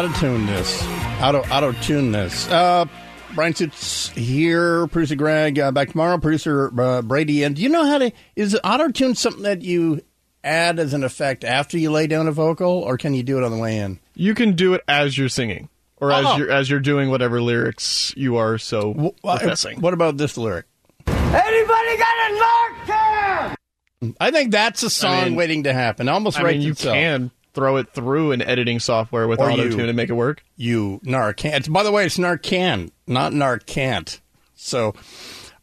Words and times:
I 0.00 0.04
gotta 0.04 0.14
auto 0.14 0.20
tune 0.20 0.46
this. 0.46 0.82
Auto 1.20 1.38
auto 1.54 1.72
tune 1.82 2.12
this. 2.12 2.48
Uh, 2.48 2.86
Brian 3.34 3.54
Suits 3.54 4.08
here. 4.08 4.86
Producer 4.86 5.14
Greg 5.14 5.58
uh, 5.58 5.72
back 5.72 5.90
tomorrow. 5.90 6.16
Producer 6.16 6.72
uh, 6.80 7.02
Brady. 7.02 7.42
And 7.42 7.54
do 7.54 7.60
you 7.60 7.68
know 7.68 7.84
how 7.84 7.98
to? 7.98 8.10
Is 8.34 8.58
auto 8.64 8.88
tune 8.88 9.14
something 9.14 9.42
that 9.42 9.60
you 9.60 10.00
add 10.42 10.78
as 10.78 10.94
an 10.94 11.04
effect 11.04 11.44
after 11.44 11.76
you 11.76 11.90
lay 11.90 12.06
down 12.06 12.28
a 12.28 12.32
vocal, 12.32 12.70
or 12.70 12.96
can 12.96 13.12
you 13.12 13.22
do 13.22 13.36
it 13.36 13.44
on 13.44 13.50
the 13.52 13.58
way 13.58 13.76
in? 13.76 14.00
You 14.14 14.34
can 14.34 14.54
do 14.56 14.72
it 14.72 14.80
as 14.88 15.18
you're 15.18 15.28
singing, 15.28 15.68
or 15.98 16.10
Oh. 16.12 16.32
as 16.32 16.38
you're 16.38 16.50
as 16.50 16.70
you're 16.70 16.80
doing 16.80 17.10
whatever 17.10 17.42
lyrics 17.42 18.14
you 18.16 18.36
are 18.36 18.56
so 18.56 18.94
Wh- 18.94 19.26
uh, 19.28 19.36
professing. 19.36 19.82
What 19.82 19.92
about 19.92 20.16
this 20.16 20.38
lyric? 20.38 20.64
Anybody 21.06 21.96
got 21.98 22.30
a 22.30 22.42
narc 22.42 22.86
can? 22.86 24.14
I 24.18 24.30
think 24.30 24.50
that's 24.50 24.82
a 24.82 24.88
song 24.88 25.24
mean- 25.24 25.34
waiting 25.36 25.64
to 25.64 25.74
happen. 25.74 26.08
Almost 26.08 26.38
I 26.40 26.42
right 26.44 26.52
mean, 26.56 26.62
you 26.62 26.72
itself. 26.72 26.94
can 26.94 27.30
throw 27.54 27.76
it 27.76 27.92
through 27.92 28.32
an 28.32 28.42
editing 28.42 28.80
software 28.80 29.26
with 29.26 29.40
auto 29.40 29.68
tune 29.70 29.88
and 29.88 29.96
make 29.96 30.08
it 30.10 30.14
work. 30.14 30.44
you 30.56 31.00
Narcan. 31.04 31.56
It's, 31.56 31.68
by 31.68 31.82
the 31.82 31.92
way, 31.92 32.06
it's 32.06 32.18
Narcan, 32.18 32.90
not 33.06 33.32
Narcant. 33.32 34.20
So, 34.54 34.94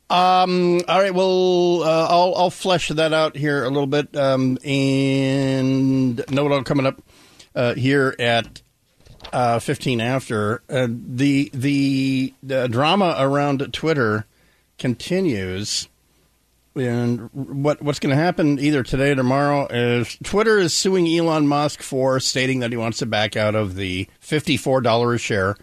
um, 0.09 0.81
all 0.87 1.01
right. 1.01 1.13
Well, 1.13 1.83
uh, 1.83 2.07
I'll 2.09 2.33
I'll 2.35 2.49
flesh 2.49 2.87
that 2.89 3.13
out 3.13 3.35
here 3.35 3.63
a 3.63 3.69
little 3.69 3.87
bit. 3.87 4.15
Um, 4.15 4.57
and 4.63 6.23
all 6.51 6.63
coming 6.63 6.85
up 6.85 7.01
uh, 7.55 7.73
here 7.73 8.15
at 8.17 8.61
uh, 9.33 9.59
fifteen 9.59 10.01
after 10.01 10.63
uh, 10.69 10.87
the 10.89 11.51
the 11.53 12.33
the 12.41 12.67
drama 12.67 13.15
around 13.19 13.71
Twitter 13.73 14.25
continues. 14.77 15.89
And 16.77 17.29
what 17.33 17.81
what's 17.81 17.99
going 17.99 18.15
to 18.15 18.21
happen 18.21 18.59
either 18.59 18.83
today 18.83 19.11
or 19.11 19.15
tomorrow 19.15 19.67
is 19.67 20.17
Twitter 20.23 20.59
is 20.59 20.73
suing 20.75 21.07
Elon 21.07 21.47
Musk 21.47 21.81
for 21.81 22.19
stating 22.19 22.59
that 22.59 22.71
he 22.71 22.77
wants 22.77 22.99
to 22.99 23.05
back 23.05 23.35
out 23.35 23.55
of 23.55 23.75
the 23.75 24.07
fifty 24.19 24.57
four 24.57 24.81
dollar 24.81 25.13
a 25.13 25.17
share 25.17 25.55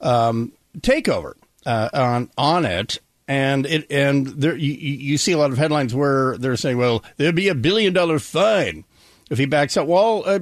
um, 0.00 0.52
takeover 0.78 1.34
uh, 1.66 1.88
on 1.92 2.30
on 2.38 2.64
it, 2.64 3.00
and 3.26 3.66
it 3.66 3.86
and 3.90 4.26
there 4.26 4.56
you, 4.56 4.72
you 4.72 5.18
see 5.18 5.32
a 5.32 5.38
lot 5.38 5.50
of 5.50 5.58
headlines 5.58 5.94
where 5.94 6.36
they're 6.38 6.56
saying, 6.56 6.78
well, 6.78 7.04
there'd 7.16 7.34
be 7.34 7.48
a 7.48 7.54
billion 7.54 7.92
dollar 7.92 8.18
fine 8.18 8.84
if 9.30 9.38
he 9.38 9.46
backs 9.46 9.76
out. 9.76 9.86
Well, 9.86 10.22
uh, 10.24 10.40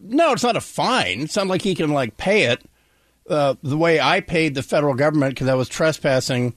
no, 0.00 0.32
it's 0.32 0.44
not 0.44 0.56
a 0.56 0.60
fine. 0.60 1.22
It's 1.22 1.36
not 1.36 1.48
like 1.48 1.62
he 1.62 1.74
can 1.74 1.90
like 1.90 2.16
pay 2.16 2.44
it 2.44 2.62
uh, 3.28 3.54
the 3.62 3.76
way 3.76 4.00
I 4.00 4.20
paid 4.20 4.54
the 4.54 4.62
federal 4.62 4.94
government 4.94 5.34
because 5.34 5.48
I 5.48 5.54
was 5.54 5.68
trespassing 5.68 6.54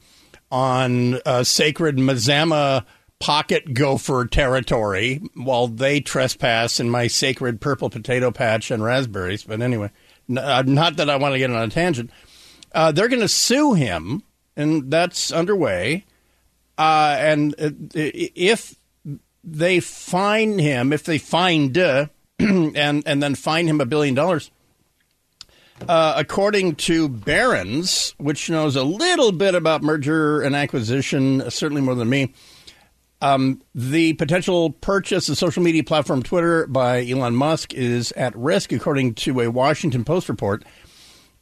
on 0.51 1.19
uh, 1.25 1.43
sacred 1.43 1.97
Mazama 1.97 2.85
pocket 3.19 3.73
gopher 3.73 4.25
territory 4.25 5.21
while 5.35 5.67
they 5.67 6.01
trespass 6.01 6.79
in 6.79 6.89
my 6.89 7.07
sacred 7.07 7.61
purple 7.61 7.89
potato 7.89 8.31
patch 8.31 8.71
and 8.71 8.83
raspberries. 8.83 9.43
But 9.43 9.61
anyway, 9.61 9.91
n- 10.29 10.39
uh, 10.39 10.63
not 10.63 10.97
that 10.97 11.09
I 11.09 11.15
want 11.17 11.33
to 11.33 11.39
get 11.39 11.51
on 11.51 11.63
a 11.63 11.69
tangent. 11.69 12.09
Uh, 12.73 12.91
they're 12.91 13.09
going 13.09 13.21
to 13.21 13.27
sue 13.27 13.73
him, 13.73 14.23
and 14.55 14.89
that's 14.89 15.31
underway. 15.31 16.05
Uh, 16.77 17.15
and 17.19 17.53
uh, 17.59 17.69
if 17.93 18.75
they 19.43 19.79
fine 19.79 20.57
him, 20.57 20.91
if 20.91 21.03
they 21.03 21.17
find 21.17 21.77
uh, 21.77 22.07
and 22.39 22.75
and 23.05 23.21
then 23.21 23.35
fine 23.35 23.67
him 23.67 23.81
a 23.81 23.85
billion 23.85 24.15
dollars, 24.15 24.51
uh, 25.87 26.13
according 26.17 26.75
to 26.75 27.09
Barron's, 27.09 28.15
which 28.17 28.49
knows 28.49 28.75
a 28.75 28.83
little 28.83 29.31
bit 29.31 29.55
about 29.55 29.81
merger 29.83 30.41
and 30.41 30.55
acquisition, 30.55 31.49
certainly 31.49 31.81
more 31.81 31.95
than 31.95 32.09
me, 32.09 32.33
um, 33.21 33.61
the 33.75 34.13
potential 34.13 34.71
purchase 34.71 35.29
of 35.29 35.37
social 35.37 35.61
media 35.61 35.83
platform 35.83 36.23
Twitter 36.23 36.65
by 36.67 37.05
Elon 37.05 37.35
Musk 37.35 37.73
is 37.73 38.11
at 38.13 38.35
risk, 38.35 38.71
according 38.71 39.13
to 39.15 39.41
a 39.41 39.51
Washington 39.51 40.03
Post 40.03 40.27
report. 40.27 40.63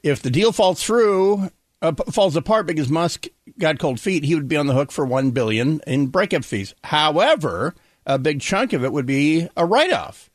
If 0.03 0.22
the 0.22 0.30
deal 0.30 0.52
falls 0.52 0.84
through, 0.84 1.50
uh, 1.81 1.94
falls 2.12 2.35
apart 2.35 2.68
because 2.68 2.90
Musk 2.90 3.28
got 3.58 3.80
cold 3.80 4.00
feet, 4.00 4.24
he 4.24 4.35
would 4.35 4.47
be 4.47 4.58
on 4.58 4.68
the 4.68 4.74
hook 4.74 4.91
for 4.91 5.06
one 5.06 5.31
billion 5.31 5.80
in 5.88 6.08
breakup 6.08 6.44
fees. 6.44 6.75
However, 6.84 7.75
a 8.06 8.19
big 8.19 8.41
chunk 8.41 8.74
of 8.74 8.84
it 8.84 8.91
would 8.91 9.06
be 9.06 9.47
a 9.56 9.66
write-off. 9.66 10.30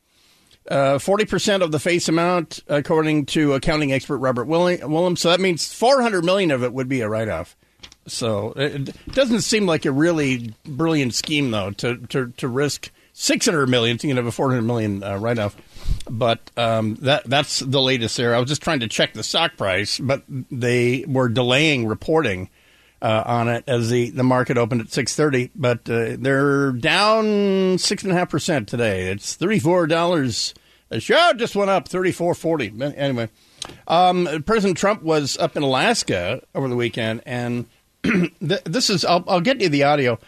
Uh, 0.67 0.99
Forty 0.99 1.27
percent 1.27 1.63
of 1.63 1.73
the 1.73 1.79
face 1.79 2.09
amount, 2.09 2.61
according 2.69 3.27
to 3.27 3.53
accounting 3.53 3.93
expert 3.93 4.17
Robert 4.17 4.49
Willens. 4.49 5.19
So 5.19 5.29
that 5.29 5.39
means 5.41 5.71
four 5.73 6.01
hundred 6.01 6.25
million 6.25 6.51
of 6.51 6.65
it 6.65 6.73
would 6.73 6.89
be 6.89 7.03
a 7.03 7.09
write-off. 7.09 7.55
So 8.07 8.55
it 8.57 8.97
doesn't 9.13 9.43
seem 9.43 9.67
like 9.67 9.85
a 9.85 9.93
really 9.93 10.55
brilliant 10.65 11.15
scheme, 11.15 11.51
though, 11.51 11.71
to 11.73 11.99
to, 12.09 12.33
to 12.39 12.49
risk 12.49 12.91
six 13.13 13.45
hundred 13.45 13.69
million 13.69 13.99
to 13.99 14.09
you 14.09 14.15
know 14.15 14.27
a 14.27 14.31
four 14.33 14.49
hundred 14.49 14.63
million 14.63 15.03
uh, 15.03 15.19
write-off. 15.19 15.55
But 16.11 16.51
um, 16.57 16.95
that 17.03 17.25
that's 17.25 17.59
the 17.59 17.83
latest 17.83 18.17
there. 18.17 18.35
I 18.35 18.39
was 18.39 18.49
just 18.49 18.63
trying 18.63 18.81
to 18.81 18.89
check 18.89 19.13
the 19.13 19.23
stock 19.23 19.59
price, 19.59 19.99
but 19.99 20.23
they 20.51 21.05
were 21.07 21.29
delaying 21.29 21.87
reporting 21.87 22.49
uh, 23.05 23.23
on 23.27 23.49
it 23.49 23.65
as 23.67 23.91
the, 23.91 24.11
the 24.11 24.25
market 24.25 24.57
opened 24.57 24.81
at 24.81 24.87
6.30 24.89 25.51
but 25.55 25.89
uh, 25.91 26.17
they're 26.19 26.73
down 26.73 27.77
six 27.79 28.03
and 28.03 28.13
a 28.13 28.15
half 28.15 28.31
percent 28.31 28.67
today. 28.67 29.11
It's 29.11 29.37
$34 29.37 30.55
a 30.91 31.01
share 31.01 31.35
just 31.35 31.55
went 31.55 31.71
up 31.71 31.89
34.40 31.89 32.79
But 32.79 32.95
anyway 32.97 33.29
um, 33.87 34.43
president 34.47 34.79
trump 34.79 35.03
was 35.03 35.37
up 35.37 35.57
in 35.57 35.63
alaska 35.63 36.43
over 36.55 36.69
the 36.69 36.77
weekend 36.77 37.23
and 37.27 37.67
this 38.41 38.91
is 38.91 39.05
I'll, 39.05 39.25
I'll 39.29 39.41
get 39.41 39.61
you 39.61 39.69
the 39.69 39.85
audio. 39.85 40.19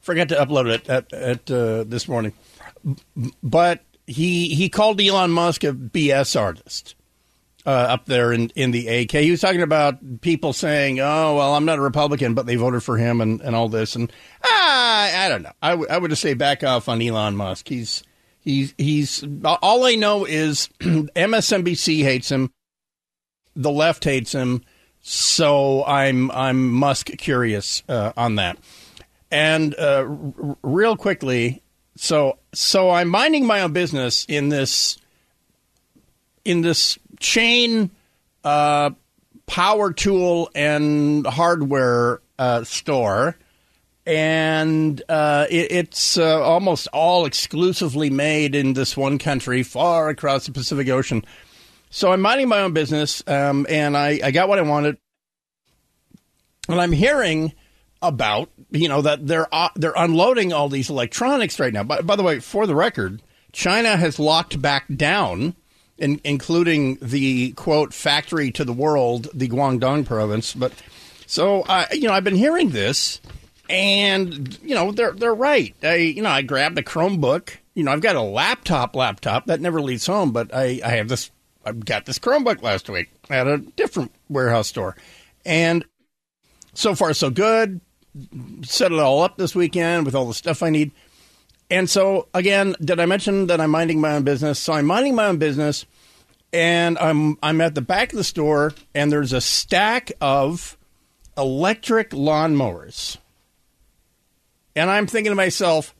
Forgot 0.00 0.28
to 0.30 0.34
upload 0.34 0.68
it 0.72 0.88
at, 0.88 1.12
at 1.12 1.50
uh, 1.50 1.84
this 1.84 2.08
morning. 2.08 2.34
But 3.42 3.82
he 4.06 4.54
he 4.54 4.68
called 4.68 5.00
elon 5.00 5.30
musk 5.30 5.64
a 5.64 5.72
bs 5.72 6.38
artist 6.38 6.94
uh, 7.66 7.70
up 7.70 8.06
there 8.06 8.32
in, 8.32 8.50
in 8.54 8.70
the 8.70 8.88
AK. 8.88 9.12
He 9.12 9.30
was 9.30 9.40
talking 9.40 9.62
about 9.62 10.20
people 10.20 10.52
saying, 10.52 11.00
"Oh, 11.00 11.36
well, 11.36 11.54
I'm 11.54 11.64
not 11.64 11.78
a 11.78 11.82
Republican, 11.82 12.34
but 12.34 12.46
they 12.46 12.56
voted 12.56 12.82
for 12.82 12.96
him," 12.96 13.20
and, 13.20 13.40
and 13.40 13.56
all 13.56 13.68
this. 13.68 13.96
And 13.96 14.12
ah, 14.44 15.24
I 15.24 15.28
don't 15.28 15.42
know. 15.42 15.52
I, 15.62 15.70
w- 15.70 15.88
I 15.88 15.98
would 15.98 16.10
just 16.10 16.22
say 16.22 16.34
back 16.34 16.62
off 16.62 16.88
on 16.88 17.00
Elon 17.00 17.36
Musk. 17.36 17.68
He's 17.68 18.02
he's 18.40 18.74
he's 18.76 19.24
all 19.44 19.84
I 19.84 19.94
know 19.94 20.26
is 20.26 20.68
MSNBC 20.80 22.02
hates 22.02 22.30
him, 22.30 22.52
the 23.56 23.70
left 23.70 24.04
hates 24.04 24.32
him. 24.32 24.62
So 25.00 25.84
I'm 25.84 26.30
I'm 26.30 26.70
Musk 26.70 27.08
curious 27.18 27.82
uh, 27.88 28.12
on 28.16 28.36
that. 28.36 28.58
And 29.30 29.74
uh, 29.78 30.06
r- 30.06 30.56
real 30.62 30.96
quickly, 30.96 31.62
so 31.96 32.38
so 32.52 32.90
I'm 32.90 33.08
minding 33.08 33.46
my 33.46 33.62
own 33.62 33.72
business 33.72 34.24
in 34.28 34.50
this 34.50 34.98
in 36.44 36.60
this 36.60 36.98
chain 37.20 37.90
uh, 38.44 38.90
power 39.46 39.92
tool 39.92 40.50
and 40.54 41.26
hardware 41.26 42.20
uh, 42.38 42.64
store, 42.64 43.36
and 44.06 45.02
uh, 45.08 45.46
it, 45.50 45.72
it's 45.72 46.18
uh, 46.18 46.42
almost 46.42 46.88
all 46.88 47.24
exclusively 47.24 48.10
made 48.10 48.54
in 48.54 48.74
this 48.74 48.96
one 48.96 49.18
country, 49.18 49.62
far 49.62 50.08
across 50.08 50.46
the 50.46 50.52
Pacific 50.52 50.88
Ocean. 50.88 51.24
So 51.90 52.12
I'm 52.12 52.20
minding 52.20 52.48
my 52.48 52.60
own 52.60 52.72
business, 52.72 53.22
um, 53.26 53.66
and 53.68 53.96
I, 53.96 54.20
I 54.22 54.30
got 54.30 54.48
what 54.48 54.58
I 54.58 54.62
wanted, 54.62 54.98
and 56.68 56.80
I'm 56.80 56.92
hearing 56.92 57.52
about 58.02 58.50
you 58.70 58.88
know 58.88 59.00
that 59.00 59.26
they're 59.26 59.46
uh, 59.52 59.70
they're 59.76 59.94
unloading 59.96 60.52
all 60.52 60.68
these 60.68 60.90
electronics 60.90 61.58
right 61.58 61.72
now. 61.72 61.84
By, 61.84 62.00
by 62.02 62.16
the 62.16 62.22
way, 62.22 62.40
for 62.40 62.66
the 62.66 62.74
record, 62.74 63.22
China 63.52 63.96
has 63.96 64.18
locked 64.18 64.60
back 64.60 64.84
down 64.94 65.54
in, 65.98 66.20
including 66.24 66.98
the 67.00 67.52
quote 67.52 67.94
factory 67.94 68.50
to 68.52 68.64
the 68.64 68.72
world, 68.72 69.28
the 69.34 69.48
Guangdong 69.48 70.06
province. 70.06 70.54
But 70.54 70.72
so 71.26 71.64
I, 71.68 71.86
you 71.92 72.08
know, 72.08 72.12
I've 72.12 72.24
been 72.24 72.36
hearing 72.36 72.70
this, 72.70 73.20
and 73.68 74.58
you 74.62 74.74
know, 74.74 74.92
they're 74.92 75.12
they're 75.12 75.34
right. 75.34 75.74
I, 75.82 75.96
you 75.96 76.22
know, 76.22 76.30
I 76.30 76.42
grabbed 76.42 76.78
a 76.78 76.82
Chromebook. 76.82 77.56
You 77.74 77.84
know, 77.84 77.92
I've 77.92 78.00
got 78.00 78.16
a 78.16 78.22
laptop, 78.22 78.94
laptop 78.94 79.46
that 79.46 79.60
never 79.60 79.80
leaves 79.80 80.06
home, 80.06 80.32
but 80.32 80.54
I, 80.54 80.80
I 80.84 80.90
have 80.90 81.08
this. 81.08 81.30
I 81.64 81.72
got 81.72 82.06
this 82.06 82.18
Chromebook 82.18 82.62
last 82.62 82.88
week 82.90 83.10
at 83.30 83.46
a 83.46 83.58
different 83.58 84.12
warehouse 84.28 84.68
store, 84.68 84.96
and 85.44 85.84
so 86.74 86.94
far 86.94 87.14
so 87.14 87.30
good. 87.30 87.80
Set 88.62 88.92
it 88.92 88.98
all 89.00 89.22
up 89.22 89.38
this 89.38 89.56
weekend 89.56 90.06
with 90.06 90.14
all 90.14 90.26
the 90.26 90.34
stuff 90.34 90.62
I 90.62 90.70
need. 90.70 90.92
And 91.74 91.90
so 91.90 92.28
again, 92.32 92.76
did 92.80 93.00
I 93.00 93.06
mention 93.06 93.48
that 93.48 93.60
I'm 93.60 93.72
minding 93.72 94.00
my 94.00 94.12
own 94.12 94.22
business? 94.22 94.60
So 94.60 94.74
I'm 94.74 94.86
minding 94.86 95.16
my 95.16 95.26
own 95.26 95.38
business, 95.38 95.84
and 96.52 96.96
I'm 96.98 97.36
I'm 97.42 97.60
at 97.60 97.74
the 97.74 97.80
back 97.80 98.12
of 98.12 98.16
the 98.16 98.22
store, 98.22 98.72
and 98.94 99.10
there's 99.10 99.32
a 99.32 99.40
stack 99.40 100.12
of 100.20 100.78
electric 101.36 102.10
lawnmowers, 102.10 103.16
and 104.76 104.88
I'm 104.88 105.08
thinking 105.08 105.32
to 105.32 105.34
myself, 105.34 105.96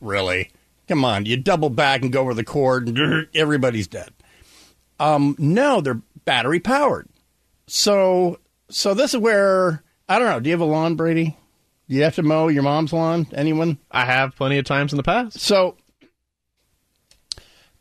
really? 0.00 0.52
Come 0.86 1.04
on, 1.04 1.26
you 1.26 1.36
double 1.36 1.70
back 1.70 2.02
and 2.02 2.12
go 2.12 2.20
over 2.20 2.32
the 2.32 2.44
cord, 2.44 2.88
and 2.88 3.26
everybody's 3.34 3.88
dead. 3.88 4.10
Um, 5.00 5.34
no, 5.40 5.80
they're 5.80 6.02
battery 6.24 6.60
powered. 6.60 7.08
So 7.66 8.38
so 8.70 8.94
this 8.94 9.12
is 9.12 9.18
where 9.18 9.82
I 10.08 10.20
don't 10.20 10.28
know. 10.28 10.38
Do 10.38 10.48
you 10.50 10.54
have 10.54 10.60
a 10.60 10.66
lawn, 10.66 10.94
Brady? 10.94 11.36
Do 11.88 11.94
you 11.94 12.02
have 12.02 12.16
to 12.16 12.22
mow 12.22 12.48
your 12.48 12.62
mom's 12.64 12.92
lawn? 12.92 13.26
Anyone? 13.32 13.78
I 13.90 14.04
have 14.04 14.34
plenty 14.36 14.58
of 14.58 14.64
times 14.64 14.92
in 14.92 14.96
the 14.96 15.02
past. 15.02 15.38
So, 15.38 15.76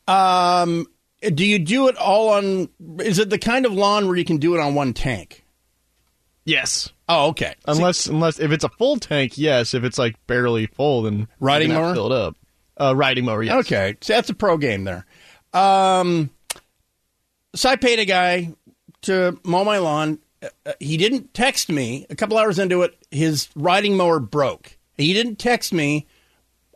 um, 0.07 0.85
Do 1.33 1.45
you 1.45 1.59
do 1.59 1.87
it 1.87 1.97
all 1.97 2.29
on? 2.29 2.69
Is 2.99 3.17
it 3.19 3.29
the 3.29 3.39
kind 3.39 3.65
of 3.65 3.73
lawn 3.73 4.07
where 4.07 4.15
you 4.15 4.25
can 4.25 4.37
do 4.37 4.55
it 4.55 4.59
on 4.61 4.75
one 4.75 4.93
tank? 4.93 5.43
Yes. 6.43 6.91
Oh, 7.09 7.29
okay. 7.29 7.55
Unless 7.67 8.05
unless 8.05 8.39
if 8.39 8.51
it's 8.51 8.63
a 8.63 8.69
full 8.69 8.97
tank, 8.97 9.37
yes. 9.37 9.73
If 9.73 9.83
it's 9.83 9.97
like 9.97 10.15
barely 10.27 10.67
full, 10.67 11.03
then 11.03 11.27
Riding 11.39 11.69
mower? 11.69 11.85
have 11.85 11.91
to 11.91 11.95
fill 11.95 12.11
it 12.11 12.15
up. 12.15 12.35
Uh, 12.79 12.95
riding 12.95 13.25
mower, 13.25 13.41
yes. 13.41 13.55
Okay, 13.65 13.95
so 14.01 14.13
that's 14.13 14.29
a 14.29 14.33
pro 14.33 14.57
game 14.57 14.83
there. 14.83 15.05
Um, 15.53 16.29
so 17.55 17.69
I 17.69 17.77
paid 17.77 17.99
a 17.99 18.05
guy 18.05 18.53
to 19.03 19.39
mow 19.43 19.63
my 19.63 19.77
lawn. 19.77 20.19
Uh, 20.43 20.73
he 20.79 20.97
didn't 20.97 21.33
text 21.33 21.69
me. 21.69 22.05
A 22.09 22.15
couple 22.15 22.37
hours 22.37 22.59
into 22.59 22.81
it, 22.83 22.97
his 23.11 23.49
riding 23.55 23.97
mower 23.97 24.19
broke. 24.19 24.77
He 24.97 25.13
didn't 25.13 25.37
text 25.37 25.73
me. 25.73 26.07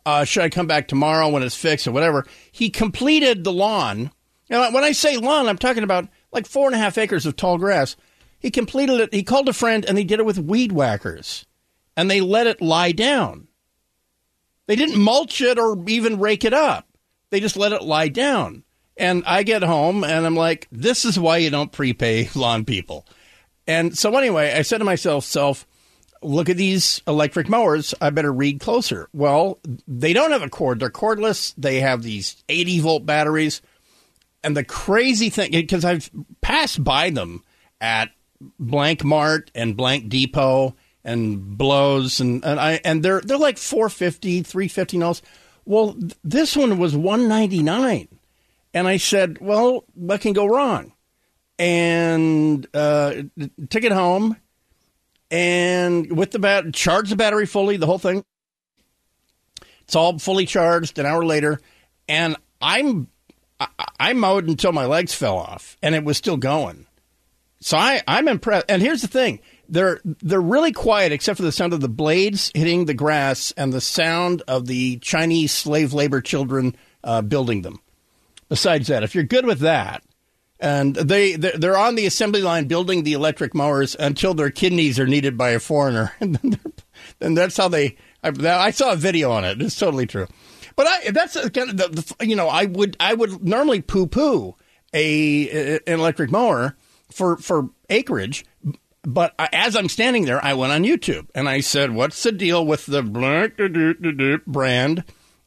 Uh, 0.06 0.23
should 0.23 0.44
I 0.44 0.50
come 0.50 0.67
back 0.67 0.88
tomorrow 0.88 1.29
when 1.29 1.44
it's 1.44 1.56
fixed 1.56 1.88
or 1.88 1.91
whatever? 1.91 2.25
He 2.51 2.69
completed 2.69 3.44
the 3.44 3.53
lawn. 3.53 4.11
Now, 4.50 4.71
when 4.71 4.83
I 4.83 4.91
say 4.91 5.17
lawn, 5.17 5.47
I'm 5.47 5.57
talking 5.57 5.83
about 5.83 6.07
like 6.31 6.47
four 6.47 6.67
and 6.67 6.75
a 6.75 6.79
half 6.79 6.97
acres 6.97 7.25
of 7.25 7.35
tall 7.35 7.57
grass. 7.57 7.95
He 8.39 8.50
completed 8.50 9.00
it. 9.00 9.13
He 9.13 9.23
called 9.23 9.50
a 9.50 9.53
friend 9.53 9.85
and 9.85 9.97
they 9.97 10.03
did 10.03 10.19
it 10.19 10.25
with 10.25 10.39
weed 10.39 10.71
whackers, 10.71 11.45
and 11.95 12.09
they 12.09 12.21
let 12.21 12.47
it 12.47 12.61
lie 12.61 12.91
down. 12.91 13.47
They 14.67 14.75
didn't 14.75 15.01
mulch 15.01 15.41
it 15.41 15.59
or 15.59 15.77
even 15.88 16.19
rake 16.19 16.45
it 16.45 16.53
up. 16.53 16.88
They 17.31 17.39
just 17.39 17.57
let 17.57 17.73
it 17.73 17.83
lie 17.83 18.07
down. 18.07 18.63
And 18.97 19.23
I 19.25 19.44
get 19.44 19.63
home 19.63 20.03
and 20.03 20.25
I'm 20.25 20.35
like, 20.35 20.67
this 20.71 21.06
is 21.06 21.19
why 21.19 21.38
you 21.38 21.50
don't 21.50 21.71
prepay 21.71 22.29
lawn 22.35 22.65
people. 22.65 23.06
And 23.69 23.95
so 23.95 24.18
anyway, 24.18 24.51
I 24.51 24.63
said 24.63 24.80
to 24.80 24.83
myself, 24.83 25.24
self, 25.24 25.68
look 26.24 26.50
at 26.50 26.57
these 26.57 27.04
electric 27.06 27.48
mowers. 27.48 27.94
I 28.01 28.10
better 28.10 28.33
read 28.33 28.60
closer. 28.60 29.07
Well, 29.13 29.60
they 29.88 30.12
don't 30.12 30.31
have 30.31 30.42
a 30.42 30.50
cord. 30.50 30.80
They're 30.80 30.89
cordless. 30.89 31.54
They 31.56 31.80
have 31.80 32.01
these 32.01 32.44
80 32.50 32.80
volt 32.80 33.06
batteries. 33.06 33.62
And 34.44 34.57
the 34.57 34.63
crazy 34.63 35.30
thing, 35.30 35.51
because 35.51 35.86
I've 35.86 36.10
passed 36.42 36.83
by 36.83 37.12
them 37.12 37.44
at 37.80 38.10
Blank 38.57 39.04
Mart 39.04 39.51
and 39.54 39.77
Blank 39.77 40.10
Depot 40.10 40.75
and 41.04 41.56
Blows, 41.56 42.19
and, 42.19 42.44
and 42.44 42.60
I 42.60 42.80
and 42.83 43.04
they're 43.04 43.21
they're 43.21 43.38
like 43.38 43.57
450 43.57 44.44
350 44.44 44.98
dollars. 44.98 45.21
Well, 45.66 45.94
th- 45.94 46.16
this 46.24 46.56
one 46.56 46.77
was 46.77 46.95
199 46.95 48.07
and 48.74 48.88
I 48.88 48.98
said, 48.98 49.38
"Well, 49.42 49.83
what 49.94 50.21
can 50.21 50.33
go 50.33 50.45
wrong?" 50.45 50.94
And 51.59 52.65
uh, 52.73 53.23
took 53.69 53.83
it 53.83 53.91
home, 53.91 54.38
and 55.29 56.09
with 56.17 56.31
the 56.31 56.39
bat, 56.39 56.73
charged 56.73 57.11
the 57.11 57.17
battery 57.17 57.45
fully, 57.45 57.75
the 57.75 57.85
whole 57.85 58.00
thing. 58.00 58.23
It's 59.81 59.95
all 59.95 60.17
fully 60.19 60.45
charged. 60.45 60.97
An 61.00 61.06
hour 61.06 61.25
later, 61.25 61.59
and 62.07 62.38
I'm 62.61 63.09
I, 63.59 63.67
I 64.00 64.13
mowed 64.13 64.47
until 64.47 64.71
my 64.71 64.85
legs 64.85 65.13
fell 65.13 65.38
off, 65.38 65.77
and 65.81 65.95
it 65.95 66.03
was 66.03 66.17
still 66.17 66.38
going. 66.38 66.88
So 67.61 67.77
I, 67.77 68.01
I'm 68.07 68.27
impressed. 68.27 68.67
And 68.69 68.81
here's 68.81 69.01
the 69.01 69.07
thing: 69.07 69.39
they're 69.67 70.00
they're 70.03 70.41
really 70.41 70.71
quiet, 70.71 71.11
except 71.11 71.38
for 71.38 71.44
the 71.44 71.51
sound 71.51 71.73
of 71.73 71.81
the 71.81 71.89
blades 71.89 72.51
hitting 72.56 72.85
the 72.85 72.94
grass 72.94 73.51
and 73.57 73.73
the 73.73 73.81
sound 73.81 74.44
of 74.47 74.65
the 74.67 74.97
Chinese 75.00 75.51
slave 75.51 75.94
labor 75.94 76.21
children 76.21 76.75
uh, 77.03 77.21
building 77.21 77.61
them. 77.63 77.79
Besides 78.47 78.88
that, 78.88 79.03
if 79.03 79.13
you're 79.13 79.23
good 79.23 79.45
with 79.45 79.59
that, 79.59 80.03
and 80.59 80.95
they 80.95 81.35
they're 81.35 81.77
on 81.77 81.95
the 81.95 82.06
assembly 82.06 82.41
line 82.41 82.67
building 82.67 83.03
the 83.03 83.13
electric 83.13 83.53
mowers 83.53 83.95
until 84.00 84.33
their 84.33 84.51
kidneys 84.51 85.00
are 85.00 85.07
needed 85.07 85.38
by 85.38 85.51
a 85.51 85.59
foreigner, 85.59 86.13
and 86.19 86.35
then, 87.19 87.33
that's 87.33 87.57
how 87.57 87.67
they. 87.67 87.97
I, 88.23 88.31
I 88.45 88.71
saw 88.71 88.91
a 88.91 88.97
video 88.97 89.31
on 89.31 89.45
it. 89.45 89.61
It's 89.61 89.77
totally 89.79 90.06
true. 90.06 90.27
But 90.75 90.88
I 90.88 91.11
that's 91.11 91.33
kind 91.50 91.69
of 91.69 91.77
the, 91.77 91.88
the 91.88 92.25
you 92.25 92.35
know 92.35 92.47
I 92.47 92.65
would 92.65 92.97
I 93.00 93.13
would 93.13 93.44
normally 93.44 93.81
poo 93.81 94.07
poo 94.07 94.56
a 94.94 95.79
an 95.79 96.00
electric 96.00 96.31
mower 96.31 96.75
for 97.11 97.38
for 97.38 97.69
acreage. 97.89 98.45
But 99.03 99.33
as 99.53 99.77
I'm 99.77 99.88
standing 99.88 100.25
there, 100.25 100.44
I 100.44 100.53
went 100.53 100.73
on 100.73 100.83
YouTube 100.83 101.27
and 101.33 101.47
I 101.47 101.61
said, 101.61 101.91
"What's 101.91 102.21
the 102.21 102.33
deal 102.33 102.65
with 102.65 102.85
the 102.85 103.01
brand 104.45 105.03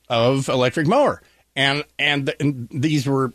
of 0.08 0.48
electric 0.48 0.86
mower?" 0.86 1.22
And, 1.54 1.84
and 1.98 2.34
and 2.40 2.68
these 2.70 3.06
were 3.06 3.34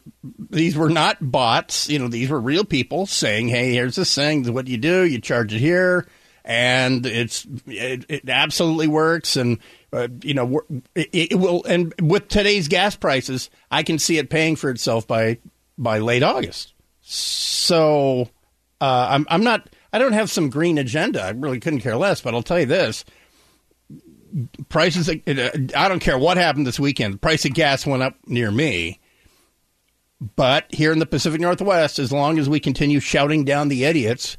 these 0.49 0.75
were 0.75 0.89
not 0.89 1.17
bots. 1.21 1.87
You 1.87 1.99
know, 1.99 2.07
these 2.07 2.29
were 2.29 2.41
real 2.41 2.65
people 2.65 3.05
saying, 3.05 3.47
"Hey, 3.49 3.73
here's 3.73 3.95
this 3.95 4.15
thing. 4.15 4.51
What 4.51 4.67
you 4.67 4.77
do, 4.77 5.05
you 5.05 5.21
charge 5.21 5.53
it 5.53 5.59
here." 5.59 6.07
and 6.47 7.05
it's 7.05 7.45
it, 7.67 8.05
it 8.07 8.29
absolutely 8.29 8.87
works 8.87 9.35
and 9.35 9.59
uh, 9.91 10.07
you 10.23 10.33
know 10.33 10.61
it, 10.95 11.09
it 11.11 11.35
will 11.39 11.63
and 11.65 11.93
with 12.01 12.29
today's 12.29 12.69
gas 12.69 12.95
prices 12.95 13.49
i 13.69 13.83
can 13.83 13.99
see 13.99 14.17
it 14.17 14.29
paying 14.29 14.55
for 14.55 14.69
itself 14.69 15.05
by 15.05 15.37
by 15.77 15.99
late 15.99 16.23
august 16.23 16.73
so 17.01 18.29
uh, 18.79 19.07
i'm 19.11 19.27
i'm 19.29 19.43
not 19.43 19.69
i 19.91 19.99
don't 19.99 20.13
have 20.13 20.31
some 20.31 20.49
green 20.49 20.77
agenda 20.77 21.21
i 21.21 21.31
really 21.31 21.59
couldn't 21.59 21.81
care 21.81 21.97
less 21.97 22.21
but 22.21 22.33
i'll 22.33 22.41
tell 22.41 22.59
you 22.59 22.65
this 22.65 23.03
prices 24.69 25.09
uh, 25.09 25.49
i 25.75 25.87
don't 25.87 25.99
care 25.99 26.17
what 26.17 26.37
happened 26.37 26.67
this 26.67 26.79
weekend 26.79 27.13
the 27.13 27.19
price 27.19 27.45
of 27.45 27.53
gas 27.53 27.85
went 27.85 28.03
up 28.03 28.15
near 28.27 28.51
me 28.51 28.99
but 30.19 30.65
here 30.73 30.91
in 30.91 30.99
the 30.99 31.05
Pacific 31.05 31.39
Northwest, 31.39 31.99
as 31.99 32.11
long 32.11 32.39
as 32.39 32.49
we 32.49 32.59
continue 32.59 32.99
shouting 32.99 33.43
down 33.43 33.67
the 33.67 33.83
idiots, 33.85 34.37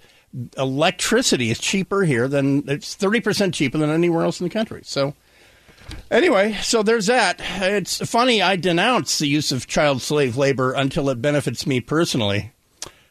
electricity 0.57 1.51
is 1.51 1.59
cheaper 1.59 2.03
here 2.03 2.27
than 2.27 2.69
it's 2.69 2.97
30% 2.97 3.55
cheaper 3.55 3.79
than 3.79 3.91
anywhere 3.91 4.25
else 4.25 4.41
in 4.41 4.45
the 4.45 4.53
country. 4.53 4.81
So, 4.85 5.15
anyway, 6.11 6.55
so 6.63 6.83
there's 6.83 7.07
that. 7.07 7.41
It's 7.61 7.99
funny, 8.09 8.43
I 8.43 8.57
denounce 8.57 9.19
the 9.19 9.29
use 9.29 9.53
of 9.53 9.69
child 9.69 10.03
slave 10.03 10.37
labor 10.37 10.73
until 10.73 11.11
it 11.11 11.23
benefits 11.23 11.67
me 11.67 11.81
personally. 11.81 12.53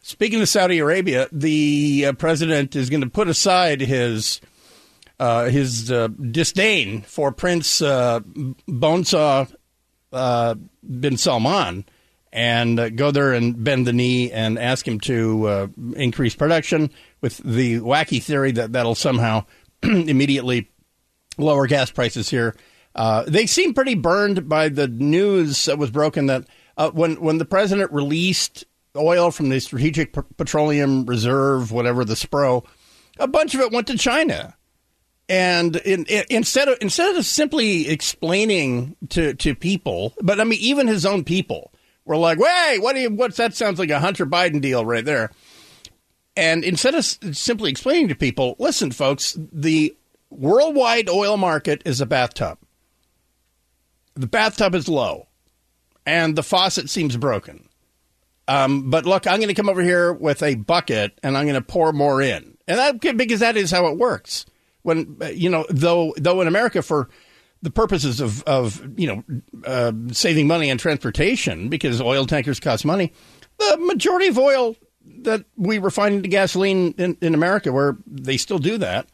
Speaking 0.02 0.40
of 0.40 0.48
Saudi 0.48 0.78
Arabia, 0.78 1.28
the 1.32 2.06
uh, 2.06 2.12
president 2.12 2.76
is 2.76 2.90
going 2.90 3.02
to 3.02 3.10
put 3.10 3.28
aside 3.28 3.80
his 3.80 4.40
his 5.18 5.90
uh, 5.90 6.08
disdain 6.08 7.02
for 7.02 7.32
Prince 7.32 7.82
uh, 7.82 8.20
Bonesaw 8.68 9.52
uh, 10.12 10.54
bin 10.82 11.16
Salman 11.16 11.84
and 12.32 12.78
uh, 12.78 12.88
go 12.90 13.10
there 13.10 13.32
and 13.32 13.62
bend 13.62 13.86
the 13.86 13.92
knee 13.92 14.30
and 14.30 14.58
ask 14.58 14.86
him 14.86 15.00
to 15.00 15.46
uh, 15.46 15.66
increase 15.96 16.34
production 16.34 16.90
with 17.20 17.38
the 17.38 17.80
wacky 17.80 18.22
theory 18.22 18.52
that 18.52 18.72
that'll 18.72 18.94
somehow 18.94 19.44
immediately 19.82 20.70
lower 21.36 21.66
gas 21.66 21.90
prices 21.90 22.28
here. 22.28 22.54
Uh, 22.94 23.24
they 23.26 23.46
seem 23.46 23.74
pretty 23.74 23.94
burned 23.94 24.48
by 24.48 24.68
the 24.68 24.88
news 24.88 25.66
that 25.66 25.78
was 25.78 25.90
broken 25.90 26.26
that 26.26 26.44
uh, 26.76 26.90
when 26.90 27.20
when 27.20 27.38
the 27.38 27.44
president 27.44 27.92
released 27.92 28.64
oil 28.96 29.30
from 29.30 29.48
the 29.48 29.60
Strategic 29.60 30.12
P- 30.12 30.20
Petroleum 30.36 31.06
Reserve, 31.06 31.70
whatever 31.70 32.04
the 32.04 32.14
SPRO, 32.14 32.64
a 33.18 33.28
bunch 33.28 33.54
of 33.54 33.60
it 33.60 33.72
went 33.72 33.86
to 33.86 33.96
China. 33.96 34.56
And 35.28 35.76
in, 35.76 36.06
in, 36.06 36.24
instead 36.30 36.68
of 36.68 36.78
instead 36.80 37.14
of 37.14 37.24
simply 37.24 37.88
explaining 37.88 38.96
to, 39.10 39.34
to 39.34 39.54
people, 39.54 40.14
but 40.22 40.40
I 40.40 40.44
mean 40.44 40.58
even 40.60 40.86
his 40.86 41.04
own 41.04 41.24
people 41.24 41.70
were 42.06 42.16
like, 42.16 42.38
"Wait, 42.38 42.78
what 42.78 42.94
do 42.94 43.00
you? 43.00 43.10
What's 43.10 43.36
that? 43.36 43.54
Sounds 43.54 43.78
like 43.78 43.90
a 43.90 44.00
Hunter 44.00 44.24
Biden 44.24 44.60
deal 44.60 44.86
right 44.86 45.04
there." 45.04 45.30
And 46.34 46.64
instead 46.64 46.94
of 46.94 47.04
simply 47.04 47.70
explaining 47.70 48.08
to 48.08 48.14
people, 48.14 48.54
listen, 48.58 48.92
folks, 48.92 49.36
the 49.52 49.94
worldwide 50.30 51.08
oil 51.08 51.36
market 51.36 51.82
is 51.84 52.00
a 52.00 52.06
bathtub. 52.06 52.58
The 54.14 54.28
bathtub 54.28 54.74
is 54.74 54.88
low, 54.88 55.26
and 56.06 56.36
the 56.36 56.42
faucet 56.42 56.88
seems 56.88 57.16
broken. 57.16 57.68
Um, 58.46 58.88
but 58.88 59.04
look, 59.04 59.26
I'm 59.26 59.40
going 59.40 59.48
to 59.48 59.54
come 59.54 59.68
over 59.68 59.82
here 59.82 60.12
with 60.12 60.42
a 60.42 60.54
bucket, 60.54 61.18
and 61.22 61.36
I'm 61.36 61.44
going 61.44 61.54
to 61.54 61.60
pour 61.60 61.92
more 61.92 62.22
in, 62.22 62.56
and 62.66 62.78
that 62.78 63.16
because 63.16 63.40
that 63.40 63.58
is 63.58 63.70
how 63.70 63.88
it 63.88 63.98
works. 63.98 64.46
When 64.88 65.16
uh, 65.20 65.26
you 65.26 65.50
know, 65.50 65.66
though, 65.68 66.14
though 66.16 66.40
in 66.40 66.48
America 66.48 66.82
for 66.82 67.08
the 67.62 67.70
purposes 67.70 68.20
of, 68.20 68.42
of 68.44 68.82
you 68.98 69.06
know 69.06 69.24
uh, 69.64 69.92
saving 70.12 70.46
money 70.46 70.70
on 70.70 70.78
transportation 70.78 71.68
because 71.68 72.00
oil 72.00 72.26
tankers 72.26 72.58
cost 72.58 72.84
money, 72.84 73.12
the 73.58 73.76
majority 73.78 74.28
of 74.28 74.38
oil 74.38 74.76
that 75.22 75.44
we 75.56 75.78
refine 75.78 76.14
into 76.14 76.28
gasoline 76.28 76.94
in, 76.98 77.16
in 77.20 77.34
America, 77.34 77.72
where 77.72 77.96
they 78.06 78.36
still 78.36 78.58
do 78.58 78.78
that, 78.78 79.08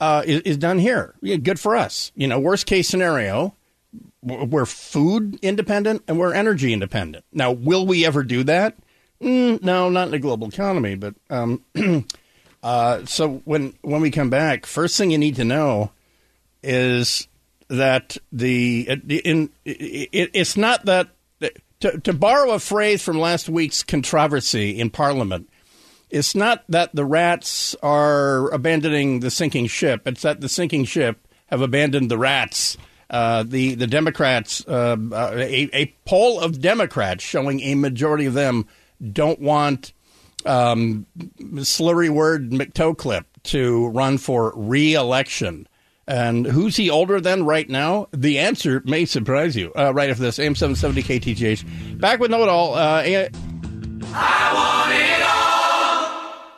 uh, 0.00 0.22
is, 0.24 0.40
is 0.42 0.56
done 0.56 0.78
here. 0.78 1.14
Yeah, 1.20 1.36
good 1.36 1.58
for 1.58 1.76
us. 1.76 2.12
You 2.14 2.26
know, 2.26 2.38
worst 2.38 2.66
case 2.66 2.88
scenario, 2.88 3.54
we're 4.22 4.66
food 4.66 5.38
independent 5.42 6.02
and 6.06 6.18
we're 6.18 6.34
energy 6.34 6.72
independent. 6.72 7.24
Now, 7.32 7.52
will 7.52 7.86
we 7.86 8.06
ever 8.06 8.22
do 8.22 8.44
that? 8.44 8.76
Mm, 9.20 9.62
no, 9.62 9.88
not 9.88 10.08
in 10.08 10.14
a 10.14 10.18
global 10.18 10.48
economy. 10.48 10.94
But 10.94 11.14
um, 11.30 11.64
uh, 12.68 13.06
so 13.06 13.40
when 13.46 13.72
when 13.80 14.02
we 14.02 14.10
come 14.10 14.28
back, 14.28 14.66
first 14.66 14.98
thing 14.98 15.10
you 15.10 15.16
need 15.16 15.36
to 15.36 15.44
know 15.44 15.90
is 16.62 17.26
that 17.68 18.18
the 18.30 18.86
in 19.08 19.48
it, 19.64 20.30
it's 20.34 20.54
not 20.54 20.84
that 20.84 21.08
to, 21.80 21.98
to 22.00 22.12
borrow 22.12 22.50
a 22.50 22.58
phrase 22.58 23.02
from 23.02 23.18
last 23.18 23.48
week's 23.48 23.82
controversy 23.82 24.78
in 24.78 24.90
Parliament. 24.90 25.48
It's 26.10 26.34
not 26.34 26.62
that 26.68 26.94
the 26.94 27.06
rats 27.06 27.74
are 27.82 28.50
abandoning 28.50 29.20
the 29.20 29.30
sinking 29.30 29.68
ship. 29.68 30.02
It's 30.06 30.20
that 30.20 30.42
the 30.42 30.48
sinking 30.50 30.84
ship 30.84 31.26
have 31.46 31.62
abandoned 31.62 32.10
the 32.10 32.18
rats. 32.18 32.76
Uh, 33.08 33.44
the 33.44 33.76
the 33.76 33.86
Democrats, 33.86 34.62
uh, 34.68 34.94
uh, 35.10 35.30
a, 35.36 35.70
a 35.72 35.94
poll 36.04 36.38
of 36.38 36.60
Democrats 36.60 37.24
showing 37.24 37.60
a 37.60 37.74
majority 37.74 38.26
of 38.26 38.34
them 38.34 38.66
don't 39.10 39.40
want 39.40 39.94
um, 40.48 41.06
slurry 41.38 42.08
word 42.08 42.50
McTowclip 42.50 43.24
to 43.44 43.88
run 43.88 44.18
for 44.18 44.52
re-election. 44.56 45.68
And 46.06 46.46
who's 46.46 46.74
he 46.76 46.88
older 46.88 47.20
than 47.20 47.44
right 47.44 47.68
now? 47.68 48.08
The 48.12 48.38
answer 48.38 48.82
may 48.86 49.04
surprise 49.04 49.54
you. 49.54 49.72
Uh, 49.76 49.92
right 49.92 50.08
after 50.08 50.22
this, 50.22 50.38
AM 50.38 50.54
770 50.54 51.20
KTTH. 51.20 52.00
Back 52.00 52.18
with 52.18 52.30
Know 52.30 52.42
It 52.42 52.48
All. 52.48 52.74
Uh, 52.74 53.02
I 54.10 54.54
want 54.54 54.92
it 54.94 55.20
all, 55.20 56.08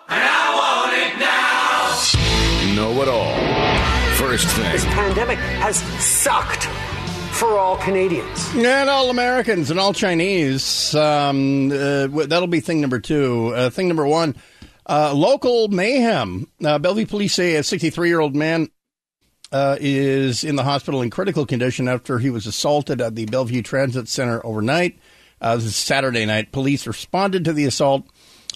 and 0.08 0.22
I 0.22 0.54
want 0.54 0.92
it 0.94 1.18
now. 1.18 2.74
Know 2.76 3.02
it 3.02 3.08
all. 3.08 3.34
First 4.16 4.46
thing. 4.54 4.70
This 4.70 4.84
pandemic 4.84 5.38
has 5.38 5.78
sucked 6.00 6.68
for 7.40 7.58
all 7.58 7.78
Canadians. 7.78 8.54
And 8.54 8.90
all 8.90 9.08
Americans 9.08 9.70
and 9.70 9.80
all 9.80 9.94
Chinese. 9.94 10.94
Um, 10.94 11.72
uh, 11.72 12.06
that'll 12.26 12.46
be 12.46 12.60
thing 12.60 12.82
number 12.82 13.00
two. 13.00 13.54
Uh, 13.54 13.70
thing 13.70 13.88
number 13.88 14.06
one 14.06 14.36
uh, 14.86 15.14
local 15.14 15.68
mayhem. 15.68 16.46
Uh, 16.62 16.78
Bellevue 16.78 17.06
police 17.06 17.32
say 17.32 17.56
a 17.56 17.62
63 17.62 18.08
year 18.08 18.20
old 18.20 18.36
man 18.36 18.68
uh, 19.52 19.78
is 19.80 20.44
in 20.44 20.56
the 20.56 20.64
hospital 20.64 21.00
in 21.00 21.08
critical 21.08 21.46
condition 21.46 21.88
after 21.88 22.18
he 22.18 22.28
was 22.28 22.46
assaulted 22.46 23.00
at 23.00 23.14
the 23.14 23.24
Bellevue 23.24 23.62
Transit 23.62 24.06
Center 24.06 24.44
overnight. 24.44 24.98
Uh, 25.40 25.56
this 25.56 25.64
is 25.64 25.76
Saturday 25.76 26.26
night. 26.26 26.52
Police 26.52 26.86
responded 26.86 27.46
to 27.46 27.54
the 27.54 27.64
assault 27.64 28.06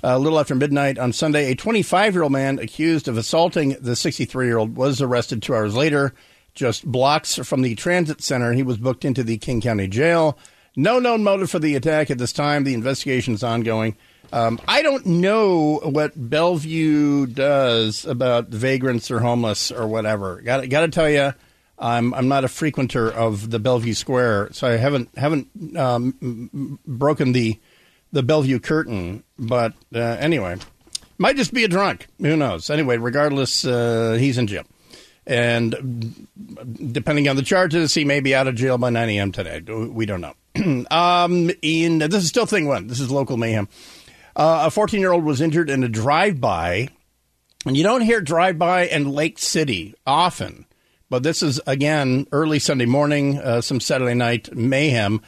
uh, 0.02 0.08
a 0.08 0.18
little 0.18 0.38
after 0.38 0.54
midnight 0.54 0.98
on 0.98 1.14
Sunday. 1.14 1.50
A 1.50 1.54
25 1.54 2.12
year 2.12 2.22
old 2.22 2.32
man 2.32 2.58
accused 2.58 3.08
of 3.08 3.16
assaulting 3.16 3.76
the 3.80 3.96
63 3.96 4.44
year 4.44 4.58
old 4.58 4.76
was 4.76 5.00
arrested 5.00 5.42
two 5.42 5.54
hours 5.54 5.74
later, 5.74 6.12
just 6.54 6.84
blocks 6.84 7.37
from 7.37 7.62
the 7.62 7.75
transit 7.75 8.23
center. 8.23 8.52
He 8.52 8.62
was 8.62 8.78
booked 8.78 9.04
into 9.04 9.23
the 9.23 9.38
King 9.38 9.61
County 9.61 9.88
Jail. 9.88 10.38
No 10.76 10.99
known 10.99 11.23
motive 11.23 11.50
for 11.50 11.58
the 11.58 11.76
attack 11.76 12.11
at 12.11 12.18
this 12.18 12.32
time. 12.32 12.64
The 12.64 12.75
investigation 12.75 13.34
is 13.34 13.42
ongoing. 13.42 13.96
Um, 14.32 14.61
I 14.66 14.82
don't 14.82 15.06
know 15.06 15.80
what 15.84 16.12
Bellevue 16.16 17.26
does 17.26 18.04
about 18.04 18.49
vagrants 18.49 19.11
or 19.11 19.20
homeless 19.20 19.70
or 19.70 19.87
whatever. 19.87 20.40
Got 20.42 20.68
got 20.68 20.80
to 20.80 20.88
tell 20.88 21.08
you, 21.08 21.32
I'm 21.78 22.12
I'm 22.14 22.26
not 22.26 22.44
a 22.44 22.49
frequenter 22.49 23.11
of 23.11 23.50
the 23.50 23.61
Bellevue 23.61 23.94
Square, 23.94 24.50
so 24.52 24.66
I 24.66 24.73
haven't 24.73 25.16
haven't 25.16 25.76
um, 25.76 26.80
broken 26.84 27.32
the 27.32 27.61
the 28.12 28.25
Bellevue 28.25 28.58
curtain. 28.58 29.23
But 29.38 29.75
uh, 29.94 30.00
anyway, 30.00 30.56
might 31.18 31.37
just 31.37 31.54
be 31.54 31.62
a 31.62 31.68
drunk. 31.68 32.08
Who 32.20 32.37
knows? 32.37 32.70
Anyway, 32.70 32.96
regardless, 32.96 33.64
uh, 33.64 34.16
he's 34.18 34.38
in 34.38 34.49
jail, 34.49 34.64
and 35.26 36.26
depending 36.93 37.28
on 37.28 37.37
the 37.37 37.43
charges, 37.43 37.95
he 37.95 38.04
may 38.04 38.21
be 38.21 38.35
out 38.35 38.47
of 38.47 38.54
jail 38.54 38.78
by 38.78 38.90
9 38.90 39.09
a.m. 39.09 39.33
today. 39.33 39.61
We 39.61 40.07
don't 40.07 40.21
know. 40.21 40.35
um, 40.90 41.50
in 41.62 41.99
this 41.99 42.23
is 42.23 42.28
still 42.28 42.47
thing 42.47 42.66
one. 42.66 42.87
This 42.87 43.00
is 43.00 43.11
local 43.11 43.37
mayhem. 43.37 43.69
Uh, 44.37 44.64
a 44.66 44.71
14 44.71 45.00
year 45.00 45.12
old 45.12 45.25
was 45.25 45.40
injured 45.40 45.71
in 45.71 45.83
a 45.83 45.88
drive 45.88 46.40
by, 46.40 46.88
and 47.66 47.76
you 47.76 47.83
don't 47.83 48.02
hear 48.02 48.21
drive 48.21 48.59
by 48.59 48.87
in 48.87 49.11
Lake 49.11 49.38
City 49.38 49.95
often, 50.07 50.66
but 51.09 51.23
this 51.23 51.43
is 51.43 51.61
again 51.66 52.26
early 52.33 52.59
Sunday 52.59 52.87
morning, 52.87 53.38
uh, 53.38 53.61
some 53.61 53.81
Saturday 53.81 54.14
night 54.14 54.54
mayhem. 54.54 55.23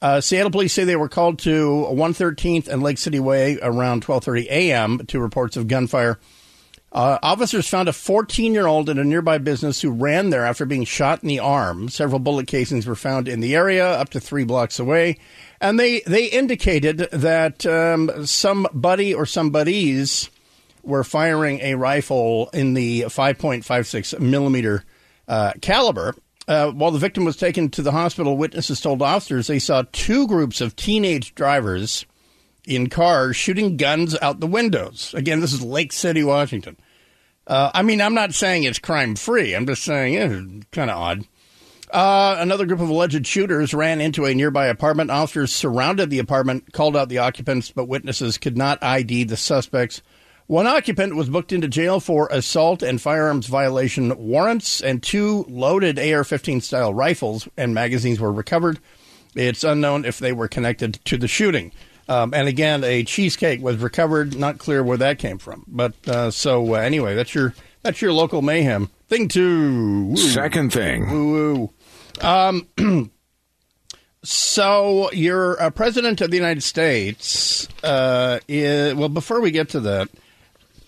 Uh, 0.00 0.20
Seattle 0.20 0.50
police 0.52 0.72
say 0.72 0.84
they 0.84 0.94
were 0.94 1.08
called 1.08 1.40
to 1.40 1.86
113th 1.90 2.68
and 2.68 2.82
Lake 2.82 2.98
City 2.98 3.18
Way 3.18 3.58
around 3.60 4.04
12:30 4.04 4.46
a.m. 4.46 4.98
to 5.06 5.20
reports 5.20 5.56
of 5.56 5.66
gunfire. 5.66 6.18
Uh, 6.90 7.18
officers 7.22 7.68
found 7.68 7.88
a 7.88 7.92
14 7.92 8.54
year 8.54 8.66
old 8.66 8.88
in 8.88 8.98
a 8.98 9.04
nearby 9.04 9.38
business 9.38 9.80
who 9.80 9.90
ran 9.90 10.30
there 10.30 10.44
after 10.44 10.64
being 10.64 10.84
shot 10.84 11.22
in 11.22 11.28
the 11.28 11.38
arm. 11.38 11.88
Several 11.88 12.18
bullet 12.18 12.46
casings 12.46 12.86
were 12.86 12.94
found 12.94 13.28
in 13.28 13.40
the 13.40 13.54
area, 13.54 13.86
up 13.86 14.08
to 14.10 14.20
three 14.20 14.44
blocks 14.44 14.78
away. 14.78 15.18
And 15.60 15.78
they, 15.78 16.00
they 16.00 16.26
indicated 16.26 17.08
that 17.12 17.66
um, 17.66 18.26
somebody 18.26 19.12
or 19.12 19.26
somebodies 19.26 20.30
were 20.82 21.04
firing 21.04 21.60
a 21.60 21.74
rifle 21.74 22.48
in 22.54 22.72
the 22.72 23.02
5.56 23.02 24.18
millimeter 24.20 24.84
uh, 25.26 25.52
caliber. 25.60 26.14
Uh, 26.46 26.70
while 26.70 26.90
the 26.90 26.98
victim 26.98 27.26
was 27.26 27.36
taken 27.36 27.68
to 27.68 27.82
the 27.82 27.92
hospital, 27.92 28.38
witnesses 28.38 28.80
told 28.80 29.02
officers 29.02 29.46
they 29.46 29.58
saw 29.58 29.84
two 29.92 30.26
groups 30.26 30.62
of 30.62 30.74
teenage 30.74 31.34
drivers 31.34 32.06
in 32.68 32.88
cars 32.88 33.34
shooting 33.34 33.76
guns 33.76 34.16
out 34.20 34.40
the 34.40 34.46
windows. 34.46 35.14
Again, 35.14 35.40
this 35.40 35.52
is 35.52 35.62
Lake 35.62 35.92
City, 35.92 36.22
Washington. 36.22 36.76
Uh, 37.46 37.70
I 37.72 37.82
mean, 37.82 38.00
I'm 38.00 38.14
not 38.14 38.34
saying 38.34 38.64
it's 38.64 38.78
crime 38.78 39.16
free. 39.16 39.54
I'm 39.54 39.66
just 39.66 39.82
saying 39.82 40.14
it's 40.14 40.66
kind 40.70 40.90
of 40.90 40.98
odd. 40.98 41.24
Uh, 41.90 42.36
another 42.38 42.66
group 42.66 42.80
of 42.80 42.90
alleged 42.90 43.26
shooters 43.26 43.72
ran 43.72 44.02
into 44.02 44.26
a 44.26 44.34
nearby 44.34 44.66
apartment. 44.66 45.10
Officers 45.10 45.54
surrounded 45.54 46.10
the 46.10 46.18
apartment, 46.18 46.74
called 46.74 46.94
out 46.94 47.08
the 47.08 47.18
occupants, 47.18 47.70
but 47.70 47.88
witnesses 47.88 48.36
could 48.36 48.58
not 48.58 48.82
ID 48.82 49.24
the 49.24 49.38
suspects. 49.38 50.02
One 50.46 50.66
occupant 50.66 51.16
was 51.16 51.30
booked 51.30 51.52
into 51.52 51.68
jail 51.68 52.00
for 52.00 52.28
assault 52.30 52.82
and 52.82 53.00
firearms 53.00 53.46
violation 53.46 54.16
warrants, 54.18 54.82
and 54.82 55.02
two 55.02 55.46
loaded 55.48 55.98
AR 55.98 56.24
15 56.24 56.60
style 56.60 56.92
rifles 56.92 57.48
and 57.56 57.74
magazines 57.74 58.20
were 58.20 58.32
recovered. 58.32 58.78
It's 59.34 59.64
unknown 59.64 60.04
if 60.04 60.18
they 60.18 60.32
were 60.32 60.48
connected 60.48 61.00
to 61.06 61.16
the 61.16 61.28
shooting. 61.28 61.72
Um, 62.08 62.32
and 62.32 62.48
again, 62.48 62.84
a 62.84 63.04
cheesecake 63.04 63.60
was 63.60 63.76
recovered. 63.76 64.36
Not 64.36 64.58
clear 64.58 64.82
where 64.82 64.96
that 64.96 65.18
came 65.18 65.38
from. 65.38 65.64
But 65.68 65.94
uh, 66.08 66.30
so 66.30 66.74
uh, 66.74 66.78
anyway, 66.78 67.14
that's 67.14 67.34
your 67.34 67.54
that's 67.82 68.00
your 68.00 68.12
local 68.12 68.42
mayhem. 68.42 68.90
Thing 69.08 69.28
two. 69.28 70.06
Woo. 70.06 70.16
Second 70.16 70.72
thing. 70.72 71.10
Woo 71.10 71.32
woo. 71.32 71.70
Um, 72.26 72.68
so 74.22 75.10
you're 75.12 75.60
uh, 75.62 75.70
president 75.70 76.20
of 76.20 76.30
the 76.30 76.36
United 76.36 76.62
States. 76.62 77.68
Uh, 77.82 78.40
is, 78.48 78.94
well, 78.94 79.08
before 79.08 79.40
we 79.40 79.50
get 79.50 79.70
to 79.70 79.80
that, 79.80 80.08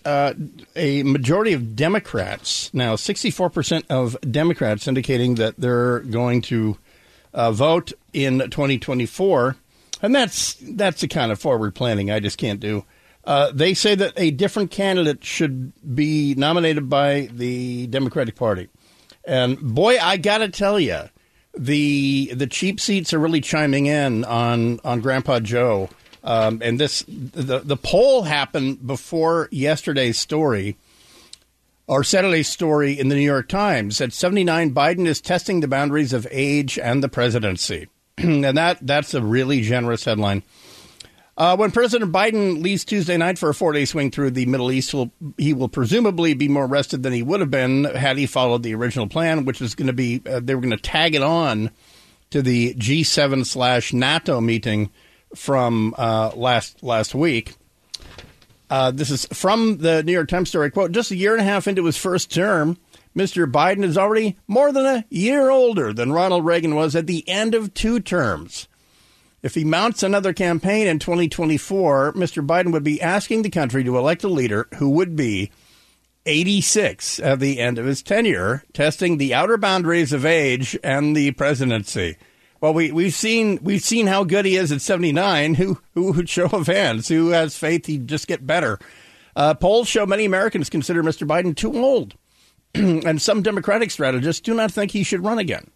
uh, 0.05 0.33
a 0.75 1.03
majority 1.03 1.53
of 1.53 1.75
Democrats 1.75 2.73
now, 2.73 2.95
64% 2.95 3.83
of 3.89 4.17
Democrats 4.21 4.87
indicating 4.87 5.35
that 5.35 5.57
they're 5.57 5.99
going 5.99 6.41
to 6.41 6.77
uh, 7.33 7.51
vote 7.51 7.93
in 8.13 8.39
2024, 8.39 9.55
and 10.01 10.13
that's 10.13 10.55
that's 10.61 11.01
the 11.01 11.07
kind 11.07 11.31
of 11.31 11.39
forward 11.39 11.75
planning 11.75 12.11
I 12.11 12.19
just 12.19 12.37
can't 12.37 12.59
do. 12.59 12.85
Uh, 13.23 13.51
they 13.53 13.73
say 13.73 13.93
that 13.95 14.13
a 14.17 14.31
different 14.31 14.71
candidate 14.71 15.23
should 15.23 15.73
be 15.95 16.33
nominated 16.35 16.89
by 16.89 17.29
the 17.31 17.87
Democratic 17.87 18.35
Party, 18.35 18.69
and 19.25 19.59
boy, 19.59 19.97
I 19.99 20.17
got 20.17 20.39
to 20.39 20.49
tell 20.49 20.79
you, 20.79 21.01
the 21.55 22.33
the 22.33 22.47
cheap 22.47 22.79
seats 22.79 23.13
are 23.13 23.19
really 23.19 23.41
chiming 23.41 23.85
in 23.85 24.23
on 24.25 24.79
on 24.83 25.01
Grandpa 25.01 25.39
Joe. 25.39 25.89
Um, 26.23 26.61
and 26.63 26.79
this 26.79 27.03
the 27.07 27.59
the 27.59 27.77
poll 27.77 28.23
happened 28.23 28.85
before 28.85 29.49
yesterday's 29.51 30.19
story 30.19 30.77
or 31.87 32.03
Saturday's 32.03 32.47
story 32.47 32.97
in 32.97 33.09
the 33.09 33.15
New 33.15 33.21
York 33.21 33.49
Times. 33.49 33.99
At 33.99 34.13
79, 34.13 34.73
Biden 34.73 35.05
is 35.07 35.19
testing 35.19 35.59
the 35.59 35.67
boundaries 35.67 36.13
of 36.13 36.25
age 36.31 36.79
and 36.79 37.03
the 37.03 37.09
presidency. 37.09 37.87
and 38.17 38.43
that 38.43 38.79
that's 38.81 39.13
a 39.13 39.21
really 39.21 39.61
generous 39.61 40.05
headline. 40.05 40.43
Uh, 41.37 41.55
when 41.55 41.71
President 41.71 42.11
Biden 42.11 42.61
leaves 42.61 42.85
Tuesday 42.85 43.17
night 43.17 43.39
for 43.39 43.49
a 43.49 43.53
four 43.53 43.71
day 43.71 43.85
swing 43.85 44.11
through 44.11 44.31
the 44.31 44.45
Middle 44.45 44.71
East, 44.71 44.91
he'll, 44.91 45.11
he 45.37 45.53
will 45.53 45.69
presumably 45.69 46.33
be 46.33 46.47
more 46.47 46.67
rested 46.67 47.03
than 47.03 47.13
he 47.13 47.23
would 47.23 47.39
have 47.39 47.49
been 47.49 47.85
had 47.85 48.17
he 48.17 48.25
followed 48.25 48.63
the 48.63 48.75
original 48.75 49.07
plan, 49.07 49.45
which 49.45 49.61
is 49.61 49.73
going 49.73 49.87
to 49.87 49.93
be 49.93 50.21
uh, 50.29 50.39
they 50.43 50.53
were 50.53 50.61
going 50.61 50.71
to 50.71 50.77
tag 50.77 51.15
it 51.15 51.23
on 51.23 51.71
to 52.31 52.41
the 52.41 52.73
G7 52.75 53.45
slash 53.45 53.93
NATO 53.93 54.41
meeting 54.41 54.91
from 55.35 55.95
uh, 55.97 56.31
last 56.35 56.83
last 56.83 57.15
week. 57.15 57.55
Uh, 58.69 58.91
this 58.91 59.09
is 59.09 59.25
from 59.33 59.79
the 59.79 60.03
New 60.03 60.13
York 60.13 60.29
Times 60.29 60.49
story. 60.49 60.71
Quote, 60.71 60.91
just 60.91 61.11
a 61.11 61.15
year 61.15 61.33
and 61.33 61.41
a 61.41 61.45
half 61.45 61.67
into 61.67 61.85
his 61.85 61.97
first 61.97 62.33
term, 62.33 62.77
Mr. 63.15 63.49
Biden 63.49 63.83
is 63.83 63.97
already 63.97 64.37
more 64.47 64.71
than 64.71 64.85
a 64.85 65.05
year 65.09 65.49
older 65.49 65.93
than 65.93 66.11
Ronald 66.11 66.45
Reagan 66.45 66.75
was 66.75 66.95
at 66.95 67.07
the 67.07 67.27
end 67.27 67.53
of 67.55 67.73
two 67.73 67.99
terms. 67.99 68.67
If 69.41 69.55
he 69.55 69.63
mounts 69.63 70.03
another 70.03 70.33
campaign 70.33 70.87
in 70.87 70.99
2024, 70.99 72.13
Mr. 72.13 72.45
Biden 72.45 72.71
would 72.71 72.83
be 72.83 73.01
asking 73.01 73.41
the 73.41 73.49
country 73.49 73.83
to 73.83 73.97
elect 73.97 74.23
a 74.23 74.27
leader 74.27 74.67
who 74.75 74.89
would 74.91 75.15
be 75.15 75.51
86 76.25 77.19
at 77.19 77.39
the 77.39 77.59
end 77.59 77.79
of 77.79 77.85
his 77.85 78.03
tenure, 78.03 78.63
testing 78.73 79.17
the 79.17 79.33
outer 79.33 79.57
boundaries 79.57 80.13
of 80.13 80.25
age 80.25 80.77
and 80.83 81.15
the 81.15 81.31
presidency. 81.31 82.17
Well, 82.59 82.75
we, 82.75 82.91
we've 82.91 83.15
seen 83.15 83.57
we've 83.63 83.81
seen 83.81 84.05
how 84.05 84.23
good 84.23 84.45
he 84.45 84.55
is 84.55 84.71
at 84.71 84.81
79. 84.81 85.55
Who 85.55 85.81
who 85.95 86.11
would 86.11 86.29
show 86.29 86.45
of 86.45 86.67
hands? 86.67 87.07
Who 87.07 87.29
has 87.29 87.57
faith 87.57 87.87
he'd 87.87 88.07
just 88.07 88.27
get 88.27 88.45
better? 88.45 88.77
Uh, 89.35 89.55
polls 89.55 89.87
show 89.87 90.05
many 90.05 90.25
Americans 90.25 90.69
consider 90.69 91.01
Mr. 91.01 91.25
Biden 91.25 91.55
too 91.55 91.75
old, 91.75 92.15
and 92.75 93.21
some 93.21 93.41
Democratic 93.41 93.91
strategists 93.91 94.41
do 94.41 94.53
not 94.53 94.71
think 94.71 94.91
he 94.91 95.03
should 95.03 95.23
run 95.23 95.39
again. 95.39 95.69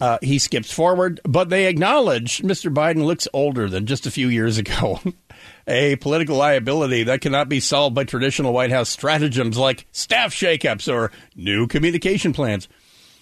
Uh, 0.00 0.18
he 0.22 0.38
skips 0.38 0.72
forward, 0.72 1.20
but 1.24 1.48
they 1.48 1.66
acknowledge 1.66 2.38
Mr. 2.42 2.72
Biden 2.72 3.04
looks 3.04 3.28
older 3.32 3.68
than 3.68 3.86
just 3.86 4.06
a 4.06 4.10
few 4.10 4.28
years 4.28 4.58
ago. 4.58 5.00
a 5.66 5.96
political 5.96 6.36
liability 6.36 7.04
that 7.04 7.20
cannot 7.20 7.48
be 7.48 7.60
solved 7.60 7.94
by 7.94 8.04
traditional 8.04 8.52
White 8.52 8.70
House 8.72 8.88
stratagems 8.88 9.56
like 9.56 9.86
staff 9.92 10.34
shakeups 10.34 10.92
or 10.92 11.12
new 11.36 11.66
communication 11.66 12.32
plans. 12.32 12.68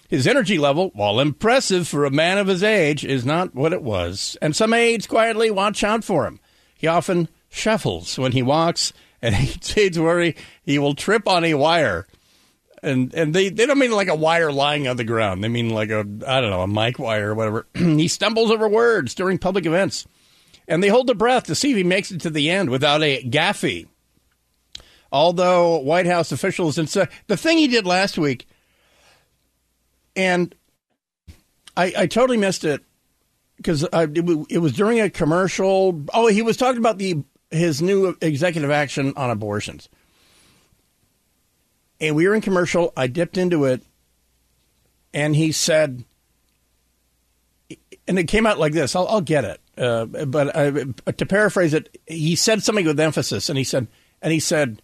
His 0.09 0.27
energy 0.27 0.57
level, 0.57 0.91
while 0.93 1.19
impressive 1.19 1.87
for 1.87 2.05
a 2.05 2.11
man 2.11 2.37
of 2.37 2.47
his 2.47 2.63
age, 2.63 3.05
is 3.05 3.25
not 3.25 3.55
what 3.55 3.73
it 3.73 3.81
was, 3.81 4.37
and 4.41 4.55
some 4.55 4.73
aides 4.73 5.07
quietly 5.07 5.49
watch 5.49 5.83
out 5.83 6.03
for 6.03 6.25
him. 6.25 6.39
He 6.77 6.87
often 6.87 7.29
shuffles 7.49 8.17
when 8.17 8.33
he 8.33 8.43
walks, 8.43 8.93
and 9.21 9.35
aides 9.77 9.99
worry 9.99 10.35
he 10.63 10.77
will 10.79 10.95
trip 10.95 11.27
on 11.27 11.43
a 11.43 11.53
wire. 11.53 12.07
And 12.83 13.13
and 13.13 13.33
they, 13.33 13.47
they 13.47 13.65
don't 13.65 13.79
mean 13.79 13.91
like 13.91 14.09
a 14.09 14.15
wire 14.15 14.51
lying 14.51 14.89
on 14.89 14.97
the 14.97 15.05
ground. 15.05 15.41
They 15.41 15.47
mean 15.47 15.69
like 15.69 15.89
a 15.89 16.01
I 16.27 16.41
don't 16.41 16.49
know 16.49 16.61
a 16.61 16.67
mic 16.67 16.99
wire 16.99 17.31
or 17.31 17.35
whatever. 17.35 17.65
he 17.73 18.09
stumbles 18.09 18.51
over 18.51 18.67
words 18.67 19.15
during 19.15 19.37
public 19.37 19.65
events, 19.65 20.05
and 20.67 20.83
they 20.83 20.89
hold 20.89 21.07
their 21.07 21.15
breath 21.15 21.45
to 21.45 21.55
see 21.55 21.71
if 21.71 21.77
he 21.77 21.83
makes 21.83 22.11
it 22.11 22.19
to 22.21 22.29
the 22.29 22.49
end 22.49 22.69
without 22.69 23.01
a 23.01 23.23
gaffy. 23.23 23.87
Although 25.13 25.77
White 25.77 26.07
House 26.07 26.33
officials 26.33 26.77
and 26.77 26.89
so 26.89 27.07
the 27.27 27.37
thing 27.37 27.57
he 27.57 27.67
did 27.67 27.87
last 27.87 28.17
week, 28.17 28.47
and 30.15 30.53
I, 31.77 31.93
I 31.97 32.07
totally 32.07 32.37
missed 32.37 32.65
it 32.65 32.83
because 33.57 33.83
it, 33.83 34.45
it 34.49 34.57
was 34.59 34.73
during 34.73 34.99
a 34.99 35.09
commercial. 35.09 36.03
Oh, 36.13 36.27
he 36.27 36.41
was 36.41 36.57
talking 36.57 36.79
about 36.79 36.97
the 36.97 37.23
his 37.49 37.81
new 37.81 38.17
executive 38.21 38.71
action 38.71 39.13
on 39.15 39.29
abortions, 39.29 39.87
and 42.03 42.15
we 42.15 42.27
were 42.27 42.35
in 42.35 42.41
commercial. 42.41 42.91
I 42.97 43.07
dipped 43.07 43.37
into 43.37 43.65
it, 43.65 43.81
and 45.13 45.35
he 45.35 45.51
said, 45.51 46.03
and 48.07 48.19
it 48.19 48.27
came 48.27 48.45
out 48.45 48.59
like 48.59 48.73
this. 48.73 48.95
I'll, 48.95 49.07
I'll 49.07 49.21
get 49.21 49.45
it, 49.45 49.61
uh, 49.77 50.05
but 50.25 50.55
I, 50.55 50.71
to 51.11 51.25
paraphrase 51.25 51.73
it, 51.73 51.97
he 52.05 52.35
said 52.35 52.61
something 52.61 52.85
with 52.85 52.99
emphasis, 52.99 53.49
and 53.49 53.57
he 53.57 53.63
said, 53.63 53.87
and 54.21 54.33
he 54.33 54.39
said, 54.39 54.81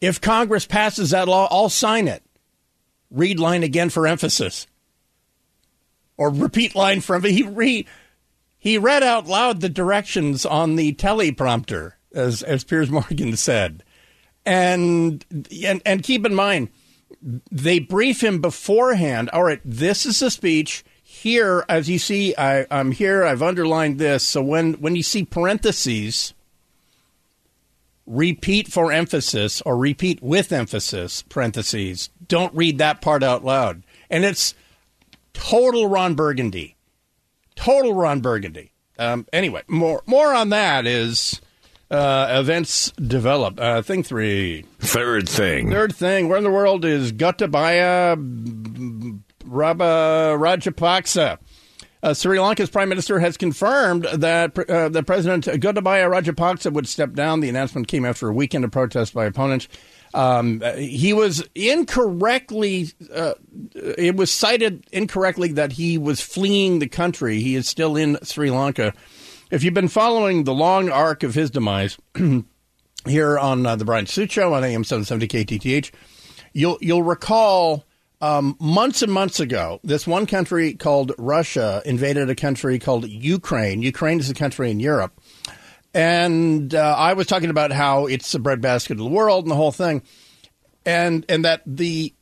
if 0.00 0.20
Congress 0.20 0.66
passes 0.66 1.10
that 1.10 1.28
law, 1.28 1.48
I'll 1.50 1.68
sign 1.68 2.08
it. 2.08 2.22
Read 3.10 3.40
line 3.40 3.64
again 3.64 3.90
for 3.90 4.06
emphasis 4.06 4.66
or 6.16 6.30
repeat 6.30 6.74
line 6.74 7.00
from 7.00 7.24
he 7.24 7.42
re, 7.42 7.86
he 8.56 8.78
read 8.78 9.02
out 9.02 9.26
loud 9.26 9.60
the 9.60 9.68
directions 9.68 10.46
on 10.46 10.76
the 10.76 10.94
teleprompter 10.94 11.94
as 12.14 12.42
as 12.42 12.62
Piers 12.62 12.90
Morgan 12.90 13.36
said. 13.36 13.82
And 14.50 15.24
and 15.64 15.80
and 15.86 16.02
keep 16.02 16.26
in 16.26 16.34
mind 16.34 16.70
they 17.50 17.78
brief 17.78 18.22
him 18.22 18.40
beforehand. 18.40 19.30
All 19.30 19.44
right, 19.44 19.60
this 19.64 20.06
is 20.06 20.20
the 20.20 20.30
speech. 20.30 20.84
Here, 21.02 21.64
as 21.68 21.88
you 21.88 21.98
see, 21.98 22.34
I, 22.36 22.66
I'm 22.70 22.92
here. 22.92 23.24
I've 23.24 23.42
underlined 23.42 23.98
this. 23.98 24.26
So 24.26 24.42
when 24.42 24.74
when 24.74 24.96
you 24.96 25.02
see 25.02 25.24
parentheses, 25.24 26.34
repeat 28.06 28.68
for 28.68 28.90
emphasis 28.90 29.60
or 29.62 29.76
repeat 29.76 30.22
with 30.22 30.52
emphasis 30.52 31.22
parentheses. 31.22 32.10
Don't 32.26 32.54
read 32.54 32.78
that 32.78 33.00
part 33.00 33.22
out 33.22 33.44
loud. 33.44 33.82
And 34.08 34.24
it's 34.24 34.54
total 35.32 35.88
Ron 35.88 36.14
Burgundy. 36.14 36.76
Total 37.54 37.92
Ron 37.92 38.20
Burgundy. 38.20 38.72
Um, 38.98 39.26
anyway, 39.32 39.62
more 39.68 40.02
more 40.06 40.34
on 40.34 40.48
that 40.50 40.86
is 40.86 41.40
uh, 41.90 42.26
events 42.30 42.92
develop. 42.92 43.60
Uh, 43.60 43.82
thing 43.82 44.02
three. 44.02 44.64
Third 44.78 45.28
thing. 45.28 45.70
Third 45.70 45.94
thing. 45.94 46.28
Where 46.28 46.38
in 46.38 46.44
the 46.44 46.50
world 46.50 46.84
is 46.84 47.12
Gotabaya 47.12 48.16
Rabba 49.44 50.36
Rajapaksa? 50.38 51.38
Uh, 52.02 52.14
Sri 52.14 52.40
Lanka's 52.40 52.70
prime 52.70 52.88
minister 52.88 53.20
has 53.20 53.36
confirmed 53.36 54.04
that 54.04 54.58
uh, 54.58 54.88
the 54.88 55.02
president 55.02 55.44
Gotabaya 55.44 56.08
Rajapaksa 56.10 56.72
would 56.72 56.88
step 56.88 57.12
down. 57.12 57.40
The 57.40 57.50
announcement 57.50 57.88
came 57.88 58.06
after 58.06 58.28
a 58.28 58.32
weekend 58.32 58.64
of 58.64 58.70
protests 58.70 59.10
by 59.10 59.26
opponents. 59.26 59.68
Um, 60.14 60.62
he 60.76 61.12
was 61.12 61.46
incorrectly, 61.54 62.90
uh, 63.14 63.34
it 63.74 64.16
was 64.16 64.30
cited 64.30 64.84
incorrectly 64.92 65.52
that 65.52 65.72
he 65.72 65.98
was 65.98 66.20
fleeing 66.20 66.78
the 66.78 66.88
country. 66.88 67.40
He 67.40 67.54
is 67.54 67.68
still 67.68 67.96
in 67.96 68.18
Sri 68.22 68.50
Lanka. 68.50 68.94
If 69.50 69.64
you've 69.64 69.74
been 69.74 69.88
following 69.88 70.44
the 70.44 70.54
long 70.54 70.90
arc 70.90 71.22
of 71.22 71.34
his 71.34 71.50
demise 71.50 71.98
here 73.06 73.38
on 73.38 73.66
uh, 73.66 73.76
the 73.76 73.84
Brian 73.84 74.06
Suit 74.06 74.30
Show 74.30 74.54
on 74.54 74.64
AM 74.64 74.84
770 74.84 75.58
KTTH, 75.58 75.90
you'll, 76.52 76.78
you'll 76.80 77.02
recall 77.02 77.84
um, 78.20 78.56
months 78.60 79.02
and 79.02 79.12
months 79.12 79.40
ago, 79.40 79.80
this 79.82 80.06
one 80.06 80.26
country 80.26 80.74
called 80.74 81.12
Russia 81.18 81.82
invaded 81.84 82.30
a 82.30 82.34
country 82.34 82.78
called 82.78 83.08
Ukraine. 83.08 83.82
Ukraine 83.82 84.20
is 84.20 84.30
a 84.30 84.34
country 84.34 84.70
in 84.70 84.78
Europe 84.78 85.20
and 85.94 86.74
uh, 86.74 86.94
I 86.96 87.14
was 87.14 87.26
talking 87.26 87.50
about 87.50 87.72
how 87.72 88.06
it's 88.06 88.32
the 88.32 88.38
breadbasket 88.38 88.92
of 88.92 88.98
the 88.98 89.10
world 89.10 89.44
and 89.44 89.50
the 89.50 89.56
whole 89.56 89.72
thing, 89.72 90.02
and 90.86 91.24
and 91.28 91.44
that 91.44 91.62
the 91.66 92.14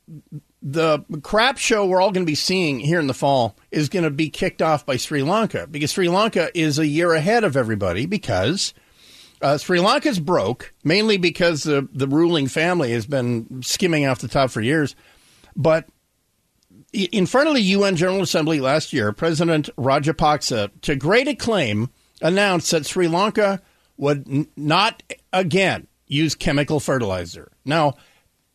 the 0.61 0.99
crap 1.23 1.57
show 1.57 1.85
we're 1.85 2.01
all 2.01 2.11
going 2.11 2.25
to 2.25 2.29
be 2.29 2.35
seeing 2.35 2.79
here 2.79 2.99
in 2.99 3.07
the 3.07 3.13
fall 3.13 3.55
is 3.71 3.87
going 3.89 4.03
to 4.03 4.11
be 4.11 4.29
kicked 4.29 4.61
off 4.61 4.85
by 4.85 4.97
Sri 4.97 5.23
Lanka 5.23 5.67
because 5.67 5.91
Sri 5.91 6.09
Lanka 6.09 6.49
is 6.57 6.77
a 6.77 6.87
year 6.87 7.13
ahead 7.13 7.43
of 7.43 7.55
everybody 7.55 8.05
because 8.05 8.73
uh, 9.41 9.57
Sri 9.57 9.79
Lanka's 9.79 10.19
broke 10.19 10.73
mainly 10.83 11.17
because 11.17 11.63
the 11.63 11.87
the 11.93 12.07
ruling 12.07 12.47
family 12.47 12.91
has 12.91 13.05
been 13.05 13.61
skimming 13.63 14.05
off 14.05 14.19
the 14.19 14.27
top 14.27 14.49
for 14.49 14.61
years, 14.61 14.95
but 15.55 15.87
in 16.91 17.25
front 17.25 17.47
of 17.47 17.55
the 17.55 17.61
UN 17.61 17.95
General 17.95 18.21
Assembly 18.21 18.59
last 18.59 18.93
year, 18.93 19.11
President 19.11 19.69
Rajapaksa, 19.77 20.71
to 20.81 20.95
great 20.95 21.27
acclaim, 21.27 21.89
announced 22.21 22.71
that 22.71 22.85
Sri 22.85 23.07
Lanka 23.07 23.61
would 23.97 24.27
n- 24.29 24.47
not 24.57 25.03
again 25.31 25.87
use 26.07 26.35
chemical 26.35 26.79
fertilizer. 26.79 27.51
Now, 27.63 27.95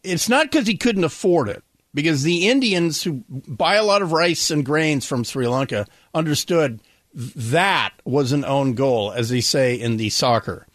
it's 0.02 0.28
not 0.28 0.50
because 0.50 0.66
he 0.66 0.76
couldn't 0.76 1.04
afford 1.04 1.48
it, 1.48 1.63
because 1.94 2.22
the 2.22 2.48
Indians 2.48 3.02
who 3.02 3.24
buy 3.28 3.76
a 3.76 3.84
lot 3.84 4.02
of 4.02 4.12
rice 4.12 4.50
and 4.50 4.64
grains 4.64 5.06
from 5.06 5.24
Sri 5.24 5.46
Lanka 5.46 5.86
understood 6.12 6.80
that 7.14 7.92
was 8.04 8.32
an 8.32 8.44
own 8.44 8.74
goal, 8.74 9.12
as 9.12 9.28
they 9.28 9.40
say 9.40 9.76
in 9.76 9.96
the 9.96 10.10
soccer. 10.10 10.66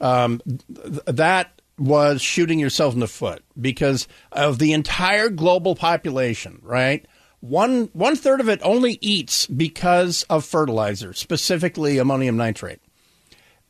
Um, 0.00 0.42
th- 0.46 1.00
that 1.06 1.62
was 1.78 2.20
shooting 2.20 2.58
yourself 2.58 2.94
in 2.94 3.00
the 3.00 3.06
foot 3.06 3.42
because 3.60 4.08
of 4.32 4.58
the 4.58 4.72
entire 4.72 5.28
global 5.28 5.76
population, 5.76 6.58
right? 6.62 7.06
One 7.40 7.90
one 7.92 8.16
third 8.16 8.40
of 8.40 8.48
it 8.48 8.60
only 8.62 8.98
eats 9.00 9.46
because 9.46 10.24
of 10.24 10.44
fertilizer, 10.44 11.12
specifically 11.12 11.98
ammonium 11.98 12.36
nitrate. 12.36 12.80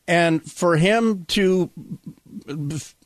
And 0.06 0.42
for 0.50 0.76
him 0.76 1.24
to 1.28 1.70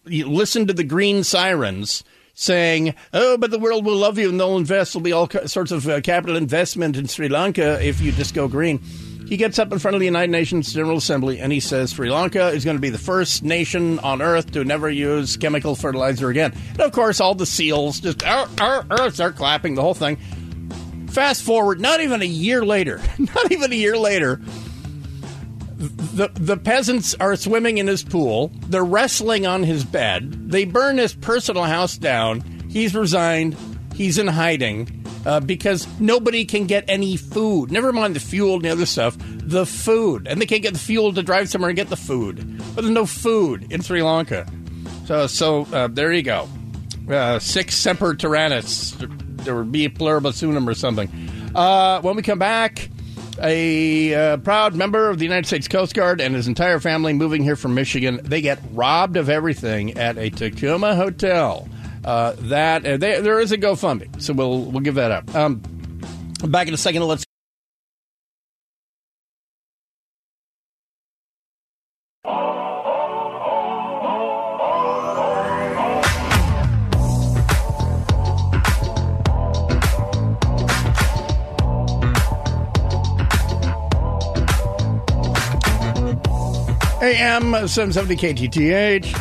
listen 0.04 0.66
to 0.66 0.72
the 0.72 0.84
green 0.84 1.24
sirens 1.24 2.04
saying, 2.38 2.94
"Oh, 3.12 3.36
but 3.36 3.50
the 3.50 3.58
world 3.58 3.84
will 3.84 3.96
love 3.96 4.16
you 4.16 4.28
and 4.28 4.38
they'll 4.38 4.56
invest. 4.56 4.92
There'll 4.92 5.02
be 5.02 5.12
all 5.12 5.28
sorts 5.46 5.72
of 5.72 5.88
uh, 5.88 6.00
capital 6.00 6.36
investment 6.36 6.96
in 6.96 7.08
Sri 7.08 7.28
Lanka 7.28 7.84
if 7.84 8.00
you 8.00 8.12
just 8.12 8.34
go 8.34 8.48
green." 8.48 8.80
He 9.28 9.36
gets 9.36 9.58
up 9.58 9.70
in 9.72 9.78
front 9.78 9.94
of 9.94 10.00
the 10.00 10.06
United 10.06 10.30
Nations 10.30 10.72
General 10.72 10.96
Assembly 10.96 11.38
and 11.38 11.52
he 11.52 11.60
says 11.60 11.90
Sri 11.90 12.10
Lanka 12.10 12.48
is 12.48 12.64
going 12.64 12.78
to 12.78 12.80
be 12.80 12.88
the 12.88 12.96
first 12.96 13.42
nation 13.42 13.98
on 13.98 14.22
earth 14.22 14.52
to 14.52 14.64
never 14.64 14.88
use 14.88 15.36
chemical 15.36 15.74
fertilizer 15.74 16.30
again. 16.30 16.54
And 16.70 16.80
of 16.80 16.92
course, 16.92 17.20
all 17.20 17.34
the 17.34 17.44
seals 17.44 18.00
just 18.00 18.24
arr, 18.24 18.48
arr, 18.58 18.86
arr, 18.88 19.10
start 19.10 19.36
clapping 19.36 19.74
the 19.74 19.82
whole 19.82 19.92
thing. 19.92 20.16
Fast 21.10 21.42
forward, 21.42 21.78
not 21.78 22.00
even 22.00 22.22
a 22.22 22.26
year 22.26 22.64
later, 22.64 23.02
not 23.18 23.52
even 23.52 23.70
a 23.70 23.76
year 23.76 23.98
later, 23.98 24.40
the 25.78 26.30
the 26.34 26.56
peasants 26.56 27.14
are 27.20 27.36
swimming 27.36 27.78
in 27.78 27.86
his 27.86 28.02
pool. 28.02 28.50
They're 28.66 28.84
wrestling 28.84 29.46
on 29.46 29.62
his 29.62 29.84
bed. 29.84 30.50
They 30.50 30.64
burn 30.64 30.98
his 30.98 31.14
personal 31.14 31.64
house 31.64 31.96
down. 31.96 32.40
He's 32.68 32.94
resigned. 32.94 33.56
He's 33.94 34.18
in 34.18 34.26
hiding 34.26 35.04
uh, 35.24 35.40
because 35.40 35.86
nobody 36.00 36.44
can 36.44 36.66
get 36.66 36.84
any 36.88 37.16
food. 37.16 37.70
Never 37.70 37.92
mind 37.92 38.16
the 38.16 38.20
fuel 38.20 38.56
and 38.56 38.64
the 38.64 38.70
other 38.70 38.86
stuff. 38.86 39.16
The 39.18 39.66
food, 39.66 40.26
and 40.28 40.40
they 40.40 40.46
can't 40.46 40.62
get 40.62 40.74
the 40.74 40.78
fuel 40.78 41.12
to 41.14 41.22
drive 41.22 41.48
somewhere 41.48 41.70
and 41.70 41.76
get 41.76 41.88
the 41.88 41.96
food. 41.96 42.58
But 42.74 42.82
there's 42.82 42.90
no 42.90 43.06
food 43.06 43.72
in 43.72 43.80
Sri 43.80 44.02
Lanka. 44.02 44.46
So 45.06 45.26
so 45.26 45.66
uh, 45.72 45.88
there 45.88 46.12
you 46.12 46.22
go. 46.22 46.48
Uh, 47.08 47.38
sic 47.38 47.70
semper 47.72 48.14
tyrannis 48.14 48.94
there 49.44 49.54
would 49.54 49.72
be 49.72 49.86
a 49.86 49.90
pluribus 49.90 50.42
unum 50.42 50.68
or 50.68 50.74
something. 50.74 51.08
Uh, 51.54 52.00
when 52.02 52.16
we 52.16 52.22
come 52.22 52.38
back, 52.38 52.90
a 53.40 54.14
uh, 54.14 54.36
proud 54.38 54.74
member 54.74 55.08
of 55.08 55.18
the 55.18 55.24
United 55.24 55.46
States 55.46 55.68
Coast 55.68 55.94
Guard 55.94 56.20
and 56.20 56.34
his 56.34 56.48
entire 56.48 56.80
family 56.80 57.12
moving 57.12 57.42
here 57.42 57.56
from 57.56 57.74
Michigan. 57.74 58.20
They 58.22 58.40
get 58.40 58.58
robbed 58.72 59.16
of 59.16 59.28
everything 59.28 59.96
at 59.96 60.18
a 60.18 60.30
Tacoma 60.30 60.94
hotel. 60.94 61.68
Uh, 62.04 62.34
that 62.38 62.86
uh, 62.86 62.96
they, 62.96 63.20
there 63.20 63.40
is 63.40 63.52
a 63.52 63.58
GoFundMe, 63.58 64.22
so 64.22 64.32
we'll 64.32 64.62
we'll 64.64 64.80
give 64.80 64.94
that 64.94 65.10
up. 65.10 65.34
Um, 65.34 65.60
back 66.46 66.68
in 66.68 66.74
a 66.74 66.78
second. 66.78 67.02
Let's. 67.02 67.27
AM 87.08 87.52
770 87.66 88.16
KTTH. 88.16 89.14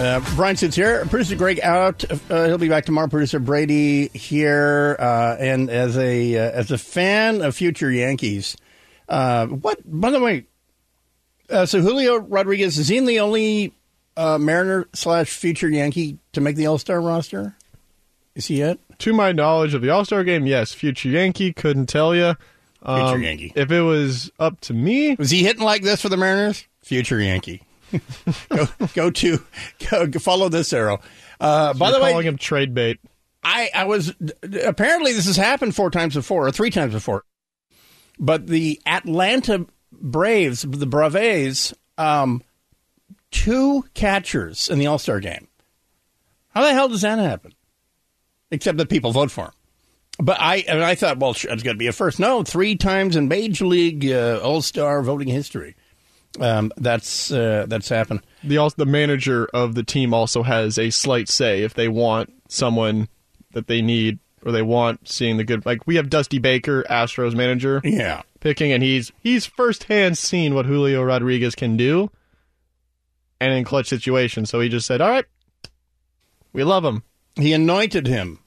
Uh, 0.00 0.20
Brian 0.34 0.56
Suits 0.56 0.74
here. 0.74 1.06
Producer 1.06 1.36
Greg 1.36 1.60
out. 1.60 2.04
Uh, 2.28 2.46
he'll 2.46 2.58
be 2.58 2.68
back 2.68 2.84
tomorrow. 2.84 3.06
Producer 3.06 3.38
Brady 3.38 4.08
here. 4.08 4.96
Uh, 4.98 5.36
and 5.38 5.70
as 5.70 5.96
a 5.96 6.36
uh, 6.36 6.50
as 6.50 6.72
a 6.72 6.78
fan 6.78 7.40
of 7.40 7.54
future 7.54 7.88
Yankees, 7.90 8.56
uh, 9.08 9.46
what? 9.46 9.78
By 9.84 10.10
the 10.10 10.18
way, 10.18 10.46
uh, 11.50 11.66
so 11.66 11.80
Julio 11.80 12.16
Rodriguez 12.16 12.78
is 12.78 12.88
he 12.88 12.98
the 12.98 13.20
only 13.20 13.72
Mariner 14.16 14.88
slash 14.92 15.30
future 15.30 15.68
Yankee 15.68 16.18
to 16.32 16.40
make 16.40 16.56
the 16.56 16.66
All 16.66 16.78
Star 16.78 17.00
roster? 17.00 17.54
Is 18.34 18.46
he 18.46 18.60
it? 18.60 18.80
To 18.98 19.12
my 19.12 19.30
knowledge 19.30 19.72
of 19.72 19.82
the 19.82 19.90
All 19.90 20.04
Star 20.04 20.24
game, 20.24 20.46
yes. 20.46 20.72
Future 20.72 21.10
Yankee 21.10 21.52
couldn't 21.52 21.86
tell 21.86 22.12
you. 22.12 22.34
Future 22.86 23.18
Yankee. 23.18 23.52
If 23.54 23.70
it 23.70 23.82
was 23.82 24.30
up 24.38 24.60
to 24.62 24.74
me, 24.74 25.14
Was 25.16 25.30
he 25.30 25.42
hitting 25.42 25.62
like 25.62 25.82
this 25.82 26.02
for 26.02 26.08
the 26.08 26.16
Mariners? 26.16 26.66
Future 26.82 27.20
Yankee. 27.20 27.62
go, 28.48 28.66
go 28.94 29.10
to 29.10 29.38
go, 29.90 30.10
follow 30.18 30.48
this 30.48 30.72
arrow. 30.72 31.00
Uh, 31.40 31.74
by 31.74 31.90
the 31.90 32.00
way, 32.00 32.10
calling 32.10 32.26
him 32.26 32.38
trade 32.38 32.74
bait. 32.74 32.98
I, 33.42 33.70
I 33.74 33.84
was 33.84 34.12
apparently 34.64 35.12
this 35.12 35.26
has 35.26 35.36
happened 35.36 35.74
four 35.76 35.90
times 35.90 36.14
before 36.14 36.46
or 36.46 36.50
three 36.50 36.70
times 36.70 36.92
before, 36.92 37.24
but 38.18 38.46
the 38.46 38.80
Atlanta 38.86 39.66
Braves, 39.92 40.62
the 40.62 40.86
Braves, 40.86 41.74
um, 41.96 42.42
two 43.30 43.84
catchers 43.94 44.68
in 44.68 44.78
the 44.78 44.86
All 44.86 44.98
Star 44.98 45.20
game. 45.20 45.46
How 46.48 46.62
the 46.62 46.72
hell 46.72 46.88
does 46.88 47.02
that 47.02 47.18
happen? 47.18 47.52
Except 48.50 48.78
that 48.78 48.88
people 48.88 49.12
vote 49.12 49.30
for 49.30 49.46
him. 49.46 49.52
But 50.18 50.38
I 50.40 50.64
and 50.68 50.82
I 50.82 50.94
thought, 50.94 51.18
well, 51.18 51.32
it's 51.32 51.44
going 51.44 51.62
to 51.62 51.74
be 51.74 51.88
a 51.88 51.92
first. 51.92 52.18
No, 52.18 52.42
three 52.42 52.74
times 52.76 53.16
in 53.16 53.28
Major 53.28 53.66
League 53.66 54.06
uh, 54.10 54.40
All 54.42 54.62
Star 54.62 55.02
voting 55.02 55.28
history. 55.28 55.76
Um, 56.40 56.72
that's 56.76 57.30
uh, 57.30 57.66
that's 57.68 57.88
happened. 57.88 58.20
The 58.42 58.72
the 58.76 58.86
manager 58.86 59.46
of 59.52 59.74
the 59.74 59.82
team 59.82 60.14
also 60.14 60.42
has 60.42 60.78
a 60.78 60.90
slight 60.90 61.28
say 61.28 61.62
if 61.62 61.74
they 61.74 61.88
want 61.88 62.32
someone 62.48 63.08
that 63.52 63.66
they 63.66 63.82
need 63.82 64.18
or 64.44 64.52
they 64.52 64.62
want 64.62 65.08
seeing 65.08 65.36
the 65.38 65.44
good. 65.44 65.66
Like 65.66 65.86
we 65.86 65.96
have 65.96 66.08
Dusty 66.10 66.38
Baker, 66.38 66.84
Astros 66.90 67.34
manager, 67.34 67.80
Yeah. 67.84 68.22
picking, 68.40 68.72
and 68.72 68.82
he's 68.82 69.12
he's 69.20 69.44
firsthand 69.46 70.16
seen 70.18 70.54
what 70.54 70.66
Julio 70.66 71.02
Rodriguez 71.02 71.54
can 71.54 71.76
do, 71.76 72.10
and 73.40 73.52
in 73.52 73.64
clutch 73.64 73.88
situations. 73.88 74.48
So 74.50 74.60
he 74.60 74.68
just 74.68 74.86
said, 74.86 75.00
"All 75.00 75.10
right, 75.10 75.24
we 76.52 76.64
love 76.64 76.84
him." 76.84 77.02
He 77.36 77.52
anointed 77.52 78.06
him. 78.06 78.38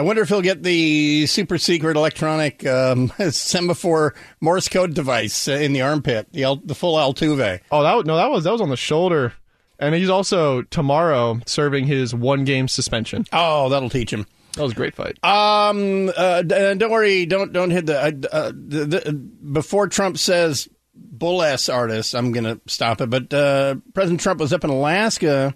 I 0.00 0.02
wonder 0.02 0.22
if 0.22 0.30
he'll 0.30 0.40
get 0.40 0.62
the 0.62 1.26
super 1.26 1.58
secret 1.58 1.94
electronic 1.94 2.66
um, 2.66 3.12
semaphore 3.30 4.14
Morse 4.40 4.66
code 4.66 4.94
device 4.94 5.46
uh, 5.46 5.52
in 5.52 5.74
the 5.74 5.82
armpit, 5.82 6.32
the 6.32 6.44
Al- 6.44 6.56
the 6.56 6.74
full 6.74 6.96
Altuve. 6.96 7.60
Oh, 7.70 7.82
that 7.82 8.06
no, 8.06 8.16
that 8.16 8.30
was 8.30 8.44
that 8.44 8.52
was 8.52 8.62
on 8.62 8.70
the 8.70 8.78
shoulder, 8.78 9.34
and 9.78 9.94
he's 9.94 10.08
also 10.08 10.62
tomorrow 10.62 11.38
serving 11.44 11.84
his 11.84 12.14
one 12.14 12.46
game 12.46 12.66
suspension. 12.66 13.26
Oh, 13.30 13.68
that'll 13.68 13.90
teach 13.90 14.10
him. 14.10 14.26
That 14.54 14.62
was 14.62 14.72
a 14.72 14.74
great 14.74 14.94
fight. 14.94 15.22
Um, 15.22 16.08
uh, 16.08 16.44
uh, 16.50 16.74
don't 16.74 16.90
worry, 16.90 17.26
don't 17.26 17.52
don't 17.52 17.70
hit 17.70 17.84
the, 17.84 18.00
uh, 18.00 18.10
uh, 18.32 18.52
the, 18.54 18.86
the 18.86 19.12
before 19.12 19.86
Trump 19.86 20.16
says 20.16 20.66
bull 20.94 21.42
ass 21.42 21.68
artist. 21.68 22.14
I'm 22.14 22.32
gonna 22.32 22.58
stop 22.66 23.02
it. 23.02 23.10
But 23.10 23.34
uh, 23.34 23.74
President 23.92 24.20
Trump 24.22 24.40
was 24.40 24.54
up 24.54 24.64
in 24.64 24.70
Alaska 24.70 25.54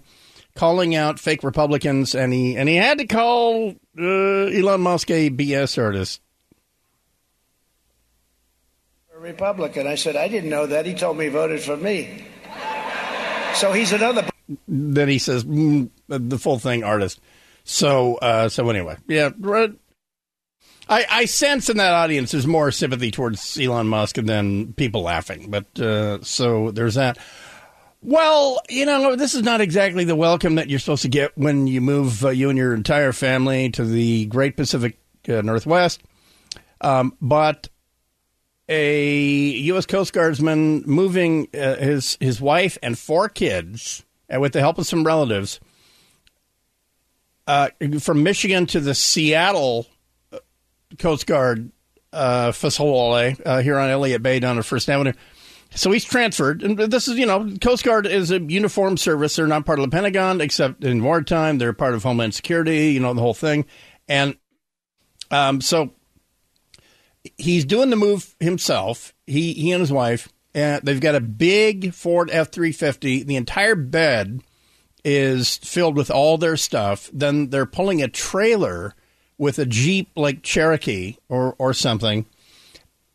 calling 0.55 0.95
out 0.95 1.19
fake 1.19 1.43
Republicans, 1.43 2.15
and 2.15 2.33
he 2.33 2.55
and 2.55 2.67
he 2.67 2.75
had 2.75 2.97
to 2.99 3.07
call 3.07 3.75
uh, 3.99 4.03
Elon 4.03 4.81
Musk 4.81 5.11
a 5.11 5.29
BS 5.29 5.81
artist. 5.81 6.21
a 9.15 9.19
Republican. 9.19 9.87
I 9.87 9.95
said, 9.95 10.15
I 10.15 10.27
didn't 10.27 10.49
know 10.49 10.65
that. 10.65 10.85
He 10.85 10.93
told 10.93 11.17
me 11.17 11.25
he 11.25 11.29
voted 11.29 11.61
for 11.61 11.77
me. 11.77 12.25
So 13.55 13.71
he's 13.71 13.93
another. 13.93 14.27
then 14.67 15.07
he 15.07 15.17
says 15.17 15.45
mm, 15.45 15.89
the 16.07 16.37
full 16.37 16.59
thing 16.59 16.83
artist. 16.83 17.21
So 17.63 18.15
uh, 18.15 18.49
so 18.49 18.69
anyway, 18.69 18.97
yeah. 19.07 19.29
I, 20.87 21.05
I 21.09 21.25
sense 21.25 21.69
in 21.69 21.77
that 21.77 21.93
audience 21.93 22.31
there's 22.31 22.45
more 22.45 22.69
sympathy 22.71 23.09
towards 23.09 23.57
Elon 23.57 23.87
Musk 23.87 24.17
than 24.17 24.73
people 24.73 25.01
laughing, 25.01 25.49
but 25.49 25.79
uh, 25.79 26.21
so 26.23 26.71
there's 26.71 26.95
that. 26.95 27.17
Well, 28.05 28.61
you 28.69 28.85
know, 28.85 29.15
this 29.15 29.33
is 29.33 29.41
not 29.41 29.61
exactly 29.61 30.03
the 30.03 30.15
welcome 30.15 30.55
that 30.55 30.69
you're 30.69 30.77
supposed 30.77 31.01
to 31.01 31.07
get 31.07 31.35
when 31.35 31.65
you 31.65 31.81
move 31.81 32.23
uh, 32.23 32.29
you 32.29 32.49
and 32.49 32.57
your 32.57 32.75
entire 32.75 33.11
family 33.11 33.71
to 33.71 33.83
the 33.83 34.25
Great 34.25 34.55
Pacific 34.55 34.99
uh, 35.27 35.41
Northwest. 35.41 36.03
Um, 36.81 37.17
but 37.19 37.67
a 38.69 39.07
U.S. 39.07 39.87
Coast 39.87 40.13
Guardsman 40.13 40.83
moving 40.85 41.47
uh, 41.55 41.77
his 41.77 42.15
his 42.19 42.39
wife 42.39 42.77
and 42.83 42.95
four 42.95 43.27
kids, 43.27 44.05
and 44.29 44.39
with 44.39 44.53
the 44.53 44.59
help 44.59 44.77
of 44.77 44.85
some 44.85 45.03
relatives, 45.03 45.59
uh, 47.47 47.69
from 47.99 48.21
Michigan 48.21 48.67
to 48.67 48.79
the 48.79 48.93
Seattle 48.93 49.87
uh, 50.31 50.37
Coast 50.99 51.25
Guard 51.25 51.71
uh, 52.13 52.51
facility 52.51 53.41
uh, 53.43 53.63
here 53.63 53.79
on 53.79 53.89
Elliott 53.89 54.21
Bay 54.21 54.39
down 54.39 54.59
at 54.59 54.65
First 54.65 54.91
Avenue. 54.91 55.13
So 55.75 55.91
he's 55.91 56.05
transferred, 56.05 56.63
and 56.63 56.77
this 56.77 57.07
is 57.07 57.17
you 57.17 57.25
know 57.25 57.55
Coast 57.61 57.83
Guard 57.83 58.07
is 58.07 58.31
a 58.31 58.39
uniformed 58.39 58.99
service. 58.99 59.35
They're 59.35 59.45
not 59.45 59.65
part 59.65 59.79
of 59.79 59.83
the 59.85 59.93
Pentagon, 59.93 60.41
except 60.41 60.83
in 60.83 61.03
wartime. 61.03 61.57
They're 61.57 61.73
part 61.73 61.93
of 61.93 62.03
Homeland 62.03 62.33
Security. 62.33 62.91
You 62.91 63.01
know 63.01 63.13
the 63.13 63.21
whole 63.21 63.33
thing, 63.33 63.65
and 64.07 64.37
um, 65.31 65.61
so 65.61 65.91
he's 67.37 67.65
doing 67.65 67.89
the 67.89 67.95
move 67.95 68.35
himself. 68.39 69.13
He 69.27 69.53
he 69.53 69.71
and 69.71 69.81
his 69.81 69.91
wife. 69.91 70.29
And 70.53 70.81
they've 70.83 71.01
got 71.01 71.15
a 71.15 71.19
big 71.19 71.93
Ford 71.93 72.29
F 72.31 72.49
three 72.49 72.71
fifty. 72.71 73.23
The 73.23 73.35
entire 73.35 73.75
bed 73.75 74.39
is 75.03 75.57
filled 75.57 75.97
with 75.97 76.09
all 76.09 76.37
their 76.37 76.55
stuff. 76.55 77.09
Then 77.11 77.49
they're 77.49 77.65
pulling 77.65 78.01
a 78.01 78.07
trailer 78.07 78.95
with 79.37 79.59
a 79.59 79.65
Jeep 79.65 80.11
like 80.15 80.43
Cherokee 80.43 81.17
or 81.27 81.55
or 81.59 81.73
something. 81.73 82.25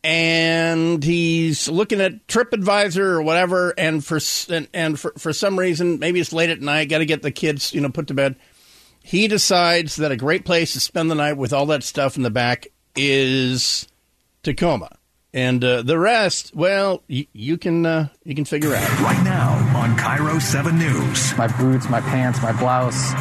And 0.03 1.03
he's 1.03 1.69
looking 1.69 2.01
at 2.01 2.25
TripAdvisor 2.27 2.97
or 2.97 3.21
whatever, 3.21 3.71
and 3.77 4.03
for 4.03 4.19
and, 4.51 4.67
and 4.73 4.99
for, 4.99 5.13
for 5.17 5.31
some 5.31 5.59
reason, 5.59 5.99
maybe 5.99 6.19
it's 6.19 6.33
late 6.33 6.49
at 6.49 6.59
night, 6.59 6.89
got 6.89 6.99
to 6.99 7.05
get 7.05 7.21
the 7.21 7.29
kids, 7.31 7.71
you 7.73 7.81
know, 7.81 7.89
put 7.89 8.07
to 8.07 8.15
bed. 8.15 8.35
He 9.03 9.27
decides 9.27 9.95
that 9.97 10.11
a 10.11 10.15
great 10.15 10.43
place 10.43 10.73
to 10.73 10.79
spend 10.79 11.11
the 11.11 11.15
night 11.15 11.33
with 11.37 11.53
all 11.53 11.67
that 11.67 11.83
stuff 11.83 12.17
in 12.17 12.23
the 12.23 12.29
back 12.31 12.67
is 12.95 13.87
Tacoma, 14.43 14.97
and 15.33 15.63
uh, 15.63 15.81
the 15.83 15.99
rest, 15.99 16.55
well, 16.55 17.03
y- 17.07 17.27
you 17.31 17.57
can 17.57 17.85
uh, 17.85 18.07
you 18.23 18.33
can 18.33 18.45
figure 18.45 18.73
out. 18.73 18.99
Right 19.01 19.23
now 19.23 19.53
on 19.77 19.95
KIRO 19.97 20.41
7 20.41 20.77
News. 20.79 21.37
my 21.37 21.45
boots, 21.59 21.89
my 21.89 22.01
pants, 22.01 22.41
my 22.41 22.51
blouse, 22.53 23.13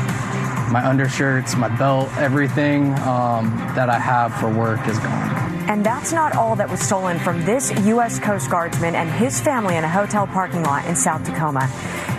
my 0.72 0.82
undershirts, 0.84 1.56
my 1.56 1.68
belt, 1.76 2.08
everything 2.16 2.94
um, 3.00 3.54
that 3.74 3.90
I 3.90 3.98
have 3.98 4.34
for 4.36 4.48
work 4.50 4.86
is 4.88 4.98
gone. 4.98 5.39
And 5.70 5.86
that's 5.86 6.12
not 6.12 6.34
all 6.34 6.56
that 6.56 6.68
was 6.68 6.80
stolen 6.80 7.20
from 7.20 7.44
this 7.44 7.70
U.S. 7.86 8.18
Coast 8.18 8.50
Guardsman 8.50 8.96
and 8.96 9.08
his 9.08 9.40
family 9.40 9.76
in 9.76 9.84
a 9.84 9.88
hotel 9.88 10.26
parking 10.26 10.64
lot 10.64 10.84
in 10.86 10.96
South 10.96 11.24
Tacoma. 11.24 11.68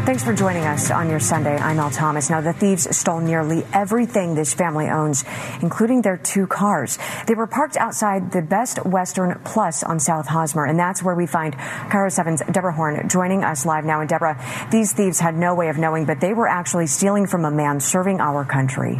Thanks 0.05 0.23
for 0.23 0.33
joining 0.33 0.63
us 0.63 0.89
on 0.89 1.09
your 1.09 1.19
Sunday. 1.19 1.57
I'm 1.57 1.77
Al 1.77 1.91
Thomas. 1.91 2.29
Now, 2.29 2.39
the 2.39 2.53
thieves 2.53 2.95
stole 2.95 3.19
nearly 3.19 3.65
everything 3.73 4.35
this 4.35 4.53
family 4.53 4.87
owns, 4.87 5.25
including 5.61 6.01
their 6.01 6.15
two 6.15 6.47
cars. 6.47 6.97
They 7.27 7.35
were 7.35 7.45
parked 7.45 7.75
outside 7.75 8.31
the 8.31 8.41
Best 8.41 8.85
Western 8.85 9.37
Plus 9.43 9.83
on 9.83 9.99
South 9.99 10.27
Hosmer, 10.27 10.63
and 10.63 10.79
that's 10.79 11.03
where 11.03 11.13
we 11.13 11.27
find 11.27 11.53
KIRO 11.53 12.07
7's 12.07 12.41
Deborah 12.53 12.71
Horn 12.71 13.09
joining 13.09 13.43
us 13.43 13.65
live 13.65 13.83
now. 13.83 13.99
And 13.99 14.07
Deborah, 14.07 14.41
these 14.71 14.93
thieves 14.93 15.19
had 15.19 15.35
no 15.35 15.55
way 15.55 15.67
of 15.67 15.77
knowing, 15.77 16.05
but 16.05 16.21
they 16.21 16.33
were 16.33 16.47
actually 16.47 16.87
stealing 16.87 17.27
from 17.27 17.43
a 17.43 17.51
man 17.51 17.81
serving 17.81 18.21
our 18.21 18.45
country. 18.45 18.97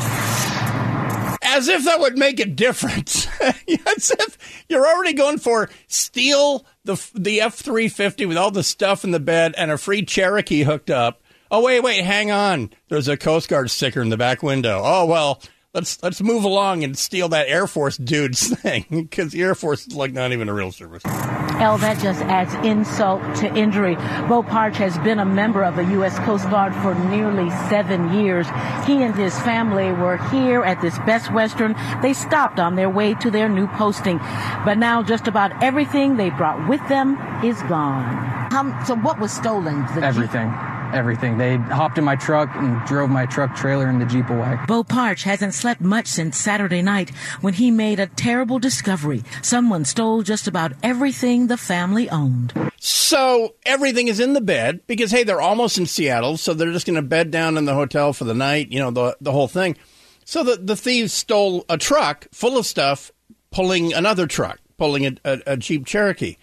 As 1.51 1.67
if 1.67 1.83
that 1.85 1.99
would 1.99 2.17
make 2.17 2.39
a 2.39 2.45
difference. 2.45 3.27
As 3.41 4.11
if 4.11 4.63
you're 4.69 4.87
already 4.87 5.13
going 5.13 5.37
for 5.37 5.69
steal 5.87 6.65
the 6.85 7.01
the 7.13 7.41
F 7.41 7.55
three 7.55 7.89
fifty 7.89 8.25
with 8.25 8.37
all 8.37 8.51
the 8.51 8.63
stuff 8.63 9.03
in 9.03 9.11
the 9.11 9.19
bed 9.19 9.53
and 9.57 9.69
a 9.69 9.77
free 9.77 10.03
Cherokee 10.03 10.63
hooked 10.63 10.89
up. 10.89 11.21
Oh 11.51 11.61
wait, 11.61 11.81
wait, 11.81 12.05
hang 12.05 12.31
on. 12.31 12.69
There's 12.87 13.09
a 13.09 13.17
Coast 13.17 13.49
Guard 13.49 13.69
sticker 13.69 14.01
in 14.01 14.09
the 14.09 14.17
back 14.17 14.41
window. 14.41 14.81
Oh 14.83 15.05
well, 15.05 15.41
let's 15.73 16.01
let's 16.03 16.21
move 16.21 16.43
along 16.43 16.83
and 16.83 16.97
steal 16.97 17.29
that 17.29 17.47
Air 17.47 17.67
Force 17.67 17.97
dude's 17.97 18.47
thing 18.61 18.85
because 18.89 19.31
the 19.31 19.41
Air 19.41 19.55
Force 19.55 19.87
is 19.87 19.95
like 19.95 20.11
not 20.13 20.31
even 20.31 20.49
a 20.49 20.53
real 20.53 20.71
service. 20.71 21.03
Hell, 21.03 21.77
that 21.77 22.01
just 22.01 22.21
adds 22.23 22.53
insult 22.65 23.21
to 23.37 23.53
injury. 23.55 23.95
Bo 24.27 24.41
Parch 24.43 24.77
has 24.77 24.97
been 24.99 25.19
a 25.19 25.25
member 25.25 25.63
of 25.63 25.75
the 25.75 25.83
U.S. 25.91 26.17
Coast 26.19 26.49
Guard 26.49 26.73
for 26.75 26.95
nearly 27.09 27.49
seven 27.69 28.13
years. 28.13 28.47
He 28.85 29.03
and 29.03 29.15
his 29.15 29.37
family 29.41 29.91
were 29.91 30.17
here 30.29 30.63
at 30.63 30.81
this 30.81 30.97
Best 30.99 31.31
Western. 31.31 31.75
They 32.01 32.13
stopped 32.13 32.59
on 32.59 32.75
their 32.75 32.89
way 32.89 33.13
to 33.15 33.29
their 33.29 33.47
new 33.47 33.67
posting. 33.67 34.17
But 34.65 34.77
now 34.77 35.03
just 35.03 35.27
about 35.27 35.63
everything 35.63 36.17
they 36.17 36.31
brought 36.31 36.67
with 36.67 36.85
them 36.89 37.15
is 37.43 37.61
gone. 37.63 38.49
How, 38.51 38.83
so 38.85 38.95
what 38.95 39.19
was 39.19 39.31
stolen? 39.31 39.81
The 39.87 39.93
Jeep? 39.93 40.03
Everything. 40.03 40.70
Everything. 40.93 41.37
They 41.37 41.57
hopped 41.57 41.97
in 41.97 42.03
my 42.03 42.15
truck 42.15 42.49
and 42.55 42.85
drove 42.85 43.09
my 43.09 43.25
truck 43.25 43.55
trailer 43.55 43.87
and 43.87 44.01
the 44.01 44.05
Jeep 44.05 44.29
away. 44.29 44.57
Bo 44.67 44.83
Parch 44.83 45.23
hasn't 45.23 45.53
slept 45.53 45.81
much 45.81 46.07
since 46.07 46.37
Saturday 46.37 46.81
night 46.81 47.09
when 47.41 47.53
he 47.53 47.71
made 47.71 47.99
a 47.99 48.07
terrible 48.07 48.59
discovery. 48.59 49.23
Someone 49.41 49.85
stole 49.85 50.23
just 50.23 50.47
about 50.47 50.73
everything 50.83 51.47
the 51.47 51.57
family 51.57 52.09
owned. 52.09 52.53
So 52.79 53.55
everything 53.65 54.07
is 54.07 54.19
in 54.19 54.33
the 54.33 54.41
bed 54.41 54.81
because 54.87 55.11
hey, 55.11 55.23
they're 55.23 55.41
almost 55.41 55.77
in 55.77 55.85
Seattle, 55.85 56.37
so 56.37 56.53
they're 56.53 56.71
just 56.71 56.85
going 56.85 56.95
to 56.95 57.01
bed 57.01 57.31
down 57.31 57.57
in 57.57 57.65
the 57.65 57.73
hotel 57.73 58.13
for 58.13 58.23
the 58.23 58.33
night. 58.33 58.71
You 58.71 58.79
know 58.79 58.91
the 58.91 59.17
the 59.21 59.31
whole 59.31 59.47
thing. 59.47 59.77
So 60.25 60.43
the 60.43 60.57
the 60.57 60.75
thieves 60.75 61.13
stole 61.13 61.65
a 61.69 61.77
truck 61.77 62.27
full 62.31 62.57
of 62.57 62.65
stuff, 62.65 63.11
pulling 63.51 63.93
another 63.93 64.27
truck, 64.27 64.59
pulling 64.77 65.05
a, 65.05 65.15
a, 65.23 65.41
a 65.47 65.57
Jeep 65.57 65.85
Cherokee. 65.85 66.37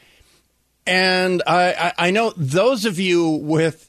And 0.86 1.42
I, 1.46 1.72
I, 1.98 2.06
I 2.06 2.10
know 2.10 2.32
those 2.36 2.86
of 2.86 2.98
you 2.98 3.28
with 3.28 3.87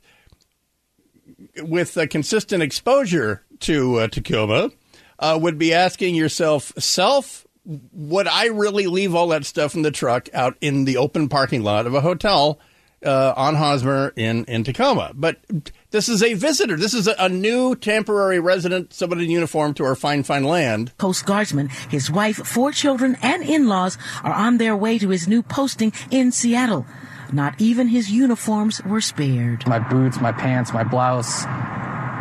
with 1.61 1.97
a 1.97 2.07
consistent 2.07 2.63
exposure 2.63 3.43
to 3.61 3.99
uh, 3.99 4.07
Tacoma 4.07 4.71
uh, 5.19 5.37
would 5.41 5.57
be 5.57 5.73
asking 5.73 6.15
yourself, 6.15 6.71
self, 6.77 7.45
would 7.65 8.27
I 8.27 8.47
really 8.47 8.87
leave 8.87 9.13
all 9.13 9.27
that 9.29 9.45
stuff 9.45 9.75
in 9.75 9.81
the 9.81 9.91
truck 9.91 10.29
out 10.33 10.57
in 10.61 10.85
the 10.85 10.97
open 10.97 11.29
parking 11.29 11.63
lot 11.63 11.85
of 11.85 11.93
a 11.93 12.01
hotel 12.01 12.59
uh, 13.05 13.33
on 13.35 13.55
Hosmer 13.55 14.13
in, 14.15 14.45
in 14.45 14.63
Tacoma? 14.63 15.11
But 15.13 15.39
this 15.91 16.09
is 16.09 16.23
a 16.23 16.33
visitor. 16.33 16.77
This 16.77 16.93
is 16.93 17.07
a, 17.07 17.15
a, 17.19 17.29
new 17.29 17.75
temporary 17.75 18.39
resident, 18.39 18.93
somebody 18.93 19.25
in 19.25 19.31
uniform 19.31 19.73
to 19.75 19.83
our 19.83 19.95
fine, 19.95 20.23
fine 20.23 20.43
land. 20.43 20.97
Coast 20.97 21.25
Guardsman, 21.25 21.69
his 21.89 22.09
wife, 22.09 22.37
four 22.37 22.71
children, 22.71 23.17
and 23.21 23.43
in 23.43 23.67
laws 23.67 23.97
are 24.23 24.33
on 24.33 24.57
their 24.57 24.75
way 24.75 24.97
to 24.97 25.09
his 25.09 25.27
new 25.27 25.43
posting 25.43 25.93
in 26.11 26.31
Seattle. 26.31 26.85
Not 27.31 27.55
even 27.59 27.87
his 27.87 28.09
uniforms 28.09 28.81
were 28.83 29.01
spared. 29.01 29.67
My 29.67 29.79
boots, 29.79 30.19
my 30.19 30.31
pants, 30.31 30.73
my 30.73 30.83
blouse, 30.83 31.45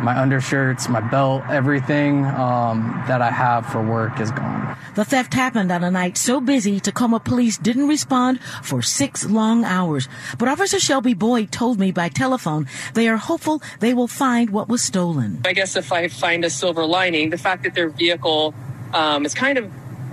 my 0.03 0.17
undershirts, 0.17 0.87
my 0.87 1.01
belt, 1.01 1.43
everything 1.49 2.25
um, 2.25 3.03
that 3.07 3.21
I 3.21 3.31
have 3.31 3.65
for 3.65 3.81
work 3.81 4.19
is 4.19 4.31
gone. 4.31 4.77
The 4.95 5.05
theft 5.05 5.33
happened 5.33 5.71
on 5.71 5.83
a 5.83 5.91
night 5.91 6.17
so 6.17 6.39
busy 6.39 6.79
Tacoma 6.79 7.19
police 7.19 7.57
didn't 7.57 7.87
respond 7.87 8.39
for 8.63 8.81
six 8.81 9.25
long 9.25 9.65
hours. 9.65 10.07
But 10.37 10.47
Officer 10.47 10.79
Shelby 10.79 11.13
Boyd 11.13 11.51
told 11.51 11.79
me 11.79 11.91
by 11.91 12.09
telephone 12.09 12.67
they 12.93 13.07
are 13.07 13.17
hopeful 13.17 13.61
they 13.79 13.93
will 13.93 14.07
find 14.07 14.49
what 14.51 14.69
was 14.69 14.81
stolen. 14.81 15.41
I 15.45 15.53
guess 15.53 15.75
if 15.75 15.91
I 15.91 16.07
find 16.07 16.45
a 16.45 16.49
silver 16.49 16.85
lining, 16.85 17.29
the 17.29 17.37
fact 17.37 17.63
that 17.63 17.73
their 17.75 17.89
vehicle 17.89 18.53
um, 18.93 19.25
is 19.25 19.33
kind 19.33 19.57
of, 19.57 19.71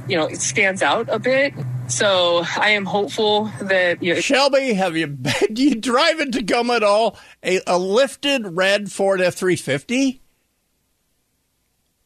you 0.09 0.17
know, 0.17 0.27
it 0.27 0.41
stands 0.41 0.83
out 0.83 1.09
a 1.11 1.19
bit. 1.19 1.55
So 1.89 2.45
I 2.57 2.71
am 2.71 2.85
hopeful 2.85 3.51
that 3.63 4.03
you 4.03 4.15
know, 4.15 4.21
Shelby, 4.21 4.75
have 4.75 4.97
you 4.97 5.07
do 5.53 5.63
you 5.63 5.75
drive 5.77 6.21
in 6.21 6.33
Tacoma 6.33 6.75
at 6.75 6.83
all? 6.83 7.19
A, 7.43 7.61
a 7.67 7.79
lifted 7.79 8.57
red 8.57 8.91
Ford 8.91 9.21
F 9.21 9.35
three 9.35 9.57
fifty. 9.57 10.21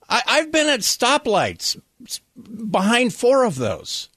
I've 0.09 0.51
been 0.51 0.69
at 0.69 0.81
stoplights 0.81 1.81
behind 2.71 3.15
four 3.15 3.45
of 3.45 3.57
those. 3.57 4.09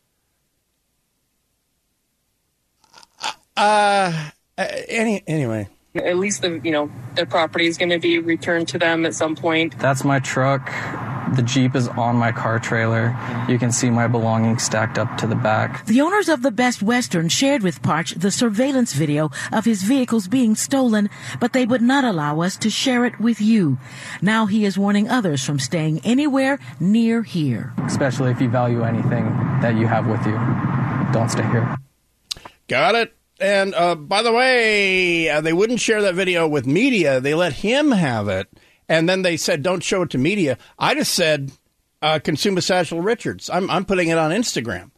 Uh, 3.55 4.31
any 4.57 5.23
anyway. 5.27 5.69
At 5.95 6.17
least 6.17 6.41
the 6.41 6.59
you 6.63 6.71
know 6.71 6.91
the 7.13 7.27
property 7.27 7.67
is 7.67 7.77
going 7.77 7.91
to 7.91 7.99
be 7.99 8.17
returned 8.17 8.67
to 8.69 8.79
them 8.79 9.05
at 9.05 9.13
some 9.13 9.35
point. 9.35 9.77
That's 9.77 10.03
my 10.03 10.17
truck. 10.19 10.71
The 11.35 11.43
Jeep 11.43 11.75
is 11.75 11.87
on 11.87 12.15
my 12.15 12.31
car 12.31 12.57
trailer. 12.57 13.15
You 13.47 13.59
can 13.59 13.71
see 13.71 13.91
my 13.91 14.07
belongings 14.07 14.63
stacked 14.63 14.97
up 14.97 15.17
to 15.17 15.27
the 15.27 15.35
back. 15.35 15.85
The 15.85 16.01
owners 16.01 16.29
of 16.29 16.41
the 16.41 16.51
Best 16.51 16.81
Western 16.81 17.29
shared 17.29 17.61
with 17.61 17.81
Parch 17.81 18.15
the 18.15 18.31
surveillance 18.31 18.93
video 18.93 19.29
of 19.51 19.65
his 19.65 19.83
vehicles 19.83 20.27
being 20.27 20.55
stolen, 20.55 21.11
but 21.39 21.53
they 21.53 21.65
would 21.65 21.81
not 21.81 22.03
allow 22.03 22.41
us 22.41 22.57
to 22.57 22.69
share 22.71 23.05
it 23.05 23.19
with 23.19 23.39
you. 23.39 23.77
Now 24.21 24.47
he 24.47 24.65
is 24.65 24.77
warning 24.77 25.09
others 25.09 25.43
from 25.43 25.59
staying 25.59 26.01
anywhere 26.03 26.59
near 26.79 27.21
here. 27.21 27.73
Especially 27.85 28.31
if 28.31 28.41
you 28.41 28.49
value 28.49 28.83
anything 28.83 29.25
that 29.61 29.75
you 29.75 29.85
have 29.85 30.07
with 30.07 30.25
you. 30.25 30.37
Don't 31.13 31.29
stay 31.29 31.47
here. 31.49 31.77
Got 32.67 32.95
it. 32.95 33.13
And 33.43 33.75
uh, 33.75 33.95
by 33.95 34.23
the 34.23 34.31
way, 34.31 35.29
uh, 35.29 35.41
they 35.41 35.53
wouldn't 35.53 35.81
share 35.81 36.01
that 36.03 36.15
video 36.15 36.47
with 36.47 36.65
media. 36.65 37.19
They 37.19 37.33
let 37.33 37.53
him 37.53 37.91
have 37.91 38.29
it 38.29 38.47
and 38.89 39.07
then 39.07 39.21
they 39.21 39.37
said 39.37 39.63
don't 39.63 39.83
show 39.83 40.03
it 40.03 40.09
to 40.11 40.17
media. 40.17 40.57
I 40.77 40.95
just 40.95 41.13
said 41.13 41.51
uh, 42.01 42.19
consume 42.19 42.57
a 42.57 42.61
Satchel 42.61 43.01
Richards. 43.01 43.49
I'm 43.49 43.69
I'm 43.69 43.85
putting 43.85 44.09
it 44.09 44.17
on 44.17 44.31
Instagram. 44.31 44.91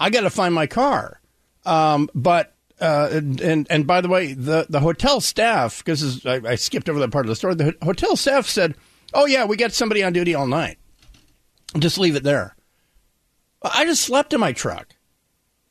I 0.00 0.10
got 0.10 0.20
to 0.22 0.30
find 0.30 0.54
my 0.54 0.66
car, 0.66 1.20
um, 1.64 2.08
but. 2.14 2.54
Uh, 2.80 3.08
and, 3.10 3.40
and, 3.40 3.66
and 3.70 3.88
by 3.88 4.00
the 4.00 4.08
way, 4.08 4.34
the 4.34 4.64
the 4.68 4.78
hotel 4.78 5.20
staff 5.20 5.78
because 5.78 6.24
I, 6.24 6.40
I 6.44 6.54
skipped 6.54 6.88
over 6.88 7.00
that 7.00 7.10
part 7.10 7.26
of 7.26 7.28
the 7.28 7.34
story. 7.34 7.56
The 7.56 7.74
hotel 7.82 8.14
staff 8.14 8.46
said, 8.46 8.76
"Oh 9.12 9.26
yeah, 9.26 9.46
we 9.46 9.56
got 9.56 9.72
somebody 9.72 10.04
on 10.04 10.12
duty 10.12 10.32
all 10.36 10.46
night. 10.46 10.78
Just 11.76 11.98
leave 11.98 12.14
it 12.14 12.22
there." 12.22 12.54
I 13.62 13.84
just 13.84 14.02
slept 14.02 14.32
in 14.32 14.38
my 14.38 14.52
truck. 14.52 14.94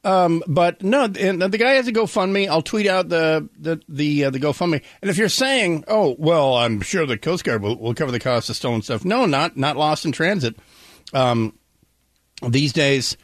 Um, 0.08 0.42
but 0.48 0.82
no, 0.82 1.04
and 1.04 1.42
the 1.42 1.58
guy 1.58 1.72
has 1.72 1.90
a 1.90 1.92
GoFundMe. 1.92 2.48
I'll 2.48 2.62
tweet 2.62 2.88
out 2.88 3.10
the 3.10 3.50
the 3.60 3.82
the, 3.90 4.24
uh, 4.24 4.30
the 4.30 4.40
GoFundMe. 4.40 4.82
And 5.02 5.12
if 5.12 5.18
you're 5.18 5.28
saying, 5.28 5.84
"Oh, 5.90 6.16
well, 6.18 6.54
I'm 6.54 6.80
sure 6.80 7.06
the 7.06 7.18
Coast 7.18 7.44
Guard 7.44 7.62
will, 7.62 7.78
will 7.78 7.94
cover 7.94 8.14
the 8.14 8.20
cost 8.20 8.50
of 8.50 8.56
stolen 8.56 8.82
stuff," 8.82 9.04
no, 9.04 9.26
not 9.26 9.58
not 9.58 9.76
lost 9.76 10.06
in 10.06 10.14
transit. 10.14 10.56
Um, 11.14 11.60
these 12.42 12.72
days, 12.72 13.18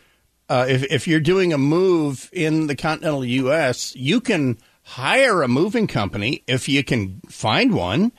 uh, 0.49 0.65
if 0.67 0.83
if 0.91 1.07
you're 1.07 1.21
doing 1.21 1.53
a 1.53 1.57
move 1.57 2.29
in 2.33 2.67
the 2.67 2.75
continental 2.75 3.23
U.S., 3.23 3.95
you 3.95 4.19
can 4.19 4.57
hire 4.81 5.41
a 5.41 5.47
moving 5.47 5.87
company 5.87 6.43
if 6.47 6.67
you 6.67 6.83
can 6.83 7.21
find 7.29 7.73
one. 7.73 8.11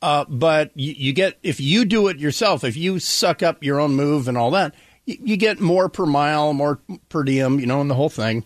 Uh, 0.00 0.24
but 0.30 0.70
you, 0.74 0.94
you 0.96 1.12
get 1.12 1.38
if 1.42 1.60
you 1.60 1.84
do 1.84 2.08
it 2.08 2.18
yourself, 2.18 2.64
if 2.64 2.74
you 2.74 2.98
suck 2.98 3.42
up 3.42 3.62
your 3.62 3.78
own 3.78 3.94
move 3.94 4.28
and 4.28 4.38
all 4.38 4.52
that 4.52 4.74
you 5.06 5.36
get 5.36 5.60
more 5.60 5.88
per 5.88 6.04
mile, 6.04 6.52
more 6.52 6.80
per 7.08 7.22
diem, 7.22 7.60
you 7.60 7.66
know, 7.66 7.80
and 7.80 7.88
the 7.88 7.94
whole 7.94 8.10
thing. 8.10 8.44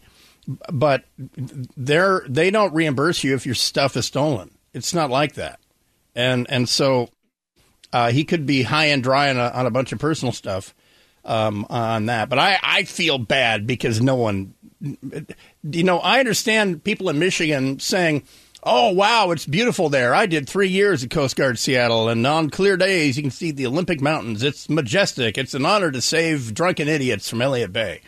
But 0.73 1.05
they're 1.77 2.25
they 2.29 2.51
don't 2.51 2.75
reimburse 2.75 3.25
you 3.25 3.35
if 3.35 3.47
your 3.47 3.55
stuff 3.55 3.97
is 3.97 4.07
stolen. 4.07 4.51
It's 4.73 4.95
not 4.95 5.11
like 5.11 5.35
that, 5.35 5.61
and 6.15 6.47
and 6.51 6.69
so 6.69 7.09
uh, 7.93 8.11
he 8.11 8.25
could 8.25 8.47
be 8.47 8.63
high 8.63 8.87
and 8.87 9.03
dry 9.03 9.31
on 9.31 9.37
a, 9.37 9.49
on 9.49 9.67
a 9.67 9.71
bunch 9.71 9.93
of 9.93 9.99
personal 9.99 10.33
stuff 10.33 10.75
um, 11.25 11.67
on 11.71 12.07
that. 12.07 12.29
But 12.29 12.39
I 12.39 12.59
I 12.63 12.83
feel 12.85 13.19
bad 13.19 13.67
because 13.67 14.01
no 14.01 14.17
one, 14.17 14.55
you 14.81 15.85
know, 15.85 15.99
I 15.99 16.21
understand 16.21 16.85
people 16.85 17.09
in 17.11 17.19
Michigan 17.19 17.79
saying 17.79 18.25
Oh, 18.63 18.93
wow, 18.93 19.31
it's 19.31 19.47
beautiful 19.47 19.89
there. 19.89 20.15
I 20.15 20.27
did 20.27 20.47
three 20.49 20.69
years 20.69 21.03
at 21.03 21.11
Coast 21.11 21.35
Guard 21.35 21.59
Seattle, 21.59 22.11
and 22.11 22.27
on 22.27 22.51
clear 22.51 22.77
days, 22.77 23.17
you 23.17 23.23
can 23.23 23.31
see 23.31 23.53
the 23.53 23.67
Olympic 23.67 24.03
Mountains. 24.03 24.43
It's 24.43 24.69
majestic. 24.69 25.39
It's 25.39 25.55
an 25.55 25.65
honor 25.65 25.91
to 25.91 26.03
save 26.03 26.53
drunken 26.53 26.87
idiots 26.87 27.31
from 27.31 27.41
Elliott 27.41 27.73
Bay. 27.73 28.03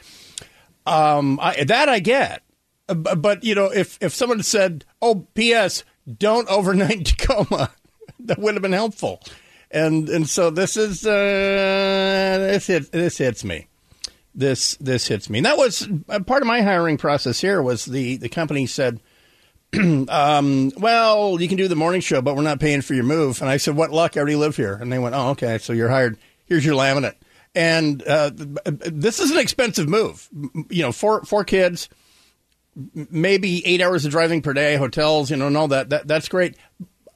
Um, 0.84 1.40
I, 1.40 1.64
that 1.64 1.88
I 1.88 2.00
get. 2.00 2.42
Uh, 2.86 2.94
but, 3.14 3.44
you 3.44 3.54
know, 3.54 3.72
if, 3.72 3.96
if 4.02 4.12
someone 4.12 4.42
said, 4.42 4.84
oh, 5.00 5.26
P.S., 5.34 5.84
don't 6.18 6.48
overnight 6.48 7.06
Tacoma, 7.16 7.70
that 8.20 8.38
would 8.38 8.54
have 8.54 8.62
been 8.62 8.72
helpful. 8.72 9.20
And 9.70 10.10
and 10.10 10.28
so 10.28 10.50
this 10.50 10.76
is, 10.76 11.06
uh, 11.06 12.36
this, 12.50 12.66
hits, 12.66 12.90
this 12.90 13.16
hits 13.16 13.42
me. 13.42 13.68
This 14.34 14.76
this 14.76 15.08
hits 15.08 15.30
me. 15.30 15.38
And 15.38 15.46
that 15.46 15.56
was 15.56 15.88
uh, 16.10 16.20
part 16.20 16.42
of 16.42 16.46
my 16.46 16.60
hiring 16.60 16.98
process 16.98 17.40
here 17.40 17.62
was 17.62 17.86
the, 17.86 18.18
the 18.18 18.28
company 18.28 18.66
said– 18.66 19.00
um, 20.08 20.70
well, 20.76 21.40
you 21.40 21.48
can 21.48 21.56
do 21.56 21.68
the 21.68 21.76
morning 21.76 22.00
show, 22.00 22.20
but 22.20 22.36
we're 22.36 22.42
not 22.42 22.60
paying 22.60 22.82
for 22.82 22.94
your 22.94 23.04
move. 23.04 23.40
And 23.40 23.48
I 23.48 23.56
said, 23.56 23.74
what 23.74 23.90
luck? 23.90 24.16
I 24.16 24.20
already 24.20 24.36
live 24.36 24.56
here. 24.56 24.74
And 24.74 24.92
they 24.92 24.98
went, 24.98 25.14
oh, 25.14 25.30
okay. 25.30 25.58
So 25.58 25.72
you're 25.72 25.88
hired. 25.88 26.18
Here's 26.44 26.64
your 26.64 26.74
laminate. 26.74 27.14
And 27.54 28.02
uh, 28.06 28.30
this 28.34 29.20
is 29.20 29.30
an 29.30 29.38
expensive 29.38 29.88
move. 29.88 30.28
You 30.70 30.82
know, 30.82 30.92
four 30.92 31.22
four 31.24 31.44
kids, 31.44 31.88
maybe 32.94 33.66
eight 33.66 33.82
hours 33.82 34.04
of 34.04 34.10
driving 34.10 34.40
per 34.40 34.54
day, 34.54 34.76
hotels, 34.76 35.30
you 35.30 35.36
know, 35.36 35.46
and 35.46 35.56
all 35.56 35.68
that. 35.68 35.90
that 35.90 36.08
that's 36.08 36.28
great. 36.28 36.56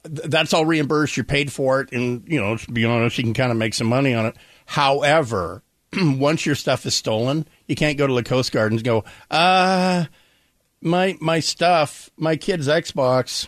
That's 0.03 0.53
all 0.53 0.65
reimbursed. 0.65 1.17
You're 1.17 1.23
paid 1.25 1.51
for 1.51 1.81
it. 1.81 1.91
And, 1.91 2.23
you 2.27 2.39
know, 2.39 2.55
to 2.55 2.71
be 2.71 2.85
honest, 2.85 3.17
you 3.17 3.23
can 3.23 3.33
kind 3.33 3.51
of 3.51 3.57
make 3.57 3.73
some 3.73 3.87
money 3.87 4.13
on 4.13 4.27
it. 4.27 4.37
However, 4.65 5.63
once 5.97 6.45
your 6.45 6.55
stuff 6.55 6.85
is 6.85 6.95
stolen, 6.95 7.47
you 7.67 7.75
can't 7.75 7.97
go 7.97 8.07
to 8.07 8.13
the 8.13 8.23
Coast 8.23 8.51
Guard 8.51 8.71
and 8.71 8.83
go, 8.83 9.03
uh, 9.31 10.05
my 10.81 11.17
my 11.19 11.39
stuff, 11.39 12.09
my 12.17 12.35
kid's 12.35 12.67
Xbox 12.67 13.47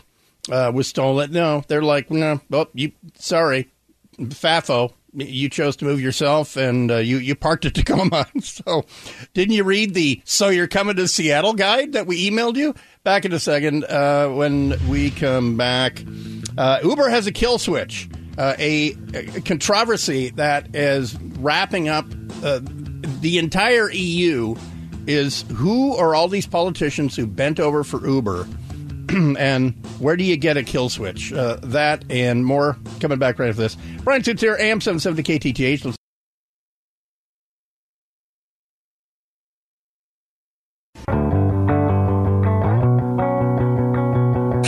uh, 0.50 0.70
was 0.74 0.88
stolen. 0.88 1.32
No, 1.32 1.64
they're 1.68 1.82
like, 1.82 2.10
no, 2.10 2.40
well, 2.48 2.68
you 2.74 2.92
sorry, 3.14 3.70
FAFO. 4.18 4.92
You 5.12 5.48
chose 5.48 5.74
to 5.76 5.84
move 5.84 6.00
yourself, 6.00 6.56
and 6.56 6.88
uh, 6.88 6.98
you 6.98 7.18
you 7.18 7.34
parked 7.34 7.64
at 7.64 7.74
Tacoma. 7.74 8.28
so, 8.40 8.84
didn't 9.34 9.54
you 9.54 9.64
read 9.64 9.94
the 9.94 10.22
"So 10.24 10.50
You're 10.50 10.68
Coming 10.68 10.96
to 10.96 11.08
Seattle" 11.08 11.54
guide 11.54 11.94
that 11.94 12.06
we 12.06 12.30
emailed 12.30 12.56
you? 12.56 12.76
Back 13.02 13.24
in 13.24 13.32
a 13.32 13.40
second 13.40 13.84
uh, 13.84 14.28
when 14.28 14.76
we 14.88 15.10
come 15.10 15.56
back. 15.56 16.04
Uh, 16.56 16.78
Uber 16.84 17.08
has 17.08 17.26
a 17.26 17.32
kill 17.32 17.58
switch, 17.58 18.08
uh, 18.38 18.54
a, 18.58 18.94
a, 19.14 19.40
controversy 19.40 20.30
that 20.30 20.76
is 20.76 21.18
wrapping 21.38 21.88
up 21.88 22.04
uh, 22.44 22.60
the 23.20 23.38
entire 23.38 23.90
EU 23.90 24.54
is 25.10 25.44
who 25.54 25.96
are 25.96 26.14
all 26.14 26.28
these 26.28 26.46
politicians 26.46 27.16
who 27.16 27.26
bent 27.26 27.58
over 27.58 27.82
for 27.82 28.06
Uber 28.06 28.46
and 29.38 29.74
where 29.98 30.16
do 30.16 30.24
you 30.24 30.36
get 30.36 30.56
a 30.56 30.62
kill 30.62 30.88
switch? 30.88 31.32
Uh, 31.32 31.56
that 31.62 32.04
and 32.10 32.44
more 32.44 32.76
coming 33.00 33.18
back 33.18 33.38
right 33.38 33.48
after 33.48 33.62
this. 33.62 33.76
Brian 34.04 34.22
Suits 34.22 34.40
here, 34.40 34.56
AM 34.58 34.80
770 34.80 35.52
KTTH. 35.52 35.84
Let's 35.84 35.96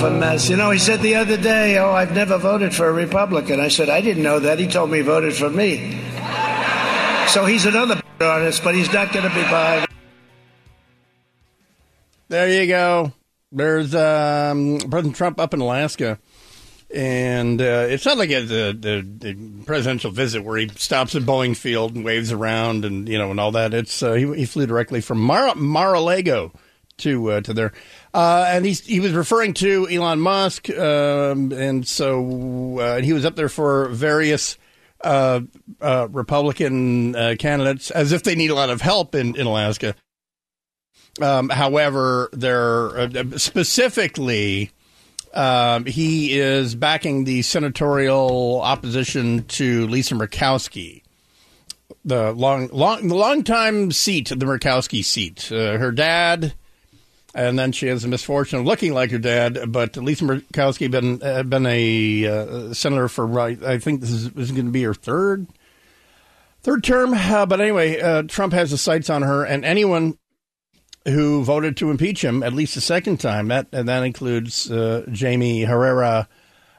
Fun 0.00 0.18
mess. 0.18 0.48
You 0.50 0.56
know, 0.56 0.72
he 0.72 0.80
said 0.80 1.00
the 1.02 1.14
other 1.14 1.36
day, 1.36 1.78
"Oh, 1.78 1.92
I've 1.92 2.12
never 2.12 2.36
voted 2.36 2.74
for 2.74 2.88
a 2.88 2.92
Republican." 2.92 3.60
I 3.60 3.68
said, 3.68 3.88
"I 3.88 4.00
didn't 4.00 4.24
know 4.24 4.40
that." 4.40 4.58
He 4.58 4.66
told 4.66 4.90
me 4.90 4.98
he 4.98 5.04
voted 5.04 5.34
for 5.34 5.48
me. 5.48 6.00
So 7.28 7.46
he's 7.46 7.64
another 7.64 7.94
on 8.20 8.52
but 8.64 8.74
he's 8.74 8.92
not 8.92 9.12
going 9.12 9.28
to 9.28 9.34
be 9.34 9.42
behind. 9.42 9.91
There 12.32 12.48
you 12.48 12.66
go. 12.66 13.12
There's 13.52 13.94
um, 13.94 14.78
President 14.88 15.16
Trump 15.16 15.38
up 15.38 15.52
in 15.52 15.60
Alaska, 15.60 16.18
and 16.90 17.60
uh, 17.60 17.84
it's 17.90 18.06
not 18.06 18.16
like 18.16 18.30
a, 18.30 18.40
the, 18.40 19.06
the, 19.18 19.64
presidential 19.66 20.10
visit 20.10 20.42
where 20.42 20.56
he 20.56 20.68
stops 20.68 21.14
at 21.14 21.24
Boeing 21.24 21.54
Field 21.54 21.94
and 21.94 22.06
waves 22.06 22.32
around 22.32 22.86
and 22.86 23.06
you 23.06 23.18
know 23.18 23.30
and 23.30 23.38
all 23.38 23.52
that. 23.52 23.74
It's 23.74 24.02
uh, 24.02 24.14
he, 24.14 24.34
he 24.34 24.46
flew 24.46 24.64
directly 24.64 25.02
from 25.02 25.20
Mar- 25.20 25.54
Mar-a-Lago 25.56 26.54
to 27.00 27.32
uh, 27.32 27.40
to 27.42 27.52
there, 27.52 27.72
uh, 28.14 28.46
and 28.48 28.64
he's, 28.64 28.80
he 28.80 29.00
was 29.00 29.12
referring 29.12 29.52
to 29.52 29.86
Elon 29.90 30.18
Musk, 30.18 30.70
um, 30.70 31.52
and 31.52 31.86
so 31.86 32.78
uh, 32.78 33.02
he 33.02 33.12
was 33.12 33.26
up 33.26 33.36
there 33.36 33.50
for 33.50 33.88
various. 33.90 34.56
Uh, 35.04 35.40
Republican 35.80 37.12
candidates, 37.36 37.90
as 37.90 38.12
if 38.12 38.22
they 38.22 38.36
need 38.36 38.52
a 38.52 38.54
lot 38.54 38.70
of 38.70 38.80
help 38.80 39.16
in, 39.16 39.34
in 39.34 39.48
Alaska. 39.48 39.96
Um, 41.20 41.50
however, 41.50 42.30
they're 42.32 42.98
uh, 42.98 43.36
specifically 43.36 44.70
um, 45.34 45.86
he 45.86 46.38
is 46.38 46.74
backing 46.74 47.24
the 47.24 47.42
senatorial 47.42 48.60
opposition 48.62 49.44
to 49.44 49.86
Lisa 49.86 50.14
Murkowski, 50.14 51.02
the 52.04 52.32
long, 52.32 52.68
long, 52.68 53.08
the 53.08 53.14
longtime 53.14 53.92
seat, 53.92 54.28
the 54.28 54.44
Murkowski 54.44 55.04
seat. 55.04 55.50
Uh, 55.50 55.78
her 55.78 55.90
dad, 55.90 56.54
and 57.34 57.58
then 57.58 57.72
she 57.72 57.86
has 57.86 58.02
the 58.02 58.08
misfortune 58.08 58.60
of 58.60 58.66
looking 58.66 58.92
like 58.92 59.10
her 59.10 59.18
dad. 59.18 59.72
But 59.72 59.96
Lisa 59.96 60.24
Murkowski 60.24 60.90
been 60.90 61.22
uh, 61.22 61.42
been 61.44 61.66
a 61.66 62.26
uh, 62.26 62.74
senator 62.74 63.08
for 63.08 63.26
right 63.26 63.62
I 63.62 63.78
think 63.78 64.00
this 64.00 64.10
is, 64.10 64.26
is 64.36 64.52
going 64.52 64.66
to 64.66 64.72
be 64.72 64.82
her 64.82 64.94
third 64.94 65.46
third 66.62 66.84
term. 66.84 67.14
Uh, 67.14 67.46
but 67.46 67.60
anyway, 67.60 68.00
uh, 68.00 68.22
Trump 68.22 68.52
has 68.52 68.70
the 68.70 68.78
sights 68.78 69.08
on 69.08 69.22
her, 69.22 69.44
and 69.44 69.64
anyone 69.64 70.18
who 71.04 71.42
voted 71.44 71.76
to 71.78 71.90
impeach 71.90 72.22
him 72.22 72.42
at 72.42 72.52
least 72.52 72.76
a 72.76 72.80
second 72.80 73.18
time. 73.18 73.48
That 73.48 73.68
and 73.72 73.88
that 73.88 74.02
includes 74.02 74.70
uh, 74.70 75.04
Jaime 75.18 75.62
Herrera 75.62 76.28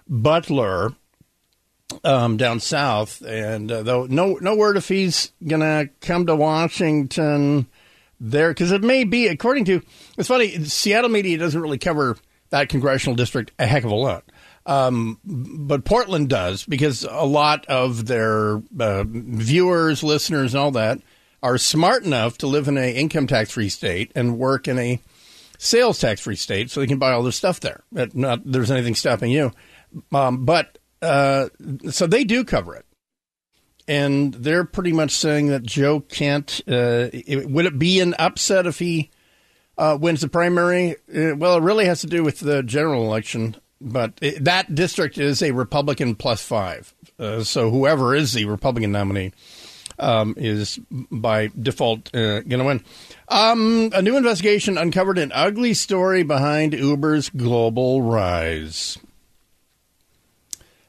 Beutler 0.09 0.95
um, 2.03 2.37
down 2.37 2.59
south. 2.59 3.21
And 3.21 3.71
uh, 3.71 3.83
though 3.83 4.05
no 4.05 4.37
no 4.41 4.55
word 4.55 4.77
if 4.77 4.87
he's 4.87 5.31
gonna 5.45 5.89
come 6.01 6.25
to 6.27 6.35
Washington 6.35 7.67
there 8.19 8.51
because 8.51 8.71
it 8.71 8.83
may 8.83 9.03
be 9.03 9.27
according 9.27 9.65
to 9.65 9.81
it's 10.17 10.27
funny 10.27 10.63
Seattle 10.65 11.09
media 11.09 11.37
doesn't 11.37 11.59
really 11.59 11.77
cover 11.77 12.17
that 12.51 12.69
congressional 12.69 13.15
district 13.15 13.51
a 13.59 13.65
heck 13.65 13.83
of 13.83 13.91
a 13.91 13.95
lot. 13.95 14.23
Um, 14.65 15.19
but 15.25 15.83
Portland 15.83 16.29
does 16.29 16.63
because 16.63 17.03
a 17.03 17.25
lot 17.25 17.65
of 17.65 18.05
their 18.05 18.61
uh, 18.79 19.03
viewers, 19.05 20.03
listeners, 20.03 20.53
and 20.53 20.63
all 20.63 20.71
that 20.71 20.99
are 21.43 21.57
smart 21.57 22.05
enough 22.05 22.37
to 22.39 22.47
live 22.47 22.69
in 22.69 22.77
a 22.77 22.95
income 22.95 23.27
tax 23.27 23.51
free 23.51 23.67
state 23.69 24.11
and 24.15 24.39
work 24.39 24.67
in 24.67 24.79
a 24.79 25.01
sales 25.59 25.99
tax 25.99 26.21
free 26.21 26.37
state, 26.37 26.71
so 26.71 26.79
they 26.79 26.87
can 26.87 26.97
buy 26.97 27.11
all 27.11 27.21
their 27.21 27.33
stuff 27.33 27.59
there. 27.59 27.83
Not 27.91 28.41
there's 28.45 28.71
anything 28.71 28.95
stopping 28.95 29.29
you, 29.29 29.51
um, 30.13 30.45
but 30.45 30.79
uh, 31.01 31.49
so 31.91 32.07
they 32.07 32.23
do 32.23 32.45
cover 32.45 32.75
it, 32.75 32.85
and 33.87 34.33
they're 34.33 34.63
pretty 34.63 34.93
much 34.93 35.11
saying 35.11 35.47
that 35.47 35.63
Joe 35.63 35.99
Kent. 35.99 36.61
Uh, 36.65 37.09
it, 37.11 37.49
would 37.49 37.65
it 37.65 37.77
be 37.77 37.99
an 37.99 38.15
upset 38.17 38.65
if 38.65 38.79
he 38.79 39.11
uh, 39.77 39.97
wins 39.99 40.21
the 40.21 40.29
primary? 40.29 40.95
Uh, 41.13 41.35
well, 41.35 41.57
it 41.57 41.63
really 41.63 41.85
has 41.85 42.01
to 42.01 42.07
do 42.07 42.23
with 42.23 42.39
the 42.39 42.63
general 42.63 43.03
election. 43.03 43.57
But 43.81 44.13
it, 44.21 44.45
that 44.45 44.73
district 44.73 45.17
is 45.17 45.43
a 45.43 45.51
Republican 45.51 46.15
plus 46.15 46.41
five. 46.41 46.95
Uh, 47.19 47.43
so 47.43 47.69
whoever 47.69 48.15
is 48.15 48.31
the 48.31 48.45
Republican 48.45 48.93
nominee 48.93 49.33
um, 50.03 50.35
is 50.37 50.79
by 50.89 51.49
default 51.59 52.13
uh, 52.13 52.41
going 52.41 52.59
to 52.59 52.65
win. 52.65 52.83
Um, 53.29 53.91
a 53.93 54.01
new 54.01 54.17
investigation 54.17 54.77
uncovered 54.77 55.17
an 55.17 55.31
ugly 55.33 55.73
story 55.73 56.23
behind 56.23 56.73
Uber's 56.73 57.29
global 57.29 58.01
rise. 58.01 58.99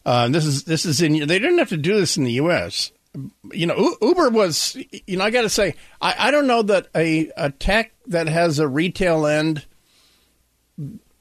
Uh, 0.05 0.29
this 0.29 0.45
is 0.45 0.65
this 0.65 0.85
is 0.85 1.01
in. 1.01 1.13
They 1.27 1.39
didn't 1.39 1.59
have 1.59 1.71
to 1.71 1.77
do 1.77 1.97
this 1.97 2.17
in 2.17 2.25
the 2.25 2.33
U.S. 2.33 2.93
You 3.53 3.67
know, 3.67 3.97
Uber 4.03 4.31
was. 4.31 4.77
You 5.07 5.17
know, 5.17 5.25
I 5.25 5.31
got 5.31 5.43
to 5.43 5.49
say, 5.49 5.77
I, 6.01 6.15
I 6.19 6.31
don't 6.31 6.47
know 6.47 6.63
that 6.63 6.89
a, 6.95 7.31
a 7.37 7.51
tech 7.51 7.93
that 8.09 8.29
has 8.29 8.59
a 8.59 8.69
retail 8.69 9.27
end 9.27 9.65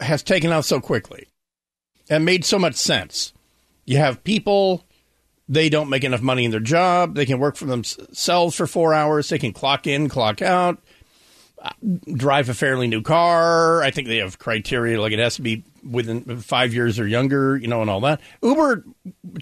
has 0.01 0.21
taken 0.21 0.51
off 0.51 0.65
so 0.65 0.81
quickly 0.81 1.27
and 2.09 2.25
made 2.25 2.43
so 2.43 2.59
much 2.59 2.75
sense. 2.75 3.31
You 3.85 3.97
have 3.97 4.23
people 4.23 4.83
they 5.49 5.69
don't 5.69 5.89
make 5.89 6.03
enough 6.03 6.21
money 6.21 6.45
in 6.45 6.51
their 6.51 6.59
job. 6.59 7.15
They 7.15 7.25
can 7.25 7.39
work 7.39 7.55
for 7.55 7.65
themselves 7.65 8.55
for 8.55 8.67
four 8.67 8.93
hours. 8.93 9.29
They 9.29 9.39
can 9.39 9.53
clock 9.53 9.87
in, 9.87 10.09
clock 10.09 10.41
out, 10.41 10.81
uh, 11.61 11.71
drive 12.13 12.49
a 12.49 12.53
fairly 12.53 12.87
new 12.87 13.01
car. 13.01 13.81
I 13.83 13.91
think 13.91 14.07
they 14.07 14.17
have 14.17 14.39
criteria 14.39 14.99
like 15.01 15.11
it 15.11 15.19
has 15.19 15.35
to 15.35 15.41
be 15.41 15.63
within 15.89 16.39
five 16.39 16.73
years 16.73 16.99
or 16.99 17.07
younger, 17.07 17.57
you 17.57 17.67
know, 17.67 17.81
and 17.81 17.89
all 17.89 18.01
that. 18.01 18.21
Uber 18.41 18.85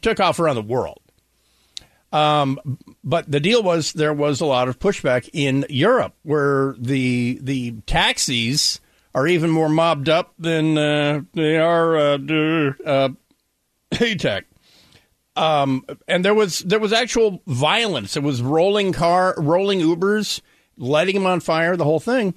took 0.02 0.20
off 0.20 0.40
around 0.40 0.56
the 0.56 0.62
world. 0.62 1.00
Um, 2.12 2.60
but 3.04 3.32
the 3.32 3.40
deal 3.40 3.64
was 3.64 3.94
there 3.94 4.14
was 4.14 4.42
a 4.42 4.46
lot 4.46 4.68
of 4.68 4.80
pushback 4.80 5.30
in 5.32 5.66
Europe 5.70 6.14
where 6.24 6.76
the 6.78 7.40
the 7.42 7.72
taxis 7.86 8.82
are 9.16 9.28
even 9.28 9.50
more 9.50 9.70
mobbed 9.70 10.10
up 10.10 10.34
than 10.38 10.78
uh, 10.78 11.22
they 11.34 11.58
are 11.58 11.98
uh, 11.98 12.18
uh, 12.86 13.10
tech. 14.18 14.46
Um, 15.36 15.86
and 16.08 16.26
there 16.26 16.34
was 16.34 16.60
there 16.60 16.80
was 16.80 16.92
actual 16.92 17.42
violence. 17.48 18.18
It 18.18 18.24
was 18.24 18.42
rolling 18.42 18.92
car, 18.92 19.34
rolling 19.38 19.80
Ubers, 19.80 20.42
lighting 20.78 21.16
them 21.16 21.26
on 21.26 21.40
fire, 21.40 21.78
the 21.78 21.86
whole 21.86 22.00
thing. 22.00 22.34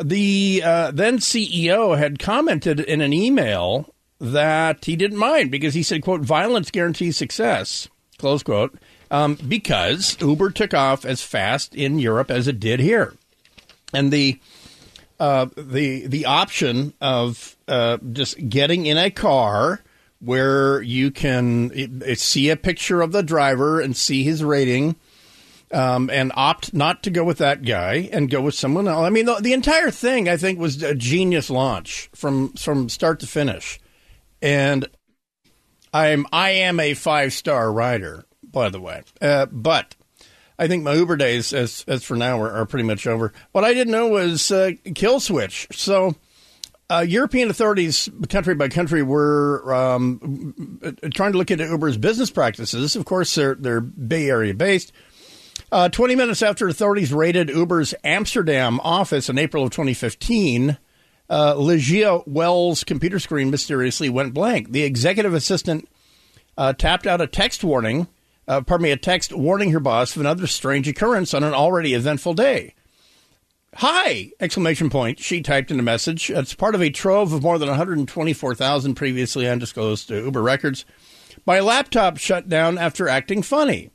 The 0.00 0.62
uh, 0.64 0.90
then 0.92 1.18
CEO 1.18 1.98
had 1.98 2.18
commented 2.18 2.80
in 2.80 3.00
an 3.00 3.12
email 3.12 3.92
that 4.20 4.84
he 4.84 4.94
didn't 4.96 5.18
mind 5.18 5.50
because 5.50 5.74
he 5.74 5.82
said, 5.82 6.02
"quote 6.02 6.20
Violence 6.20 6.70
guarantees 6.70 7.16
success." 7.16 7.88
Close 8.18 8.42
quote. 8.42 8.78
Um, 9.10 9.34
because 9.46 10.16
Uber 10.20 10.50
took 10.50 10.72
off 10.72 11.04
as 11.04 11.20
fast 11.22 11.74
in 11.74 11.98
Europe 11.98 12.30
as 12.30 12.48
it 12.48 12.60
did 12.60 12.80
here, 12.80 13.14
and 13.92 14.12
the 14.12 14.40
uh, 15.18 15.46
the 15.56 16.06
the 16.06 16.24
option 16.26 16.94
of 17.00 17.56
uh, 17.68 17.98
just 18.12 18.48
getting 18.48 18.86
in 18.86 18.96
a 18.96 19.10
car 19.10 19.82
where 20.22 20.80
you 20.82 21.10
can 21.10 22.14
see 22.14 22.48
a 22.48 22.56
picture 22.56 23.02
of 23.02 23.10
the 23.12 23.22
driver 23.22 23.80
and 23.80 23.96
see 23.96 24.22
his 24.22 24.42
rating. 24.42 24.96
Um, 25.72 26.10
and 26.10 26.32
opt 26.34 26.74
not 26.74 27.02
to 27.04 27.10
go 27.10 27.24
with 27.24 27.38
that 27.38 27.64
guy 27.64 28.10
and 28.12 28.30
go 28.30 28.42
with 28.42 28.54
someone 28.54 28.86
else. 28.86 29.06
I 29.06 29.08
mean, 29.08 29.24
the, 29.24 29.36
the, 29.36 29.54
entire 29.54 29.90
thing 29.90 30.28
I 30.28 30.36
think 30.36 30.58
was 30.58 30.82
a 30.82 30.94
genius 30.94 31.48
launch 31.48 32.10
from 32.14 32.52
from 32.52 32.90
start 32.90 33.20
to 33.20 33.26
finish, 33.26 33.80
and 34.42 34.86
I'm 35.94 36.26
I 36.30 36.50
am 36.50 36.78
a 36.78 36.92
five 36.92 37.32
star 37.32 37.72
rider, 37.72 38.26
by 38.42 38.68
the 38.68 38.82
way. 38.82 39.00
Uh, 39.18 39.46
but 39.46 39.96
I 40.58 40.68
think 40.68 40.84
my 40.84 40.92
Uber 40.92 41.16
days, 41.16 41.54
as 41.54 41.86
as 41.88 42.04
for 42.04 42.18
now, 42.18 42.38
are, 42.38 42.52
are 42.52 42.66
pretty 42.66 42.86
much 42.86 43.06
over. 43.06 43.32
What 43.52 43.64
I 43.64 43.72
didn't 43.72 43.92
know 43.92 44.08
was 44.08 44.50
uh, 44.50 44.72
kill 44.94 45.20
switch. 45.20 45.68
So 45.72 46.16
uh, 46.92 47.00
European 47.00 47.48
authorities, 47.48 48.08
country 48.28 48.54
by 48.54 48.68
country, 48.68 49.02
were 49.02 49.72
um, 49.72 50.80
trying 51.14 51.32
to 51.32 51.38
look 51.38 51.50
into 51.50 51.64
Uber's 51.64 51.96
business 51.96 52.30
practices. 52.30 52.96
Of 52.96 53.04
course, 53.04 53.34
they're, 53.34 53.54
they're 53.54 53.80
Bay 53.80 54.28
Area 54.28 54.52
based. 54.52 54.92
Uh, 55.70 55.88
20 55.88 56.16
minutes 56.16 56.42
after 56.42 56.68
authorities 56.68 57.12
raided 57.12 57.48
Uber's 57.48 57.94
Amsterdam 58.04 58.78
office 58.80 59.30
in 59.30 59.38
April 59.38 59.64
of 59.64 59.70
2015, 59.70 60.76
uh, 61.30 61.54
Ligea 61.54 62.26
Wells' 62.26 62.84
computer 62.84 63.18
screen 63.18 63.50
mysteriously 63.50 64.10
went 64.10 64.34
blank. 64.34 64.72
The 64.72 64.82
executive 64.82 65.32
assistant 65.32 65.88
uh, 66.58 66.74
tapped 66.74 67.06
out 67.06 67.22
a 67.22 67.26
text 67.26 67.64
warning, 67.64 68.06
uh, 68.46 68.60
pardon 68.60 68.82
me, 68.82 68.90
a 68.90 68.98
text 68.98 69.32
warning 69.32 69.70
her 69.70 69.80
boss 69.80 70.14
of 70.14 70.20
another 70.20 70.46
strange 70.46 70.86
occurrence 70.88 71.32
on 71.32 71.42
an 71.42 71.54
already 71.54 71.94
eventful 71.94 72.34
day. 72.34 72.74
Hi! 73.76 74.32
Exclamation 74.38 74.90
point. 74.90 75.18
She 75.18 75.40
typed 75.40 75.70
in 75.70 75.80
a 75.80 75.82
message. 75.82 76.28
It's 76.30 76.54
part 76.54 76.74
of 76.74 76.82
a 76.82 76.90
trove 76.90 77.32
of 77.32 77.42
more 77.42 77.58
than 77.58 77.68
124,000 77.68 78.94
previously 78.94 79.48
undisclosed 79.48 80.10
Uber 80.10 80.42
records. 80.42 80.84
My 81.46 81.60
laptop 81.60 82.18
shut 82.18 82.48
down 82.48 82.76
after 82.76 83.08
acting 83.08 83.42
funny. 83.42 83.90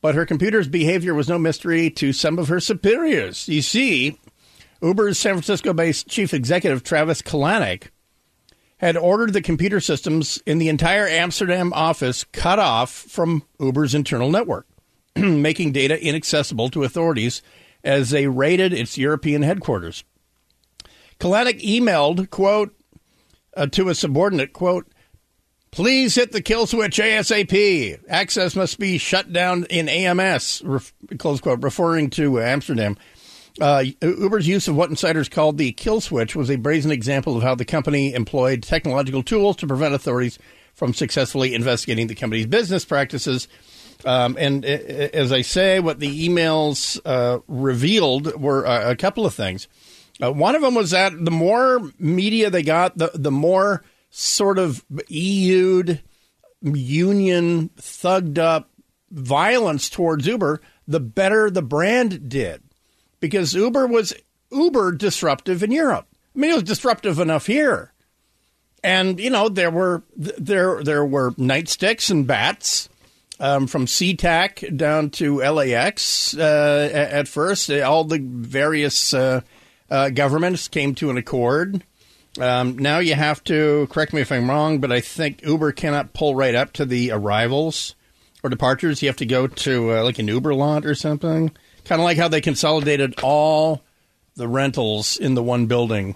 But 0.00 0.14
her 0.14 0.24
computer's 0.24 0.68
behavior 0.68 1.14
was 1.14 1.28
no 1.28 1.38
mystery 1.38 1.90
to 1.90 2.12
some 2.12 2.38
of 2.38 2.48
her 2.48 2.60
superiors. 2.60 3.48
You 3.48 3.62
see, 3.62 4.18
Uber's 4.80 5.18
San 5.18 5.34
Francisco 5.34 5.72
based 5.72 6.08
chief 6.08 6.32
executive 6.32 6.84
Travis 6.84 7.22
Kalanick 7.22 7.88
had 8.78 8.96
ordered 8.96 9.32
the 9.32 9.42
computer 9.42 9.80
systems 9.80 10.42
in 10.46 10.58
the 10.58 10.68
entire 10.68 11.06
Amsterdam 11.06 11.72
office 11.72 12.24
cut 12.24 12.58
off 12.58 12.90
from 12.90 13.44
Uber's 13.60 13.94
internal 13.94 14.30
network, 14.30 14.66
making 15.16 15.72
data 15.72 16.00
inaccessible 16.04 16.68
to 16.70 16.82
authorities 16.84 17.42
as 17.84 18.10
they 18.10 18.26
raided 18.26 18.72
its 18.72 18.98
European 18.98 19.42
headquarters. 19.42 20.04
Kalanick 21.18 21.60
emailed, 21.62 22.30
quote, 22.30 22.74
uh, 23.56 23.66
to 23.66 23.88
a 23.88 23.94
subordinate, 23.94 24.52
quote, 24.52 24.86
please 25.70 26.14
hit 26.14 26.32
the 26.32 26.42
kill 26.42 26.66
switch 26.66 26.98
ASAP. 26.98 28.00
Access 28.08 28.56
must 28.56 28.78
be 28.78 28.98
shut 28.98 29.32
down 29.32 29.64
in 29.64 29.88
AMS, 29.88 30.62
close 31.18 31.40
quote, 31.40 31.62
referring 31.62 32.10
to 32.10 32.40
Amsterdam. 32.40 32.96
Uh, 33.60 33.84
Uber's 34.00 34.48
use 34.48 34.66
of 34.66 34.76
what 34.76 34.88
insiders 34.88 35.28
called 35.28 35.58
the 35.58 35.72
kill 35.72 36.00
switch 36.00 36.34
was 36.34 36.50
a 36.50 36.56
brazen 36.56 36.90
example 36.90 37.36
of 37.36 37.42
how 37.42 37.54
the 37.54 37.64
company 37.64 38.14
employed 38.14 38.62
technological 38.62 39.22
tools 39.22 39.56
to 39.56 39.66
prevent 39.66 39.94
authorities 39.94 40.38
from 40.74 40.94
successfully 40.94 41.54
investigating 41.54 42.06
the 42.06 42.14
company's 42.14 42.46
business 42.46 42.84
practices. 42.84 43.48
Um, 44.04 44.36
and 44.38 44.64
uh, 44.64 44.68
as 44.68 45.32
I 45.32 45.42
say, 45.42 45.80
what 45.80 46.00
the 46.00 46.28
emails 46.28 47.00
uh, 47.04 47.40
revealed 47.46 48.40
were 48.40 48.66
uh, 48.66 48.90
a 48.90 48.96
couple 48.96 49.26
of 49.26 49.34
things. 49.34 49.68
Uh, 50.20 50.32
one 50.32 50.54
of 50.54 50.62
them 50.62 50.74
was 50.74 50.90
that 50.90 51.12
the 51.24 51.30
more 51.30 51.80
media 51.98 52.50
they 52.50 52.62
got, 52.62 52.96
the 52.96 53.10
the 53.14 53.30
more 53.30 53.84
sort 54.10 54.58
of 54.58 54.84
EU'd, 55.08 56.02
union, 56.60 57.70
thugged 57.70 58.38
up 58.38 58.70
violence 59.10 59.88
towards 59.88 60.26
Uber, 60.26 60.60
the 60.86 61.00
better 61.00 61.50
the 61.50 61.62
brand 61.62 62.28
did 62.28 62.62
because 63.20 63.54
Uber 63.54 63.86
was 63.86 64.12
uber 64.50 64.92
disruptive 64.92 65.62
in 65.62 65.70
Europe. 65.70 66.06
I 66.34 66.38
mean, 66.38 66.50
it 66.50 66.54
was 66.54 66.62
disruptive 66.64 67.18
enough 67.18 67.46
here. 67.46 67.92
And 68.84 69.20
you 69.20 69.30
know 69.30 69.48
there 69.48 69.70
were 69.70 70.02
there 70.16 70.82
there 70.82 71.04
were 71.04 71.30
nightsticks 71.32 72.10
and 72.10 72.26
bats 72.26 72.88
um, 73.42 73.66
from 73.66 73.86
SeaTac 73.86 74.74
down 74.76 75.10
to 75.10 75.40
LAX 75.40 76.34
uh, 76.38 76.88
at 76.92 77.26
first. 77.26 77.70
All 77.70 78.04
the 78.04 78.20
various 78.20 79.12
uh, 79.12 79.40
uh, 79.90 80.10
governments 80.10 80.68
came 80.68 80.94
to 80.94 81.10
an 81.10 81.18
accord. 81.18 81.82
Um, 82.40 82.78
now 82.78 83.00
you 83.00 83.14
have 83.14 83.42
to 83.44 83.88
correct 83.90 84.12
me 84.12 84.20
if 84.20 84.30
I'm 84.30 84.48
wrong, 84.48 84.78
but 84.78 84.92
I 84.92 85.00
think 85.00 85.42
Uber 85.42 85.72
cannot 85.72 86.14
pull 86.14 86.36
right 86.36 86.54
up 86.54 86.72
to 86.74 86.86
the 86.86 87.10
arrivals 87.10 87.96
or 88.44 88.48
departures. 88.48 89.02
You 89.02 89.08
have 89.08 89.16
to 89.16 89.26
go 89.26 89.48
to 89.48 89.92
uh, 89.92 90.04
like 90.04 90.20
an 90.20 90.28
Uber 90.28 90.54
lot 90.54 90.86
or 90.86 90.94
something. 90.94 91.50
Kind 91.84 92.00
of 92.00 92.04
like 92.04 92.16
how 92.16 92.28
they 92.28 92.40
consolidated 92.40 93.20
all 93.24 93.82
the 94.36 94.46
rentals 94.46 95.16
in 95.18 95.34
the 95.34 95.42
one 95.42 95.66
building 95.66 96.14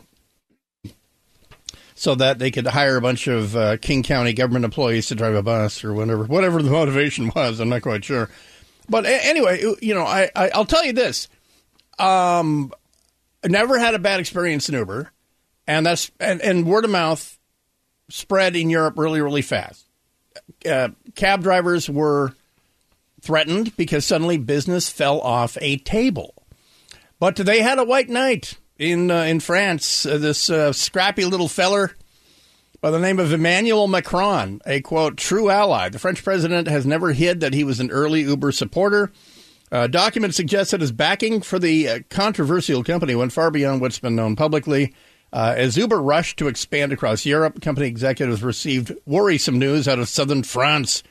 so 1.99 2.15
that 2.15 2.39
they 2.39 2.51
could 2.51 2.67
hire 2.67 2.97
a 2.97 3.01
bunch 3.01 3.27
of 3.27 3.57
uh, 3.57 3.79
King 3.79 4.03
County 4.03 4.35
government 4.35 4.67
employees 4.67 5.07
to 5.07 5.15
drive 5.15 5.35
a 5.35 5.43
bus 5.43 5.83
or 5.83 5.95
whatever, 5.95 6.25
whatever 6.25 6.63
the 6.63 6.71
motivation 6.71 7.33
was. 7.35 7.59
I'm 7.59 7.71
not 7.71 7.83
quite 7.83 8.05
sure. 8.05 8.29
But 8.89 9.07
a- 9.07 9.27
anyway, 9.27 9.65
you 9.81 9.95
know, 9.95 10.05
I, 10.05 10.31
I, 10.37 10.51
will 10.55 10.67
tell 10.67 10.85
you 10.85 10.93
this. 10.93 11.27
Um, 11.99 12.71
I 13.43 13.49
never 13.49 13.79
had 13.79 13.95
a 13.95 13.99
bad 13.99 14.21
experience 14.21 14.69
in 14.69 14.75
Uber, 14.75 15.11
and 15.67 15.87
that's 15.87 16.11
and, 16.21 16.43
and 16.43 16.67
word 16.67 16.85
of 16.85 16.91
mouth 16.91 17.39
spread 18.11 18.57
in 18.57 18.69
Europe 18.69 18.99
really, 18.99 19.23
really 19.23 19.43
fast. 19.43 19.87
Uh, 20.71 20.91
cab 21.15 21.43
drivers 21.43 21.89
were 21.89 22.35
threatened 23.23 23.75
because 23.79 24.05
suddenly 24.05 24.37
business 24.37 24.91
fell 24.91 25.19
off 25.23 25.57
a 25.63 25.79
table. 25.79 26.35
But 27.19 27.37
they 27.37 27.63
had 27.63 27.79
a 27.79 27.85
white 27.85 28.11
knight 28.11 28.59
in 28.79 29.11
uh, 29.11 29.23
in 29.23 29.41
France. 29.41 30.07
Uh, 30.07 30.19
this 30.19 30.51
uh, 30.51 30.73
scrappy 30.73 31.25
little 31.25 31.49
feller 31.49 31.95
by 32.81 32.91
the 32.91 32.99
name 32.99 33.19
of 33.19 33.33
Emmanuel 33.33 33.89
Macron, 33.89 34.61
a 34.67 34.81
quote 34.81 35.17
true 35.17 35.51
ally. 35.51 35.89
The 35.89 35.99
French 35.99 36.23
president 36.23 36.69
has 36.69 36.87
never 36.87 37.13
hid 37.13 37.41
that 37.41 37.55
he 37.55 37.65
was 37.65 37.81
an 37.81 37.91
early 37.91 38.23
Uber 38.23 38.53
supporter. 38.53 39.13
Uh, 39.73 39.87
documents 39.89 40.37
suggest 40.37 40.71
that 40.71 40.81
his 40.81 40.93
backing 40.93 41.41
for 41.41 41.59
the 41.59 41.89
uh, 41.89 41.99
controversial 42.09 42.85
company 42.85 43.15
went 43.15 43.33
far 43.33 43.51
beyond 43.51 43.81
what's 43.81 43.99
been 43.99 44.15
known 44.15 44.37
publicly. 44.37 44.95
Uh, 45.33 45.55
as 45.57 45.77
Uber 45.77 46.01
rushed 46.01 46.39
to 46.39 46.47
expand 46.47 46.93
across 46.93 47.27
Europe, 47.27 47.61
company 47.61 47.89
executives 47.89 48.43
received 48.43 48.93
worrisome 49.07 49.59
news 49.59 49.89
out 49.89 49.99
of 49.99 50.09
southern 50.09 50.43
France. 50.45 51.03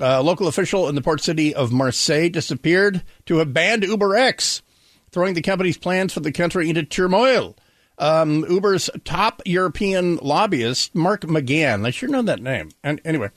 A 0.00 0.22
local 0.22 0.48
official 0.48 0.88
in 0.88 0.94
the 0.94 1.02
port 1.02 1.20
city 1.20 1.54
of 1.54 1.72
Marseille 1.72 2.28
disappeared 2.28 3.02
to 3.26 3.36
have 3.36 3.52
banned 3.52 3.82
UberX, 3.84 4.62
throwing 5.12 5.34
the 5.34 5.42
company's 5.42 5.78
plans 5.78 6.12
for 6.12 6.20
the 6.20 6.32
country 6.32 6.68
into 6.68 6.82
turmoil. 6.82 7.56
Um, 7.98 8.46
Uber's 8.48 8.88
top 9.04 9.42
European 9.44 10.16
lobbyist, 10.16 10.94
Mark 10.94 11.22
McGann, 11.22 11.86
I 11.86 11.90
sure 11.90 12.08
know 12.08 12.22
that 12.22 12.40
name. 12.40 12.70
And 12.82 13.00
anyway, 13.04 13.28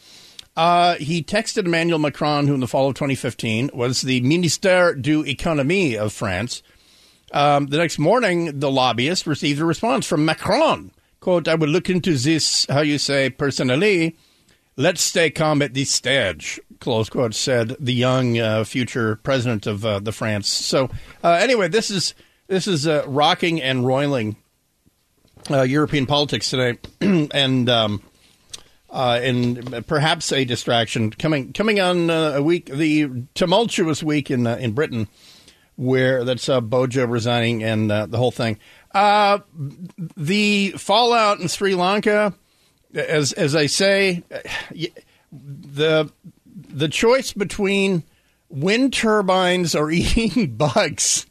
uh, 0.55 0.95
he 0.95 1.21
texted 1.21 1.65
Emmanuel 1.65 1.99
Macron, 1.99 2.47
who 2.47 2.53
in 2.53 2.59
the 2.61 2.67
fall 2.67 2.87
of 2.87 2.95
2015 2.95 3.71
was 3.73 4.03
the 4.03 4.21
Ministère 4.21 5.01
de 5.01 5.17
l'Économie 5.17 5.97
of 5.97 6.13
France. 6.13 6.63
Um, 7.33 7.67
the 7.67 7.77
next 7.77 7.99
morning, 7.99 8.59
the 8.59 8.71
lobbyist 8.71 9.27
received 9.27 9.59
a 9.59 9.65
response 9.65 10.05
from 10.05 10.23
Macron. 10.23 10.91
Quote, 11.19 11.47
I 11.47 11.55
will 11.55 11.69
look 11.69 11.89
into 11.89 12.15
this, 12.15 12.65
how 12.69 12.81
you 12.81 12.97
say, 12.97 13.29
personally 13.29 14.15
Let's 14.75 15.01
stay 15.01 15.29
calm 15.29 15.61
at 15.61 15.75
this 15.75 15.91
stage, 15.91 16.59
close 16.79 17.07
quote, 17.07 17.35
said 17.35 17.75
the 17.79 17.93
young 17.93 18.39
uh, 18.39 18.63
future 18.63 19.17
president 19.17 19.67
of 19.67 19.85
uh, 19.85 19.99
the 19.99 20.11
France. 20.11 20.49
So, 20.49 20.89
uh, 21.23 21.33
anyway, 21.33 21.67
this 21.67 21.91
is 21.91 22.15
this 22.47 22.67
is 22.67 22.87
uh, 22.87 23.03
rocking 23.05 23.61
and 23.61 23.85
roiling 23.85 24.35
uh, 25.51 25.61
European 25.61 26.07
politics 26.07 26.49
today, 26.49 26.79
and 27.01 27.69
um, 27.69 28.01
uh, 28.89 29.19
and 29.21 29.85
perhaps 29.85 30.31
a 30.31 30.43
distraction 30.43 31.11
coming 31.11 31.53
coming 31.53 31.79
on 31.79 32.09
a 32.09 32.41
week, 32.41 32.65
the 32.65 33.25
tumultuous 33.35 34.01
week 34.01 34.31
in 34.31 34.47
in 34.47 34.71
Britain, 34.71 35.07
where 35.75 36.23
that's 36.23 36.47
Bojo 36.47 37.05
resigning 37.05 37.63
and 37.63 37.91
the 37.91 38.17
whole 38.17 38.31
thing. 38.31 38.57
the 40.17 40.73
fallout 40.77 41.39
in 41.39 41.47
Sri 41.47 41.75
Lanka 41.75 42.33
as 42.93 43.33
as 43.33 43.55
I 43.55 43.65
say, 43.65 44.23
the 45.31 46.11
the 46.53 46.89
choice 46.89 47.33
between 47.33 48.03
wind 48.49 48.93
turbines 48.93 49.75
or 49.75 49.91
eating 49.91 50.55
bugs, 50.55 51.25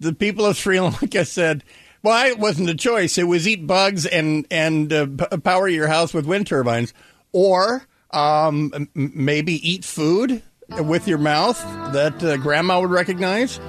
the 0.00 0.12
people 0.12 0.46
of 0.46 0.56
Sri 0.56 0.80
Lanka 0.80 1.24
said, 1.24 1.64
"Well, 2.02 2.26
it 2.26 2.38
wasn't 2.38 2.70
a 2.70 2.74
choice. 2.74 3.18
It 3.18 3.24
was 3.24 3.48
eat 3.48 3.66
bugs 3.66 4.06
and 4.06 4.46
and 4.50 4.92
uh, 4.92 5.06
power 5.38 5.68
your 5.68 5.88
house 5.88 6.12
with 6.12 6.26
wind 6.26 6.46
turbines, 6.46 6.92
or 7.32 7.86
um, 8.10 8.88
maybe 8.94 9.54
eat 9.68 9.84
food 9.84 10.42
with 10.80 11.08
your 11.08 11.18
mouth 11.18 11.60
that 11.92 12.22
uh, 12.22 12.36
grandma 12.36 12.80
would 12.80 12.90
recognize." 12.90 13.60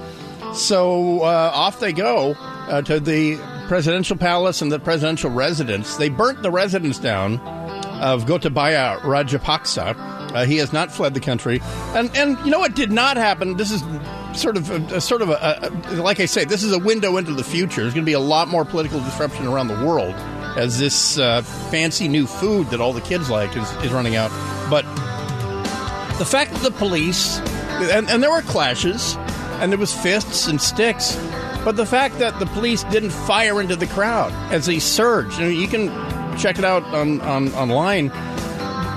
So 0.54 1.20
uh, 1.20 1.50
off 1.54 1.78
they 1.78 1.92
go 1.92 2.34
uh, 2.34 2.82
to 2.82 2.98
the 2.98 3.38
presidential 3.70 4.16
palace 4.16 4.62
and 4.62 4.72
the 4.72 4.80
presidential 4.80 5.30
residence. 5.30 5.94
They 5.94 6.08
burnt 6.08 6.42
the 6.42 6.50
residence 6.50 6.98
down 6.98 7.38
of 8.02 8.24
Gotabaya 8.24 8.98
Rajapaksa. 9.02 9.94
Uh, 10.34 10.44
he 10.44 10.56
has 10.56 10.72
not 10.72 10.90
fled 10.90 11.14
the 11.14 11.20
country, 11.20 11.60
and 11.94 12.10
and 12.16 12.36
you 12.44 12.50
know 12.50 12.58
what 12.58 12.74
did 12.74 12.90
not 12.90 13.16
happen? 13.16 13.56
This 13.58 13.70
is 13.70 13.80
sort 14.34 14.56
of 14.56 14.70
a, 14.72 14.96
a 14.96 15.00
sort 15.00 15.22
of 15.22 15.30
a, 15.30 15.70
a, 15.84 16.02
like 16.02 16.18
I 16.18 16.24
say, 16.24 16.44
this 16.44 16.64
is 16.64 16.72
a 16.72 16.80
window 16.80 17.16
into 17.16 17.32
the 17.32 17.44
future. 17.44 17.82
There's 17.82 17.94
going 17.94 18.04
to 18.04 18.10
be 18.10 18.14
a 18.14 18.18
lot 18.18 18.48
more 18.48 18.64
political 18.64 18.98
disruption 18.98 19.46
around 19.46 19.68
the 19.68 19.86
world 19.86 20.16
as 20.56 20.80
this 20.80 21.16
uh, 21.20 21.42
fancy 21.70 22.08
new 22.08 22.26
food 22.26 22.70
that 22.70 22.80
all 22.80 22.92
the 22.92 23.00
kids 23.00 23.30
like 23.30 23.56
is, 23.56 23.70
is 23.84 23.92
running 23.92 24.16
out. 24.16 24.32
But 24.68 24.82
the 26.18 26.26
fact 26.26 26.50
that 26.54 26.62
the 26.64 26.72
police 26.72 27.38
and, 27.38 28.10
and 28.10 28.20
there 28.20 28.32
were 28.32 28.42
clashes, 28.42 29.14
and 29.60 29.70
there 29.70 29.78
was 29.78 29.94
fists 29.94 30.48
and 30.48 30.60
sticks 30.60 31.16
but 31.64 31.76
the 31.76 31.86
fact 31.86 32.18
that 32.18 32.38
the 32.38 32.46
police 32.46 32.84
didn't 32.84 33.10
fire 33.10 33.60
into 33.60 33.76
the 33.76 33.86
crowd 33.86 34.32
as 34.52 34.66
they 34.66 34.78
surged, 34.78 35.40
I 35.40 35.48
mean, 35.48 35.60
you 35.60 35.68
can 35.68 35.88
check 36.38 36.58
it 36.58 36.64
out 36.64 36.82
on, 36.84 37.20
on 37.20 37.52
online. 37.54 38.10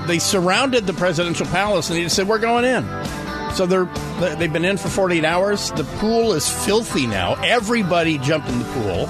They 0.06 0.18
surrounded 0.18 0.86
the 0.86 0.92
presidential 0.92 1.46
palace 1.46 1.90
and 1.90 1.98
they 1.98 2.08
said, 2.08 2.28
"We're 2.28 2.38
going 2.38 2.64
in." 2.64 2.84
So 3.54 3.66
they're 3.66 3.88
they've 4.36 4.52
been 4.52 4.64
in 4.64 4.76
for 4.76 4.88
48 4.88 5.24
hours. 5.24 5.70
The 5.72 5.84
pool 5.98 6.32
is 6.32 6.48
filthy 6.64 7.06
now. 7.06 7.34
Everybody 7.42 8.18
jumped 8.18 8.48
in 8.48 8.58
the 8.58 8.64
pool. 8.66 9.06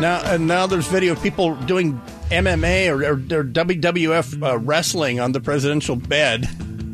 Now 0.00 0.20
and 0.24 0.46
now 0.46 0.66
there's 0.66 0.86
video 0.86 1.12
of 1.12 1.22
people 1.22 1.56
doing 1.56 2.00
MMA 2.30 2.88
or, 2.88 3.04
or, 3.04 3.40
or 3.40 3.44
WWF 3.44 4.42
uh, 4.42 4.58
wrestling 4.58 5.18
on 5.18 5.32
the 5.32 5.40
presidential 5.40 5.96
bed, 5.96 6.48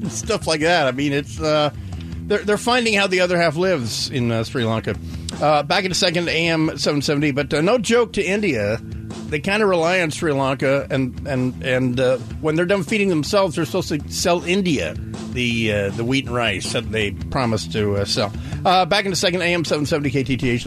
stuff 0.09 0.47
like 0.47 0.61
that. 0.61 0.87
I 0.87 0.93
mean, 0.93 1.13
it's 1.13 1.41
uh, 1.41 1.71
they're 2.27 2.45
they're 2.45 2.57
finding 2.57 2.95
how 2.95 3.07
the 3.07 3.21
other 3.21 3.37
half 3.37 3.57
lives 3.57 4.11
in 4.11 4.31
uh, 4.31 4.45
Sri 4.45 4.65
Lanka. 4.65 4.95
Uh, 5.41 5.63
back 5.63 5.85
in 5.85 5.91
a 5.91 5.95
second, 5.95 6.29
AM 6.29 6.67
770. 6.67 7.33
But 7.33 7.53
uh, 7.53 7.61
no 7.61 7.79
joke 7.79 8.13
to 8.15 8.23
India. 8.23 8.79
They 9.29 9.41
kind 9.41 9.63
of 9.63 9.69
rely 9.69 10.01
on 10.01 10.11
Sri 10.11 10.33
Lanka, 10.33 10.87
and 10.91 11.27
and 11.27 11.63
and 11.63 11.99
uh, 11.99 12.19
when 12.41 12.57
they're 12.57 12.67
done 12.67 12.83
feeding 12.83 13.09
themselves, 13.09 13.57
they're 13.57 13.65
supposed 13.65 13.89
to 13.89 14.13
sell 14.13 14.45
India 14.45 14.95
the 15.33 15.73
uh, 15.73 15.91
the 15.91 16.05
wheat 16.05 16.27
and 16.27 16.35
rice 16.35 16.73
that 16.73 16.91
they 16.91 17.11
promised 17.11 17.73
to 17.73 17.97
uh, 17.97 18.05
sell. 18.05 18.33
Uh, 18.65 18.85
back 18.87 19.05
in 19.05 19.13
a 19.13 19.17
second, 19.17 19.43
AM 19.43 19.65
770 19.65 20.11
KTTH. 20.11 20.61